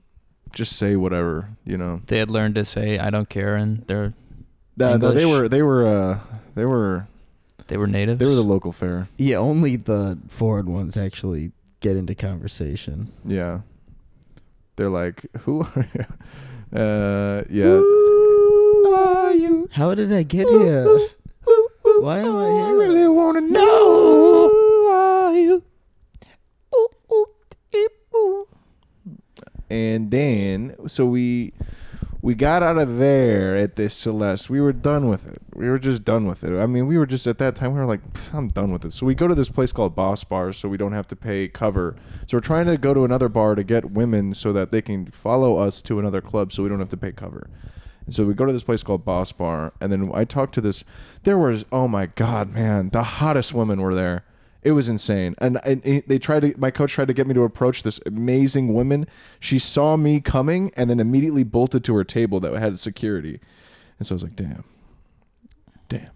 just 0.53 0.77
say 0.77 0.95
whatever, 0.95 1.51
you 1.65 1.79
know. 1.79 2.03
They 2.07 2.19
had 2.19 2.31
learned 2.31 2.55
to 2.57 2.65
say 2.65 2.99
"I 2.99 3.11
don't 3.11 3.29
care" 3.29 3.57
and 3.57 3.87
they're 3.87 4.13
No, 4.77 4.97
no, 4.97 5.13
they 5.13 5.25
were 5.25 5.49
they 5.49 5.63
were 5.63 5.87
uh, 5.87 6.19
they 6.55 6.67
were 6.67 7.07
they 7.69 7.77
were 7.77 7.87
natives. 7.87 8.19
they 8.21 8.27
were 8.27 8.35
the 8.35 8.43
local 8.43 8.73
fair. 8.73 9.09
Yeah, 9.17 9.37
only 9.37 9.77
the 9.77 10.19
forward 10.29 10.69
ones 10.69 10.97
actually 10.97 11.53
get 11.81 11.97
into 11.97 12.15
conversation. 12.15 13.11
Yeah. 13.25 13.61
They're 14.77 14.91
like, 14.91 15.25
who 15.41 15.63
are 15.63 15.87
you? 15.95 16.05
Uh, 16.75 17.45
yeah. 17.49 17.81
are 18.93 19.33
you? 19.33 19.69
How 19.73 19.95
did 19.95 20.13
I 20.13 20.25
get 20.25 20.49
here? 20.49 20.85
Why 22.01 22.19
am 22.19 22.37
I 22.37 22.51
here? 22.51 22.67
I 22.67 22.71
really 22.73 23.09
want 23.09 23.37
to 23.37 23.41
know. 23.41 24.49
Who 24.51 24.87
are 24.89 25.33
you? 25.33 25.63
And 29.77 30.11
then, 30.11 30.75
so 30.87 31.05
we 31.05 31.53
we 32.23 32.35
got 32.35 32.63
out 32.63 32.79
of 32.79 32.97
there 32.97 33.55
at 33.55 33.77
this 33.77 33.93
Celeste. 33.93 34.49
We 34.49 34.61
were 34.61 34.73
done 34.73 35.09
with 35.09 35.27
it. 35.29 35.41
We 35.55 35.69
were 35.69 35.79
just 35.79 36.03
done 36.03 36.27
with 36.27 36.43
it. 36.45 36.59
I 36.59 36.67
mean, 36.67 36.87
we 36.87 36.97
were 36.97 37.07
just 37.07 37.27
at 37.27 37.37
that 37.39 37.55
time. 37.55 37.75
We 37.75 37.79
were 37.79 37.87
like, 37.87 38.01
I'm 38.33 38.49
done 38.49 38.73
with 38.73 38.87
it. 38.87 38.95
So 38.95 39.05
we 39.05 39.15
go 39.15 39.29
to 39.29 39.35
this 39.35 39.51
place 39.51 39.73
called 39.73 39.95
Boss 39.95 40.25
Bar, 40.25 40.55
so 40.55 40.69
we 40.69 40.79
don't 40.79 40.93
have 40.93 41.07
to 41.09 41.17
pay 41.17 41.47
cover. 41.47 41.95
So 42.27 42.39
we're 42.39 42.41
trying 42.41 42.67
to 42.67 42.79
go 42.79 42.95
to 42.95 43.05
another 43.05 43.29
bar 43.29 43.55
to 43.55 43.63
get 43.63 43.93
women 43.93 44.35
so 44.35 44.53
that 44.55 44.73
they 44.73 44.81
can 44.81 45.07
follow 45.07 45.59
us 45.59 45.83
to 45.83 45.99
another 45.99 46.23
club, 46.23 46.53
so 46.53 46.63
we 46.63 46.69
don't 46.69 46.81
have 46.81 46.89
to 46.89 46.97
pay 46.97 47.13
cover. 47.13 47.51
And 48.07 48.15
so 48.15 48.25
we 48.25 48.35
go 48.35 48.47
to 48.47 48.53
this 48.53 48.65
place 48.65 48.83
called 48.83 49.05
Boss 49.05 49.31
Bar, 49.33 49.75
and 49.81 49.93
then 49.93 50.11
I 50.15 50.25
talked 50.25 50.55
to 50.55 50.61
this. 50.61 50.85
There 51.25 51.39
was, 51.39 51.65
oh 51.71 51.87
my 51.87 52.07
god, 52.07 52.53
man, 52.53 52.89
the 52.91 53.03
hottest 53.03 53.53
women 53.53 53.81
were 53.81 53.95
there. 53.95 54.25
It 54.67 54.73
was 54.73 54.89
insane, 54.89 55.35
and, 55.39 55.61
and 55.65 55.81
it- 55.87 56.09
they 56.09 56.19
tried 56.19 56.41
to. 56.41 56.55
My 56.59 56.71
coach 56.73 56.93
tried 56.93 57.07
to 57.09 57.15
get 57.15 57.27
me 57.27 57.35
to 57.35 57.43
approach 57.45 57.83
this 57.85 58.01
amazing 58.05 58.75
woman. 58.75 59.07
She 59.39 59.59
saw 59.61 59.97
me 59.97 60.21
coming, 60.21 60.73
and 60.77 60.91
then 60.91 60.99
immediately 60.99 61.45
bolted 61.45 61.85
to 61.85 61.95
her 61.95 62.03
table 62.05 62.41
that 62.41 62.53
had 62.59 62.79
security. 62.79 63.39
And 63.99 64.07
so 64.07 64.15
I 64.15 64.17
was 64.17 64.23
like, 64.25 64.35
damn, 64.37 64.65
damn. 65.89 66.11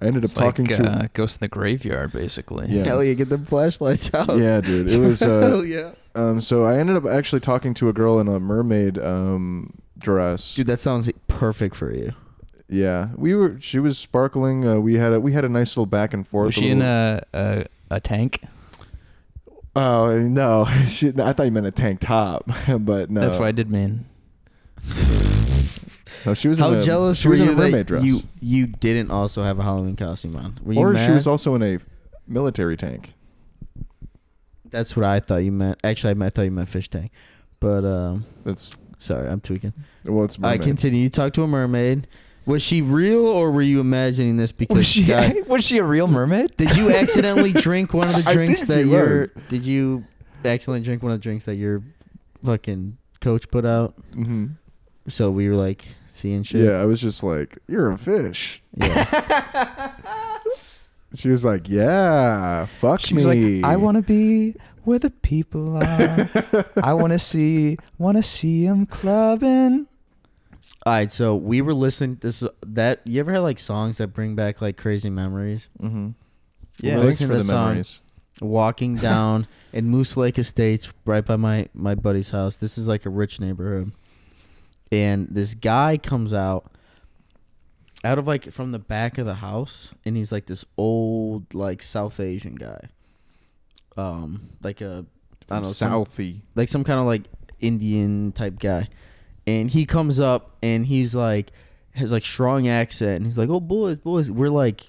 I 0.00 0.06
ended 0.06 0.24
It's 0.24 0.36
up 0.36 0.42
talking 0.44 0.64
like, 0.66 0.76
to. 0.78 0.84
uh, 0.90 1.06
Ghost 1.12 1.36
in 1.36 1.40
the 1.44 1.48
Graveyard, 1.48 2.12
basically. 2.12 2.66
Yeah. 2.68 2.84
Hell 2.84 3.04
yeah, 3.04 3.14
get 3.14 3.28
them 3.28 3.44
flashlights 3.44 4.12
out. 4.14 4.36
yeah, 4.38 4.60
dude. 4.60 4.90
It 4.90 4.98
was. 5.08 5.22
Uh, 5.22 5.40
Hell 5.40 5.64
yeah. 5.64 5.92
um. 6.14 6.40
So 6.40 6.64
I 6.64 6.78
ended 6.78 6.96
up 6.96 7.06
actually 7.06 7.40
talking 7.40 7.74
to 7.74 7.88
a 7.88 7.92
girl 7.92 8.18
in 8.20 8.28
a 8.28 8.38
mermaid 8.40 8.98
um 8.98 9.68
dress. 9.98 10.54
Dude, 10.54 10.66
that 10.68 10.80
sounds 10.80 11.10
perfect 11.28 11.74
for 11.76 11.92
you. 11.92 12.12
Yeah, 12.72 13.08
we 13.16 13.34
were. 13.34 13.58
She 13.60 13.78
was 13.78 13.98
sparkling. 13.98 14.66
Uh, 14.66 14.80
we 14.80 14.94
had 14.94 15.12
a 15.12 15.20
we 15.20 15.32
had 15.32 15.44
a 15.44 15.48
nice 15.48 15.70
little 15.70 15.86
back 15.86 16.14
and 16.14 16.26
forth. 16.26 16.46
Was 16.46 16.54
she 16.54 16.68
in 16.70 16.78
little- 16.78 17.20
a, 17.34 17.66
a 17.90 17.96
a 17.96 18.00
tank? 18.00 18.42
Oh 19.76 20.18
no, 20.18 20.66
she, 20.88 21.08
I 21.18 21.32
thought 21.32 21.42
you 21.44 21.50
meant 21.52 21.66
a 21.66 21.70
tank 21.70 22.00
top, 22.00 22.50
but 22.78 23.10
no. 23.10 23.20
That's 23.20 23.38
what 23.38 23.46
I 23.48 23.52
did 23.52 23.70
mean. 23.70 24.06
No, 26.24 26.34
she 26.34 26.48
was. 26.48 26.58
How 26.58 26.68
in 26.72 26.78
a, 26.78 26.82
jealous 26.82 27.18
she 27.20 27.28
were 27.28 27.32
was 27.32 27.40
you 27.40 27.46
in 27.46 27.52
a 27.52 27.56
mermaid 27.56 27.74
that 27.74 27.84
dress. 27.86 28.04
you 28.04 28.20
you 28.40 28.66
didn't 28.66 29.10
also 29.10 29.42
have 29.42 29.58
a 29.58 29.62
Halloween 29.62 29.96
costume 29.96 30.36
on? 30.36 30.58
Were 30.62 30.72
you 30.74 30.80
or 30.80 30.92
mad? 30.92 31.06
she 31.06 31.12
was 31.12 31.26
also 31.26 31.54
in 31.54 31.62
a 31.62 31.78
military 32.28 32.76
tank. 32.76 33.12
That's 34.70 34.96
what 34.96 35.04
I 35.04 35.20
thought 35.20 35.38
you 35.38 35.52
meant. 35.52 35.78
Actually, 35.84 36.12
I, 36.12 36.14
meant- 36.14 36.32
I 36.32 36.34
thought 36.36 36.42
you 36.42 36.50
meant 36.52 36.68
fish 36.68 36.88
tank. 36.88 37.10
But 37.60 37.84
um, 37.84 38.24
That's 38.44 38.70
sorry, 38.98 39.28
I'm 39.28 39.40
tweaking. 39.40 39.72
well, 40.04 40.24
it's 40.24 40.36
I 40.38 40.52
mermaid. 40.52 40.62
continue. 40.62 41.02
You 41.02 41.10
talk 41.10 41.32
to 41.34 41.42
a 41.42 41.46
mermaid. 41.48 42.06
Was 42.46 42.62
she 42.62 42.82
real 42.82 43.26
or 43.26 43.50
were 43.52 43.62
you 43.62 43.80
imagining 43.80 44.36
this 44.36 44.50
because 44.52 44.76
Was 44.76 44.86
she 44.86 45.04
guy- 45.04 45.36
was 45.46 45.64
she 45.64 45.78
a 45.78 45.84
real 45.84 46.08
mermaid? 46.08 46.56
did 46.56 46.76
you 46.76 46.92
accidentally 46.92 47.52
drink 47.52 47.94
one 47.94 48.08
of 48.08 48.16
the 48.16 48.22
drinks 48.32 48.62
that 48.66 48.82
she 48.82 48.88
your 48.90 49.26
did 49.48 49.64
you 49.64 50.04
accidentally 50.44 50.82
drink 50.82 51.02
one 51.02 51.12
of 51.12 51.18
the 51.18 51.22
drinks 51.22 51.44
that 51.44 51.54
your 51.54 51.82
fucking 52.44 52.96
coach 53.20 53.48
put 53.50 53.64
out? 53.64 53.94
hmm 54.12 54.46
So 55.08 55.30
we 55.30 55.48
were 55.48 55.54
like 55.54 55.84
seeing 56.10 56.42
shit. 56.42 56.62
Yeah, 56.62 56.82
I 56.82 56.84
was 56.84 57.00
just 57.00 57.22
like, 57.22 57.58
"You're 57.68 57.90
a 57.90 57.98
fish." 57.98 58.62
Yeah. 58.76 59.92
She 61.14 61.28
was 61.28 61.44
like, 61.44 61.68
"Yeah, 61.68 62.64
fuck 62.64 63.00
She 63.00 63.12
me." 63.14 63.18
was 63.18 63.26
like, 63.26 63.64
I 63.70 63.76
want 63.76 63.98
to 63.98 64.02
be 64.02 64.54
where 64.84 64.98
the 64.98 65.10
people 65.10 65.76
are. 65.76 66.28
I 66.82 66.94
want 66.94 67.12
to 67.12 67.18
see, 67.18 67.76
want 67.98 68.16
to 68.16 68.22
see 68.22 68.66
them 68.66 68.86
clubbing. 68.86 69.86
All 70.84 70.92
right, 70.92 71.12
so 71.12 71.36
we 71.36 71.62
were 71.62 71.74
listening 71.74 72.18
this 72.20 72.42
that 72.66 73.00
you 73.04 73.20
ever 73.20 73.32
had 73.32 73.40
like 73.40 73.58
songs 73.60 73.98
that 73.98 74.08
bring 74.08 74.34
back 74.34 74.60
like 74.60 74.76
crazy 74.76 75.10
memories? 75.10 75.68
Mm-hmm. 75.80 76.10
Yeah, 76.80 77.00
Thanks 77.00 77.20
for 77.20 77.28
to 77.28 77.34
the 77.34 77.44
song. 77.44 77.68
memories. 77.68 78.00
Walking 78.40 78.96
down 79.10 79.46
in 79.72 79.86
Moose 79.88 80.16
Lake 80.16 80.38
Estates, 80.38 80.92
right 81.04 81.24
by 81.24 81.36
my 81.36 81.68
my 81.72 81.94
buddy's 81.94 82.30
house. 82.30 82.56
This 82.56 82.78
is 82.78 82.88
like 82.88 83.06
a 83.06 83.10
rich 83.10 83.38
neighborhood, 83.40 83.92
and 84.90 85.28
this 85.30 85.54
guy 85.54 85.98
comes 85.98 86.34
out 86.34 86.72
out 88.02 88.18
of 88.18 88.26
like 88.26 88.50
from 88.50 88.72
the 88.72 88.80
back 88.80 89.18
of 89.18 89.26
the 89.26 89.34
house, 89.34 89.90
and 90.04 90.16
he's 90.16 90.32
like 90.32 90.46
this 90.46 90.64
old 90.76 91.54
like 91.54 91.80
South 91.80 92.18
Asian 92.18 92.56
guy, 92.56 92.88
um, 93.96 94.48
like 94.64 94.80
a 94.80 95.06
I 95.48 95.54
don't 95.56 95.62
know 95.64 95.72
some- 95.72 95.92
Southie. 95.92 96.40
like 96.56 96.68
some 96.68 96.82
kind 96.82 96.98
of 96.98 97.06
like 97.06 97.22
Indian 97.60 98.32
type 98.32 98.58
guy. 98.58 98.88
And 99.46 99.70
he 99.70 99.86
comes 99.86 100.20
up 100.20 100.56
and 100.62 100.86
he's 100.86 101.14
like 101.14 101.50
has 101.94 102.12
like 102.12 102.24
strong 102.24 102.68
accent 102.68 103.18
and 103.18 103.26
he's 103.26 103.38
like, 103.38 103.48
"Oh 103.48 103.60
boys, 103.60 103.98
boys, 103.98 104.30
we're 104.30 104.48
like 104.48 104.86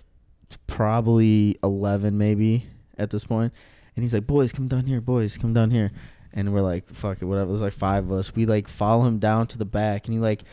probably 0.68 1.58
11 1.64 2.18
maybe 2.18 2.68
at 2.98 3.10
this 3.10 3.26
point." 3.26 3.54
And 3.96 4.04
he's 4.04 4.14
like, 4.14 4.28
"Boys, 4.28 4.54
come 4.54 4.68
down 4.68 4.86
here, 4.86 5.02
boys, 5.02 5.38
come 5.38 5.54
down 5.54 5.72
here." 5.72 5.92
And 6.34 6.54
we're 6.54 6.62
like, 6.62 6.88
"Fuck 6.88 7.22
it, 7.22 7.26
whatever." 7.26 7.50
There's 7.50 7.62
like 7.62 7.74
five 7.74 8.06
of 8.06 8.12
us. 8.12 8.36
We 8.36 8.46
like 8.46 8.68
follow 8.68 9.06
him 9.06 9.20
down 9.20 9.48
to 9.48 9.58
the 9.58 9.66
back 9.66 10.06
and 10.06 10.14
he 10.14 10.20
like 10.20 10.44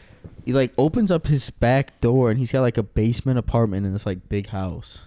he 0.45 0.53
like 0.53 0.73
opens 0.79 1.11
up 1.11 1.27
his 1.27 1.51
back 1.51 2.01
door 2.01 2.31
and 2.31 2.39
he's 2.39 2.53
got 2.53 2.63
like 2.63 2.79
a 2.79 2.83
basement 2.83 3.39
apartment 3.39 3.87
in 3.87 3.93
this 3.93 4.07
like 4.07 4.29
big 4.29 4.49
house. 4.49 5.07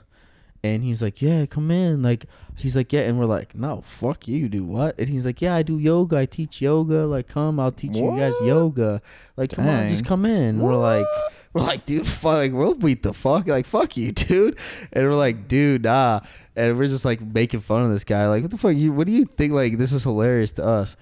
And 0.64 0.84
he's 0.84 1.02
like, 1.02 1.22
"Yeah, 1.22 1.46
come 1.46 1.72
in." 1.72 2.02
Like 2.02 2.26
he's 2.56 2.76
like, 2.76 2.94
"Yeah," 2.94 3.02
and 3.02 3.20
we're 3.20 3.26
like, 3.26 3.54
"No, 3.54 3.82
fuck 3.82 4.28
you, 4.28 4.48
do 4.48 4.64
what?" 4.64 4.98
And 4.98 5.10
he's 5.10 5.26
like, 5.26 5.42
"Yeah, 5.42 5.56
I 5.56 5.64
do 5.64 5.78
yoga. 5.78 6.20
I 6.20 6.26
teach 6.26 6.62
yoga. 6.62 7.06
Like, 7.06 7.28
come, 7.28 7.60
I'll 7.60 7.72
teach 7.72 7.98
you 7.98 8.16
guys 8.16 8.36
yoga. 8.42 9.02
Like, 9.36 9.52
come 9.52 9.68
on, 9.68 9.90
just 9.90 10.06
come 10.06 10.26
in." 10.26 10.60
We're 10.60 10.78
like, 10.78 11.06
we're 11.54 11.62
like, 11.62 11.86
dude, 11.86 12.08
fuck, 12.08 12.34
like, 12.34 12.52
we'll 12.52 12.74
beat 12.74 13.04
the 13.04 13.14
fuck, 13.14 13.48
like, 13.48 13.66
fuck 13.66 13.96
you, 13.96 14.12
dude. 14.14 14.58
And 14.92 15.06
we're 15.06 15.16
like, 15.16 15.48
dude, 15.48 15.84
nah. 15.84 16.22
And 16.56 16.78
we're 16.78 16.88
just 16.88 17.06
like 17.06 17.22
making 17.22 17.62
fun 17.62 17.84
of 17.84 17.92
this 17.92 18.04
guy. 18.04 18.28
Like, 18.28 18.44
what 18.44 18.52
the 18.52 18.58
fuck? 18.58 18.76
You, 18.76 18.92
what 18.92 19.08
do 19.08 19.14
you 19.14 19.26
think? 19.26 19.54
Like, 19.54 19.78
this 19.78 19.92
is 19.92 20.04
hilarious 20.04 20.52
to 20.54 20.66
us. 20.66 20.96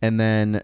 And 0.00 0.18
then 0.18 0.62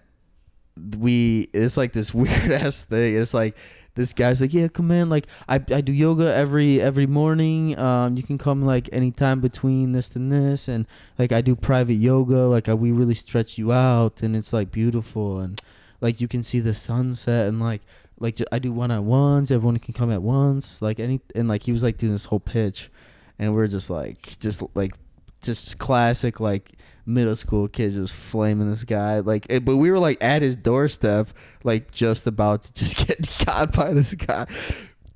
we 0.98 1.48
it's 1.53 1.77
like 1.77 1.92
this 1.92 2.12
weird 2.14 2.53
ass 2.53 2.83
thing. 2.83 3.16
It's 3.16 3.35
like 3.35 3.57
this 3.99 4.13
guy's 4.13 4.41
like, 4.41 4.55
yeah, 4.55 4.69
come 4.69 4.93
in. 4.93 5.11
Like 5.11 5.27
I, 5.49 5.57
I 5.57 5.81
do 5.81 5.93
yoga 5.93 6.33
every 6.33 6.81
every 6.81 7.07
morning. 7.07 7.77
Um, 7.77 8.17
you 8.17 8.23
can 8.23 8.39
come 8.39 8.63
like 8.65 8.89
anytime 8.93 9.41
between 9.41 9.91
this 9.91 10.15
and 10.15 10.31
this, 10.31 10.69
and 10.69 10.87
like 11.19 11.33
I 11.33 11.41
do 11.41 11.57
private 11.57 11.95
yoga. 11.95 12.47
Like 12.47 12.69
I, 12.69 12.75
we 12.75 12.93
really 12.93 13.15
stretch 13.15 13.59
you 13.59 13.73
out, 13.73 14.23
and 14.23 14.37
it's 14.37 14.53
like 14.53 14.71
beautiful, 14.71 15.41
and 15.41 15.61
like 16.01 16.21
you 16.21 16.29
can 16.29 16.45
see 16.45 16.61
the 16.61 16.75
sunset, 16.75 17.49
and 17.49 17.61
like 17.61 17.83
like 18.21 18.39
I 18.53 18.61
do 18.61 18.73
one 18.73 18.93
on 18.93 19.05
ones. 19.05 19.51
Everyone 19.51 19.79
can 19.81 19.95
come 19.95 20.13
at 20.13 20.23
once. 20.23 20.81
Like 20.81 21.01
any 21.01 21.21
and 21.35 21.49
like 21.49 21.65
he 21.65 21.73
was 21.73 21.83
like 21.83 21.99
doing 21.99 22.13
this 22.13 22.27
whole 22.27 22.39
pitch, 22.39 22.91
and 23.37 23.53
we're 23.53 23.67
just 23.67 23.91
like 23.91 24.39
just 24.39 24.63
like 24.77 24.93
just 25.42 25.79
classic 25.79 26.40
like 26.40 26.72
middle 27.07 27.35
school 27.37 27.68
kids 27.68 27.94
just 27.94 28.14
flaming 28.14 28.68
this 28.68 28.85
guy 28.85 29.20
like 29.20 29.46
it, 29.48 29.64
but 29.64 29.77
we 29.77 29.90
were 29.90 29.98
like 29.98 30.22
at 30.22 30.42
his 30.42 30.57
doorstep 30.57 31.29
like 31.64 31.90
just 31.90 32.27
about 32.27 32.62
to 32.62 32.72
just 32.74 33.07
get 33.07 33.18
caught 33.46 33.72
by 33.72 33.92
this 33.94 34.14
guy 34.14 34.46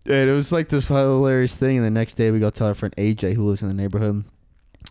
and 0.06 0.28
it 0.28 0.32
was 0.32 0.50
like 0.52 0.68
this 0.70 0.86
hilarious 0.86 1.54
thing 1.54 1.76
and 1.76 1.84
the 1.84 1.90
next 1.90 2.14
day 2.14 2.30
we 2.30 2.38
go 2.38 2.48
tell 2.50 2.66
our 2.68 2.74
friend 2.74 2.94
aj 2.96 3.34
who 3.34 3.46
lives 3.46 3.62
in 3.62 3.68
the 3.68 3.74
neighborhood 3.74 4.24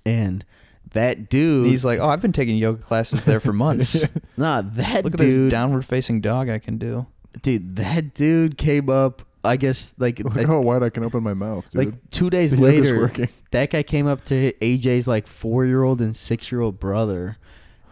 and 0.05 0.45
that 0.93 1.29
dude 1.29 1.67
He's 1.67 1.85
like, 1.85 1.99
oh, 1.99 2.09
I've 2.09 2.21
been 2.21 2.33
taking 2.33 2.55
yoga 2.55 2.83
classes 2.83 3.23
there 3.23 3.39
for 3.39 3.53
months. 3.53 4.03
nah 4.37 4.61
that 4.61 5.05
Look 5.05 5.13
at 5.13 5.19
this 5.19 5.35
dude 5.35 5.49
downward 5.49 5.85
facing 5.85 6.19
dog 6.21 6.49
I 6.49 6.59
can 6.59 6.77
do. 6.77 7.07
dude 7.41 7.77
that 7.77 8.13
dude 8.13 8.57
came 8.57 8.89
up 8.89 9.21
i 9.43 9.57
guess 9.57 9.93
like 9.97 10.19
Look 10.19 10.35
like, 10.35 10.47
how 10.47 10.59
wide 10.61 10.83
I 10.83 10.89
can 10.89 11.03
open 11.03 11.23
my 11.23 11.33
mouth, 11.33 11.69
dude. 11.71 11.85
like 11.85 12.09
two 12.11 12.29
days 12.29 12.51
The 12.55 12.61
later 12.61 12.97
working. 12.99 13.29
that 13.51 13.69
guy 13.71 13.83
came 13.83 14.07
up 14.07 14.23
to 14.25 14.51
AJ's 14.53 15.07
like 15.07 15.25
four 15.27 15.65
year 15.65 15.83
old 15.83 15.99
and 16.01 16.15
six 16.15 16.51
year 16.51 16.61
old 16.61 16.79
brother, 16.79 17.37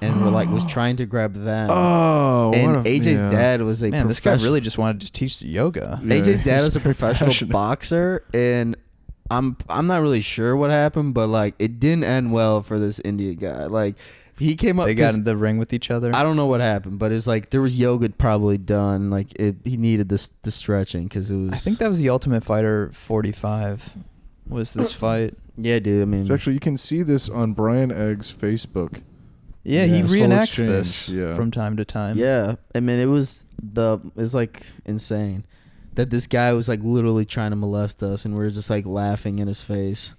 and 0.02 0.24
were 0.24 0.30
like 0.30 0.50
was 0.50 0.64
trying 0.76 0.96
to 0.98 1.06
grab 1.06 1.34
them. 1.34 1.70
Oh, 1.72 2.52
and 2.54 2.78
a- 2.78 2.90
AJ's 2.90 3.20
yeah. 3.22 3.30
dad 3.30 3.62
was 3.62 3.82
a 3.84 3.90
Man, 3.90 4.08
this 4.08 4.20
guy 4.20 4.36
really 4.36 4.62
just 4.62 4.78
wanted 4.78 5.02
to 5.02 5.12
teach 5.12 5.40
the 5.40 5.48
yoga. 5.48 6.00
Yeah, 6.04 6.16
AJ's 6.18 6.40
dad 6.40 6.58
he's 6.58 6.66
was 6.66 6.76
a 6.76 6.80
professional 6.82 7.30
passionate. 7.32 7.52
boxer, 7.52 8.24
and 8.34 8.76
I'm 9.32 9.58
I'm 9.70 9.88
not 9.88 10.02
really 10.02 10.22
sure 10.22 10.56
what 10.56 10.70
happened, 10.72 11.14
but 11.16 11.28
like 11.28 11.56
it 11.60 11.80
didn't 11.80 12.04
end 12.04 12.32
well 12.32 12.62
for 12.62 12.78
this 12.80 13.00
Indian 13.00 13.36
guy. 13.36 13.66
Like 13.66 13.96
he 14.39 14.56
came 14.56 14.80
up. 14.80 14.86
They 14.86 14.95
got 14.95 15.13
in 15.13 15.23
the 15.23 15.38
ring 15.38 15.58
with 15.58 15.73
each 15.73 15.91
other. 15.91 16.15
I 16.15 16.23
don't 16.23 16.36
know 16.36 16.45
what 16.47 16.62
happened, 16.62 16.97
but 16.99 17.12
it's 17.12 17.28
like 17.28 17.49
there 17.49 17.62
was 17.62 17.78
yoga 17.78 18.10
probably 18.10 18.58
done. 18.58 19.10
Like 19.10 19.34
it, 19.39 19.58
he 19.63 19.78
needed 19.78 20.10
this 20.10 20.32
the 20.43 20.52
stretching 20.52 21.04
because 21.04 21.30
it 21.30 21.36
was. 21.38 21.52
I 21.52 21.58
think 21.58 21.78
that 21.80 21.89
was 21.89 21.99
the 21.99 22.10
Ultimate 22.10 22.43
Fighter 22.43 22.89
45. 22.93 23.93
Was 24.47 24.73
this 24.73 24.93
uh, 24.95 24.97
fight? 24.97 25.34
Yeah, 25.58 25.80
dude. 25.80 26.02
I 26.02 26.06
mean, 26.06 26.21
It's 26.21 26.30
actually 26.30 26.54
you 26.54 26.60
can 26.60 26.78
see 26.78 27.04
this 27.04 27.30
on 27.30 27.54
Brian 27.54 27.91
Egg's 27.91 28.34
Facebook. 28.34 29.02
Yeah, 29.63 29.84
Yeah. 29.84 29.95
he 30.02 30.08
Soul 30.08 30.17
reenacts 30.17 30.43
Exchange, 30.47 30.69
this 30.69 31.10
yeah. 31.10 31.34
from 31.36 31.52
time 31.52 31.78
to 31.78 31.86
time. 31.86 32.17
Yeah, 32.17 32.56
I 32.73 32.80
mean 32.80 32.97
it 32.99 33.06
was 33.06 33.43
the 33.62 33.99
it's 34.15 34.34
like 34.34 34.63
insane 34.86 35.45
that 35.95 36.10
this 36.10 36.28
guy 36.28 36.54
was 36.54 36.69
like 36.69 36.80
literally 36.82 37.25
trying 37.25 37.49
to 37.52 37.56
molest 37.58 38.02
us, 38.02 38.23
and 38.25 38.38
we 38.38 38.45
are 38.45 38.49
just 38.52 38.69
like 38.69 38.86
laughing 38.86 39.39
in 39.39 39.47
his 39.47 39.62
face, 39.62 40.13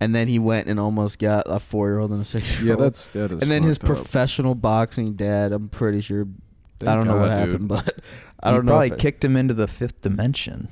and 0.00 0.14
then 0.14 0.28
he 0.28 0.38
went 0.38 0.66
and 0.66 0.80
almost 0.80 1.18
got 1.18 1.44
a 1.46 1.60
four 1.60 1.88
year 1.88 1.98
old 1.98 2.10
and 2.10 2.22
a 2.22 2.24
six 2.24 2.58
year 2.58 2.60
old. 2.60 2.66
Yeah, 2.66 2.72
old. 2.72 2.82
that's 2.82 3.08
that 3.08 3.32
is. 3.32 3.42
and 3.42 3.50
then 3.50 3.62
his 3.62 3.78
up. 3.78 3.84
professional 3.84 4.54
boxing 4.54 5.14
dad. 5.14 5.52
I'm 5.52 5.68
pretty 5.68 6.00
sure. 6.00 6.26
I 6.82 6.94
don't 6.94 7.06
know 7.06 7.18
what 7.18 7.28
God, 7.28 7.38
happened, 7.38 7.68
but 7.68 8.00
I 8.42 8.50
don't 8.50 8.64
know. 8.64 8.72
Probably 8.72 8.90
kicked 8.96 9.22
him 9.22 9.36
into 9.36 9.52
the 9.52 9.68
fifth 9.68 10.00
dimension. 10.00 10.68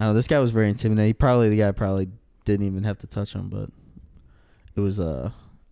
I 0.00 0.04
don't 0.04 0.12
know. 0.12 0.16
This 0.16 0.26
guy 0.26 0.40
was 0.40 0.50
very 0.50 0.68
intimidating. 0.68 1.06
He 1.06 1.12
probably 1.12 1.48
the 1.48 1.58
guy 1.58 1.70
probably 1.70 2.08
didn't 2.44 2.66
even 2.66 2.82
have 2.82 2.98
to 2.98 3.06
touch 3.06 3.34
him, 3.34 3.48
but 3.48 3.70
it 4.74 4.80
was 4.80 4.98
uh. 4.98 5.30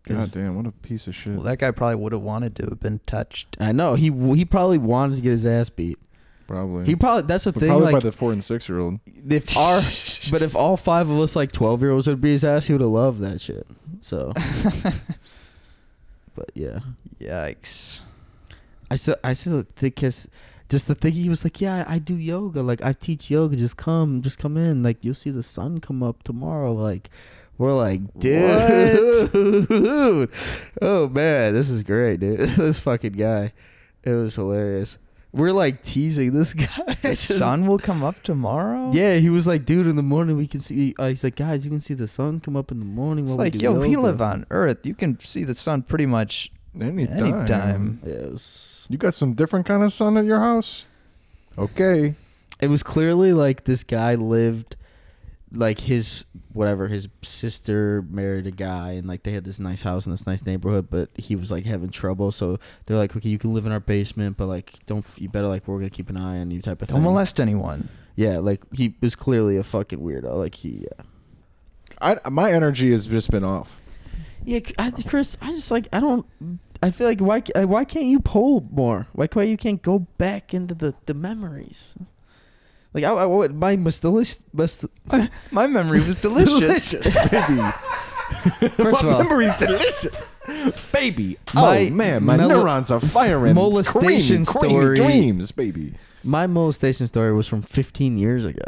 it 0.09 0.14
was- 0.14 0.27
God 0.27 0.33
damn, 0.33 0.57
what 0.57 0.66
a 0.66 0.72
piece 0.72 1.09
of 1.09 1.16
shit. 1.16 1.35
Well, 1.35 1.42
that 1.42 1.59
guy 1.59 1.72
probably 1.72 1.96
would 1.96 2.12
have 2.12 2.22
wanted 2.22 2.55
to 2.57 2.66
have 2.66 2.79
been 2.79 3.01
touched. 3.07 3.57
I 3.59 3.72
know 3.72 3.94
he 3.94 4.12
he 4.35 4.44
probably 4.44 4.79
wanted 4.79 5.16
to 5.16 5.22
get 5.22 5.33
his 5.33 5.46
ass 5.46 5.68
beat. 5.68 5.99
Probably. 6.46 6.87
He 6.87 6.96
probably 6.96 7.22
that's 7.22 7.44
the 7.44 7.52
But 7.52 7.61
thing. 7.61 7.68
probably 7.68 7.87
like 7.87 7.94
by 7.94 8.00
the 8.00 8.12
four 8.12 8.32
and 8.32 8.42
six 8.42 8.68
year 8.68 8.78
old. 8.78 9.00
if 9.28 9.56
our 9.56 9.80
but 10.30 10.42
if 10.42 10.54
all 10.56 10.76
five 10.76 11.09
of 11.11 11.18
us 11.18 11.35
like 11.37 11.52
12 11.52 11.82
year 11.82 11.90
olds 11.92 12.06
would 12.06 12.20
be 12.20 12.30
his 12.32 12.44
ass 12.44 12.66
he 12.66 12.72
would 12.72 12.80
have 12.82 12.90
loved 12.90 13.20
that 13.20 13.40
shit. 13.40 13.66
So. 14.00 14.32
But 16.35 16.50
yeah. 16.54 16.80
Yikes. 17.20 18.02
i 18.90 18.96
still 18.96 19.16
i 19.24 19.32
still 19.32 19.62
think 19.74 19.98
his 20.00 20.28
just 20.68 20.87
the 20.87 20.94
thing 20.94 21.12
he 21.14 21.28
was 21.30 21.44
like 21.44 21.61
yeah 21.62 21.85
i 21.88 21.98
do 21.98 22.14
yoga. 22.14 22.62
Like 22.62 22.82
i 22.85 22.92
teach 22.92 23.30
yoga. 23.30 23.56
Just 23.56 23.76
come 23.78 24.20
just 24.22 24.38
come 24.38 24.56
in. 24.56 24.82
Like 24.82 25.02
you'll 25.04 25.14
see 25.14 25.30
the 25.30 25.42
sun 25.42 25.80
come 25.80 26.02
up 26.02 26.22
tomorrow. 26.24 26.72
Like 26.74 27.09
we're 27.59 27.74
like 27.74 28.02
dude. 28.18 28.42
Oh 30.82 31.09
man. 31.09 31.54
This 31.54 31.70
is 31.70 31.82
great 31.82 32.20
dude. 32.20 32.40
This 32.40 32.80
fucking 32.80 33.12
guy. 33.12 33.52
It 34.04 34.12
was 34.12 34.37
hilarious 34.37 34.98
we're 35.32 35.52
like 35.52 35.82
teasing 35.82 36.32
this 36.32 36.54
guy 36.54 36.94
The 37.02 37.14
sun 37.14 37.66
will 37.66 37.78
come 37.78 38.02
up 38.02 38.22
tomorrow? 38.22 38.90
Yeah, 38.92 39.16
he 39.16 39.28
was 39.30 39.46
like, 39.46 39.64
dude, 39.66 39.86
in 39.86 39.96
the 39.96 40.02
morning 40.02 40.36
we 40.36 40.46
can 40.46 40.60
see. 40.60 40.94
Uh, 40.98 41.08
he's 41.08 41.22
like, 41.24 41.36
guys, 41.36 41.64
you 41.64 41.70
can 41.70 41.80
see 41.80 41.94
the 41.94 42.08
sun 42.08 42.40
come 42.40 42.56
up 42.56 42.70
in 42.70 42.78
the 42.78 42.84
morning. 42.86 43.24
It's 43.24 43.30
while 43.30 43.38
we 43.38 43.44
like, 43.44 43.52
do 43.54 43.58
yo, 43.58 43.72
we 43.72 43.96
live 43.96 44.20
on 44.22 44.46
Earth. 44.50 44.86
You 44.86 44.94
can 44.94 45.20
see 45.20 45.44
the 45.44 45.54
sun 45.54 45.82
pretty 45.82 46.06
much 46.06 46.50
Anytime. 46.80 47.24
anytime. 47.24 48.00
Yeah, 48.06 48.26
was. 48.26 48.86
You 48.90 48.98
got 48.98 49.14
some 49.14 49.34
different 49.34 49.66
kind 49.66 49.82
of 49.82 49.92
sun 49.92 50.16
at 50.16 50.24
your 50.24 50.40
house? 50.40 50.84
Okay. 51.58 52.14
It 52.60 52.68
was 52.68 52.82
clearly 52.82 53.32
like 53.32 53.64
this 53.64 53.82
guy 53.84 54.14
lived, 54.14 54.76
like 55.52 55.78
his 55.80 56.24
whatever 56.52 56.88
his 56.88 57.09
sister 57.22 58.04
married 58.11 58.46
a 58.46 58.50
guy, 58.50 58.92
and 58.92 59.06
like 59.06 59.22
they 59.22 59.32
had 59.32 59.44
this 59.44 59.59
nice 59.59 59.82
house 59.82 60.04
in 60.06 60.11
this 60.12 60.26
nice 60.26 60.44
neighborhood, 60.44 60.88
but 60.90 61.09
he 61.16 61.37
was 61.37 61.50
like 61.52 61.64
having 61.64 61.90
trouble. 61.90 62.32
So 62.32 62.59
they're 62.87 62.96
like, 62.96 63.16
okay, 63.16 63.28
you 63.28 63.38
can 63.38 63.54
live 63.54 63.64
in 63.66 63.72
our 63.72 63.80
basement, 63.80 64.37
but 64.37 64.46
like, 64.46 64.74
don't 64.87 65.04
f- 65.04 65.20
you 65.20 65.28
better 65.28 65.46
like 65.46 65.66
we're 65.68 65.78
gonna 65.78 65.90
keep 65.90 66.11
an 66.11 66.16
eye 66.16 66.38
on 66.40 66.50
you 66.50 66.61
type 66.61 66.82
of 66.82 66.88
Don't 66.88 66.96
thing. 66.96 67.04
molest 67.04 67.38
anyone. 67.40 67.88
Yeah, 68.16 68.38
like 68.38 68.61
he 68.74 68.94
was 69.00 69.14
clearly 69.14 69.56
a 69.56 69.62
fucking 69.62 70.00
weirdo. 70.00 70.37
Like 70.37 70.54
he. 70.56 70.87
Yeah. 70.88 71.04
I 72.24 72.28
my 72.28 72.50
energy 72.52 72.92
has 72.92 73.06
just 73.06 73.30
been 73.30 73.44
off. 73.44 73.80
Yeah, 74.44 74.61
C- 74.66 74.74
I, 74.78 74.90
Chris, 75.06 75.37
I 75.40 75.50
just 75.52 75.70
like 75.70 75.88
I 75.92 76.00
don't. 76.00 76.26
I 76.82 76.90
feel 76.90 77.06
like 77.06 77.20
why 77.20 77.42
why 77.64 77.85
can't 77.85 78.06
you 78.06 78.20
pull 78.20 78.66
more? 78.70 79.06
Why 79.12 79.28
why 79.32 79.44
you 79.44 79.56
can't 79.56 79.80
go 79.82 80.00
back 80.18 80.52
into 80.52 80.74
the, 80.74 80.94
the 81.06 81.14
memories? 81.14 81.94
Like 82.96 83.04
I, 83.04 83.12
I 83.12 83.24
what 83.26 83.54
my 83.54 83.76
must 83.76 84.00
delicious 84.00 84.42
must 84.54 84.87
My 85.52 85.66
memory 85.66 86.00
was 86.00 86.16
delicious. 86.16 87.14
baby. 87.28 87.61
first 88.70 89.02
of 89.04 89.11
all 89.11 89.22
memory's 89.22 89.54
delicious. 89.59 90.06
Baby. 90.92 91.38
My 91.54 91.88
oh 91.88 91.90
man, 91.90 92.24
my 92.24 92.38
melo- 92.38 92.61
neurons 92.62 92.90
are 92.90 92.98
firing. 93.00 93.54
molestation 93.54 94.44
creamy, 94.46 94.74
creamy 94.74 94.85
story- 94.85 94.96
dreams, 94.96 95.52
baby. 95.52 95.94
my 96.24 96.46
molestation 96.46 97.06
story 97.06 97.35
was 97.35 97.46
from 97.46 97.61
15 97.62 98.16
years 98.16 98.46
ago. 98.46 98.62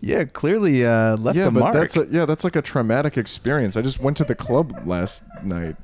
yeah, 0.00 0.24
clearly 0.24 0.84
uh, 0.84 1.16
left 1.18 1.38
yeah, 1.38 1.46
a 1.46 1.50
but 1.52 1.60
mark. 1.60 1.74
that's 1.74 1.96
a, 1.96 2.06
yeah, 2.10 2.26
that's 2.26 2.42
like 2.42 2.56
a 2.56 2.62
traumatic 2.62 3.16
experience. 3.16 3.76
I 3.76 3.82
just 3.82 4.00
went 4.00 4.16
to 4.16 4.24
the 4.24 4.34
club 4.34 4.82
last 4.84 5.22
night. 5.44 5.76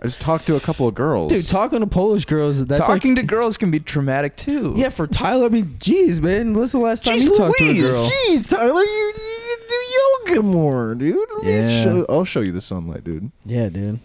I 0.00 0.04
just 0.06 0.20
talked 0.20 0.46
to 0.46 0.54
a 0.56 0.60
couple 0.60 0.86
of 0.86 0.94
girls. 0.94 1.32
Dude, 1.32 1.48
talking 1.48 1.80
to 1.80 1.86
Polish 1.86 2.24
girls 2.24 2.64
that's 2.66 2.86
Talking 2.86 3.14
like, 3.16 3.22
to 3.22 3.26
girls 3.26 3.56
can 3.56 3.70
be 3.70 3.80
traumatic 3.80 4.36
too. 4.36 4.74
Yeah, 4.76 4.90
for 4.90 5.06
Tyler, 5.08 5.46
I 5.46 5.48
mean, 5.48 5.76
jeez, 5.80 6.20
man, 6.20 6.54
when's 6.54 6.70
the 6.72 6.78
last 6.78 7.04
time 7.04 7.16
Jeez 7.18 7.24
you 7.24 7.36
talked 7.36 7.58
to 7.58 7.64
a 7.64 7.74
girl? 7.74 8.08
Jeez, 8.28 8.48
Tyler, 8.48 8.80
you, 8.82 9.12
you 9.16 9.56
do 9.68 10.30
yoga 10.34 10.42
more, 10.42 10.94
dude. 10.94 11.18
Let 11.38 11.44
me 11.44 11.50
Yeah. 11.52 11.82
show- 11.82 12.06
I'll 12.08 12.24
show 12.24 12.40
you 12.40 12.52
the 12.52 12.60
sunlight, 12.60 13.02
dude. 13.04 13.30
Yeah, 13.44 13.68
dude. 13.70 13.98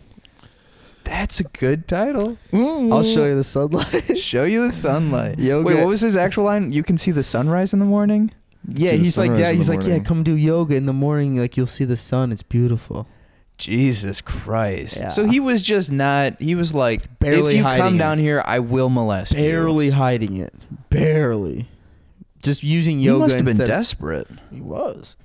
That's 1.03 1.39
a 1.39 1.43
good 1.43 1.87
title. 1.87 2.37
I'll 2.53 3.03
show 3.03 3.25
you 3.27 3.35
the 3.35 3.43
sunlight. 3.43 4.17
Show 4.17 4.45
you 4.45 4.65
the 4.67 4.73
sunlight. 4.73 5.37
Yoga- 5.37 5.67
Wait, 5.67 5.75
what 5.77 5.87
was 5.87 6.01
his 6.01 6.15
actual 6.15 6.45
line? 6.45 6.71
You 6.71 6.81
can 6.81 6.97
see 6.97 7.11
the 7.11 7.23
sunrise 7.23 7.73
in 7.73 7.79
the 7.79 7.85
morning. 7.85 8.31
yeah, 8.67 8.91
See 8.91 8.97
the 8.97 9.03
he's 9.03 9.17
like, 9.17 9.27
sunrise 9.27 9.39
yeah, 9.41 9.47
in 9.49 9.51
the 9.51 9.57
he's 9.57 9.69
like, 9.69 9.81
yeah, 9.81 9.87
morning. 9.89 10.03
come 10.05 10.23
do 10.23 10.33
yoga 10.37 10.75
in 10.75 10.85
the 10.85 10.93
morning. 10.93 11.35
Like 11.37 11.57
you'll 11.57 11.67
see 11.67 11.83
the 11.85 11.97
sun. 11.97 12.31
It's 12.31 12.41
beautiful. 12.41 13.05
Jesus 13.63 14.21
Christ. 14.21 14.97
Yeah. 14.97 15.09
So 15.09 15.25
he 15.25 15.39
was 15.39 15.63
just 15.63 15.91
not. 15.91 16.41
He 16.41 16.55
was 16.55 16.73
like, 16.73 17.19
Barely 17.19 17.53
if 17.53 17.57
you 17.57 17.63
hiding 17.63 17.83
come 17.83 17.95
it. 17.95 17.97
down 17.99 18.19
here, 18.19 18.43
I 18.45 18.59
will 18.59 18.89
molest 18.89 19.31
you. 19.31 19.37
barely 19.37 19.89
hiding 19.89 20.37
it, 20.37 20.53
barely, 20.89 21.67
just 22.41 22.63
using 22.63 22.99
yoga. 22.99 23.15
He 23.15 23.19
must 23.21 23.35
have 23.35 23.45
been 23.45 23.51
instead- 23.51 23.67
desperate. 23.67 24.27
He 24.51 24.61
was, 24.61 25.15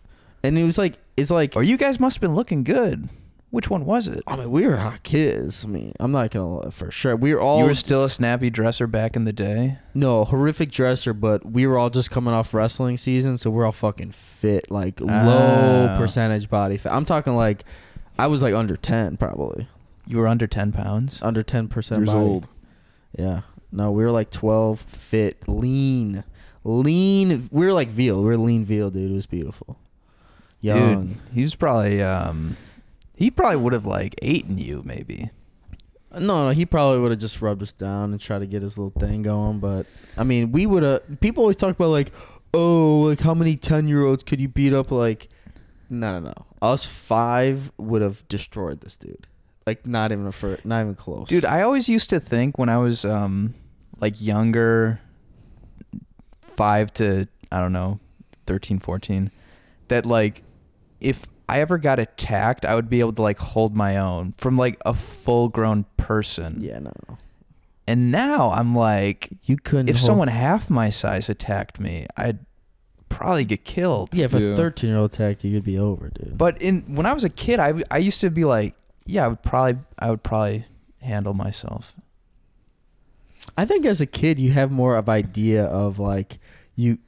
and 0.42 0.58
it 0.58 0.64
was 0.64 0.78
like, 0.78 0.98
it's 1.16 1.30
like, 1.30 1.54
Or 1.56 1.62
you 1.62 1.76
guys 1.76 1.98
must 2.00 2.16
have 2.16 2.20
been 2.20 2.34
looking 2.34 2.64
good. 2.64 3.08
Which 3.50 3.70
one 3.70 3.86
was 3.86 4.08
it? 4.08 4.22
I 4.26 4.36
mean, 4.36 4.50
we 4.50 4.66
were 4.66 4.76
hot 4.76 5.02
kids. 5.04 5.64
I 5.64 5.68
mean, 5.68 5.94
I'm 5.98 6.12
not 6.12 6.30
gonna 6.30 6.58
lie, 6.58 6.70
for 6.70 6.90
sure. 6.90 7.16
We 7.16 7.34
were 7.34 7.40
all 7.40 7.60
you 7.60 7.64
were 7.64 7.74
still 7.74 8.04
a 8.04 8.10
snappy 8.10 8.50
dresser 8.50 8.86
back 8.86 9.16
in 9.16 9.24
the 9.24 9.32
day. 9.32 9.78
no 9.94 10.24
horrific 10.24 10.70
dresser, 10.70 11.14
but 11.14 11.46
we 11.50 11.66
were 11.66 11.78
all 11.78 11.88
just 11.88 12.10
coming 12.10 12.34
off 12.34 12.52
wrestling 12.52 12.98
season, 12.98 13.38
so 13.38 13.48
we're 13.48 13.64
all 13.64 13.72
fucking 13.72 14.10
fit, 14.12 14.70
like 14.70 15.00
low 15.00 15.86
Ah. 15.88 15.96
percentage 15.98 16.50
body 16.50 16.76
fat. 16.76 16.92
I'm 16.92 17.06
talking 17.06 17.36
like, 17.36 17.64
I 18.18 18.26
was 18.26 18.42
like 18.42 18.54
under 18.54 18.76
ten, 18.76 19.16
probably 19.16 19.68
You 20.06 20.18
were 20.18 20.26
under 20.26 20.46
10 20.46 20.72
pounds. 20.72 21.20
under 21.22 21.42
ten 21.42 21.68
percent 21.68 22.00
Years 22.00 22.08
body. 22.12 22.24
old. 22.26 22.48
Yeah. 23.16 23.42
No, 23.70 23.92
we 23.92 24.02
were 24.04 24.10
like 24.10 24.30
12, 24.30 24.80
fit, 24.80 25.46
lean. 25.48 26.24
Lean. 26.64 27.48
We 27.52 27.66
were 27.66 27.72
like 27.72 27.88
veal. 27.88 28.18
We 28.20 28.26
were 28.26 28.36
lean 28.36 28.64
veal, 28.64 28.90
dude. 28.90 29.10
It 29.10 29.14
was 29.14 29.26
beautiful. 29.26 29.78
Young. 30.60 31.06
Dude, 31.08 31.16
he 31.34 31.42
was 31.42 31.54
probably, 31.54 32.02
um, 32.02 32.56
he 33.14 33.30
probably 33.30 33.56
would 33.58 33.72
have 33.72 33.86
like 33.86 34.14
eaten 34.22 34.58
you 34.58 34.82
maybe. 34.84 35.30
No, 36.12 36.46
no, 36.46 36.50
he 36.50 36.64
probably 36.64 37.00
would 37.00 37.10
have 37.10 37.20
just 37.20 37.40
rubbed 37.42 37.62
us 37.62 37.72
down 37.72 38.12
and 38.12 38.20
tried 38.20 38.38
to 38.40 38.46
get 38.46 38.62
his 38.62 38.78
little 38.78 38.98
thing 38.98 39.22
going. 39.22 39.60
But 39.60 39.86
I 40.16 40.24
mean, 40.24 40.50
we 40.52 40.64
would 40.66 40.82
have. 40.82 41.02
People 41.20 41.42
always 41.42 41.56
talk 41.56 41.76
about 41.76 41.88
like, 41.90 42.12
oh, 42.54 43.00
like 43.02 43.20
how 43.20 43.34
many 43.34 43.56
ten 43.56 43.86
year 43.86 44.04
olds 44.04 44.24
could 44.24 44.40
you 44.40 44.48
beat 44.48 44.72
up? 44.72 44.90
Like, 44.90 45.28
no, 45.90 46.18
no, 46.18 46.26
no. 46.28 46.46
Us 46.62 46.84
five 46.84 47.72
would 47.78 48.02
have 48.02 48.26
destroyed 48.28 48.80
this 48.80 48.96
dude. 48.96 49.26
Like, 49.66 49.86
not 49.86 50.12
even 50.12 50.26
a 50.26 50.32
fir- 50.32 50.58
not 50.64 50.80
even 50.82 50.94
close. 50.94 51.28
Dude, 51.28 51.44
I 51.44 51.62
always 51.62 51.88
used 51.88 52.08
to 52.10 52.20
think 52.20 52.58
when 52.58 52.68
I 52.68 52.78
was 52.78 53.04
um 53.04 53.54
like 54.00 54.20
younger 54.20 55.00
5 56.42 56.92
to 56.94 57.28
I 57.50 57.60
don't 57.60 57.72
know, 57.72 57.98
13, 58.46 58.78
14 58.78 59.30
that 59.88 60.04
like 60.06 60.42
if 61.00 61.24
I 61.48 61.60
ever 61.60 61.78
got 61.78 61.98
attacked, 61.98 62.64
I 62.66 62.74
would 62.74 62.90
be 62.90 63.00
able 63.00 63.14
to 63.14 63.22
like 63.22 63.38
hold 63.38 63.74
my 63.74 63.96
own 63.96 64.32
from 64.36 64.56
like 64.58 64.78
a 64.84 64.92
full-grown 64.94 65.86
person. 65.96 66.58
yeah, 66.60 66.78
no, 66.78 66.92
no. 67.08 67.16
And 67.86 68.10
now 68.12 68.50
I'm 68.52 68.74
like 68.74 69.30
You 69.44 69.56
couldn't. 69.56 69.88
if 69.88 69.96
hold- 69.96 70.06
someone 70.06 70.28
half 70.28 70.68
my 70.68 70.90
size 70.90 71.28
attacked 71.30 71.80
me, 71.80 72.06
I'd 72.16 72.38
probably 73.08 73.44
get 73.44 73.64
killed. 73.64 74.10
yeah, 74.12 74.24
if 74.26 74.32
Yeah. 74.32 74.40
a 74.40 74.56
thirteen 74.56 74.90
year 74.90 74.98
old 74.98 75.12
attacked 75.12 75.44
you, 75.44 75.50
you'd 75.50 75.64
be 75.64 75.78
over, 75.78 76.10
dude. 76.10 76.36
But 76.38 76.60
in 76.62 76.82
when 76.94 77.06
I 77.06 77.12
was 77.12 77.24
a 77.24 77.28
kid, 77.30 77.58
I 77.60 77.82
I 77.90 77.98
used 77.98 78.20
to 78.20 78.30
be 78.30 78.44
like, 78.44 78.74
yeah, 79.06 79.24
I 79.24 79.28
would 79.28 79.42
probably 79.42 79.78
I 79.98 80.10
would 80.10 80.22
probably 80.22 80.66
handle 81.00 81.34
myself. 81.34 81.94
I 83.56 83.64
think 83.64 83.86
as 83.86 84.00
a 84.00 84.06
kid, 84.06 84.38
you 84.38 84.52
have 84.52 84.70
more 84.70 84.96
of 84.96 85.08
idea 85.08 85.64
of 85.64 85.98
like 85.98 86.38
you, 86.76 86.98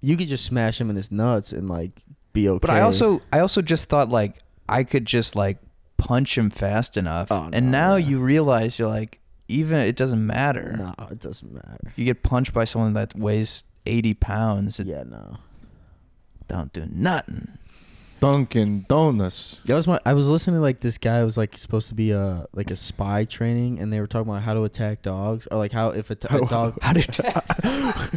you 0.00 0.16
could 0.16 0.28
just 0.28 0.44
smash 0.44 0.80
him 0.80 0.90
in 0.90 0.96
his 0.96 1.10
nuts 1.10 1.52
and 1.52 1.68
like 1.68 2.02
be 2.32 2.48
okay. 2.48 2.58
But 2.60 2.70
I 2.70 2.80
also 2.82 3.22
I 3.32 3.40
also 3.40 3.62
just 3.62 3.88
thought 3.88 4.08
like 4.10 4.36
I 4.68 4.84
could 4.84 5.06
just 5.06 5.34
like 5.34 5.58
punch 5.96 6.36
him 6.36 6.50
fast 6.50 6.96
enough. 6.96 7.28
Oh, 7.32 7.48
and 7.52 7.70
no, 7.72 7.78
now 7.78 7.96
yeah. 7.96 8.08
you 8.08 8.20
realize 8.20 8.78
you're 8.78 8.88
like 8.88 9.18
even 9.48 9.78
it 9.78 9.96
doesn't 9.96 10.24
matter. 10.24 10.76
no, 10.78 10.94
it 11.10 11.20
doesn't 11.20 11.52
matter. 11.52 11.92
You 11.96 12.04
get 12.04 12.22
punched 12.22 12.52
by 12.52 12.64
someone 12.64 12.92
that 12.92 13.16
weighs 13.16 13.64
80 13.88 14.14
pounds. 14.14 14.80
Yeah, 14.80 15.02
no. 15.04 15.38
don't 16.46 16.72
do 16.72 16.86
nothing. 16.90 17.58
Dunkin' 18.20 18.84
Donuts. 18.88 19.58
That 19.66 19.74
was 19.74 19.86
my. 19.86 20.00
I 20.04 20.12
was 20.12 20.26
listening 20.26 20.56
to 20.56 20.60
like 20.60 20.80
this 20.80 20.98
guy 20.98 21.22
was 21.22 21.36
like 21.36 21.56
supposed 21.56 21.88
to 21.88 21.94
be 21.94 22.10
a 22.10 22.46
like 22.52 22.70
a 22.70 22.76
spy 22.76 23.24
training, 23.24 23.78
and 23.78 23.92
they 23.92 24.00
were 24.00 24.08
talking 24.08 24.28
about 24.28 24.42
how 24.42 24.54
to 24.54 24.64
attack 24.64 25.02
dogs, 25.02 25.46
or 25.50 25.58
like 25.58 25.70
how 25.70 25.90
if 25.90 26.10
a, 26.10 26.16
t- 26.16 26.26
a 26.28 26.40
dog 26.46 26.76
How 26.82 26.94
to 26.94 27.00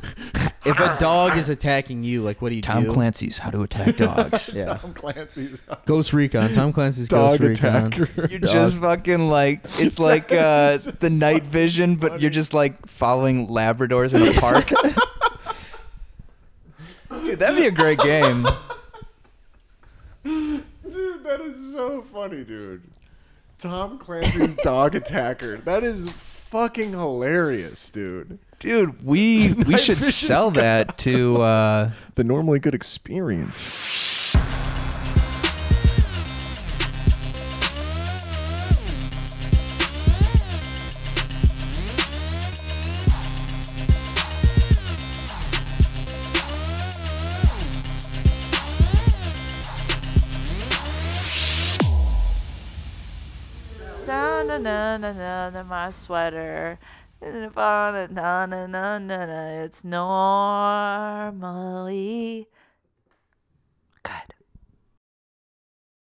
if 0.65 0.79
a 0.79 0.97
dog 0.99 1.37
is 1.37 1.49
attacking 1.49 2.03
you, 2.03 2.23
like 2.23 2.41
what 2.41 2.49
do 2.49 2.55
you 2.55 2.63
Tom 2.63 2.81
do? 2.81 2.87
Tom 2.87 2.95
Clancy's 2.95 3.37
How 3.37 3.51
to 3.51 3.61
Attack 3.61 3.97
Dogs. 3.97 4.51
Yeah, 4.61 4.73
Tom 4.75 4.93
Clancy's 4.93 5.61
Ghost 5.85 6.13
Recon. 6.13 6.51
Tom 6.53 6.73
Clancy's 6.73 7.07
dog 7.07 7.37
Ghost 7.39 7.61
Recon. 7.61 8.09
You're 8.29 8.39
Dog. 8.39 8.51
just 8.51 8.77
fucking 8.77 9.29
like 9.29 9.61
it's 9.79 9.99
like 9.99 10.31
uh, 10.31 10.77
the 10.99 11.11
night 11.11 11.45
vision, 11.45 11.95
but 11.95 12.21
you're 12.21 12.31
just 12.31 12.55
like 12.55 12.87
following 12.87 13.49
Labradors 13.49 14.15
in 14.15 14.35
a 14.35 14.39
park. 14.39 14.71
Dude, 17.31 17.39
that'd 17.39 17.55
be 17.55 17.65
a 17.65 17.71
great 17.71 17.99
game. 17.99 18.45
Dude, 20.25 20.65
that 21.23 21.39
is 21.39 21.71
so 21.71 22.01
funny, 22.01 22.43
dude. 22.43 22.83
Tom 23.57 23.97
Clancy's 23.97 24.57
dog 24.57 24.95
attacker. 24.95 25.55
That 25.55 25.81
is 25.81 26.09
fucking 26.09 26.91
hilarious, 26.91 27.89
dude. 27.89 28.37
Dude, 28.59 29.01
we 29.05 29.53
we 29.53 29.77
should 29.77 29.99
sell 29.99 30.51
that 30.51 30.97
to 30.99 31.41
uh 31.41 31.91
The 32.15 32.25
normally 32.25 32.59
good 32.59 32.75
experience. 32.75 33.71
Na 54.57 54.97
na 54.97 55.13
na 55.13 55.13
na 55.13 55.49
na 55.49 55.63
my 55.63 55.89
sweater. 55.91 56.77
It's 57.21 57.55
normally 59.83 60.47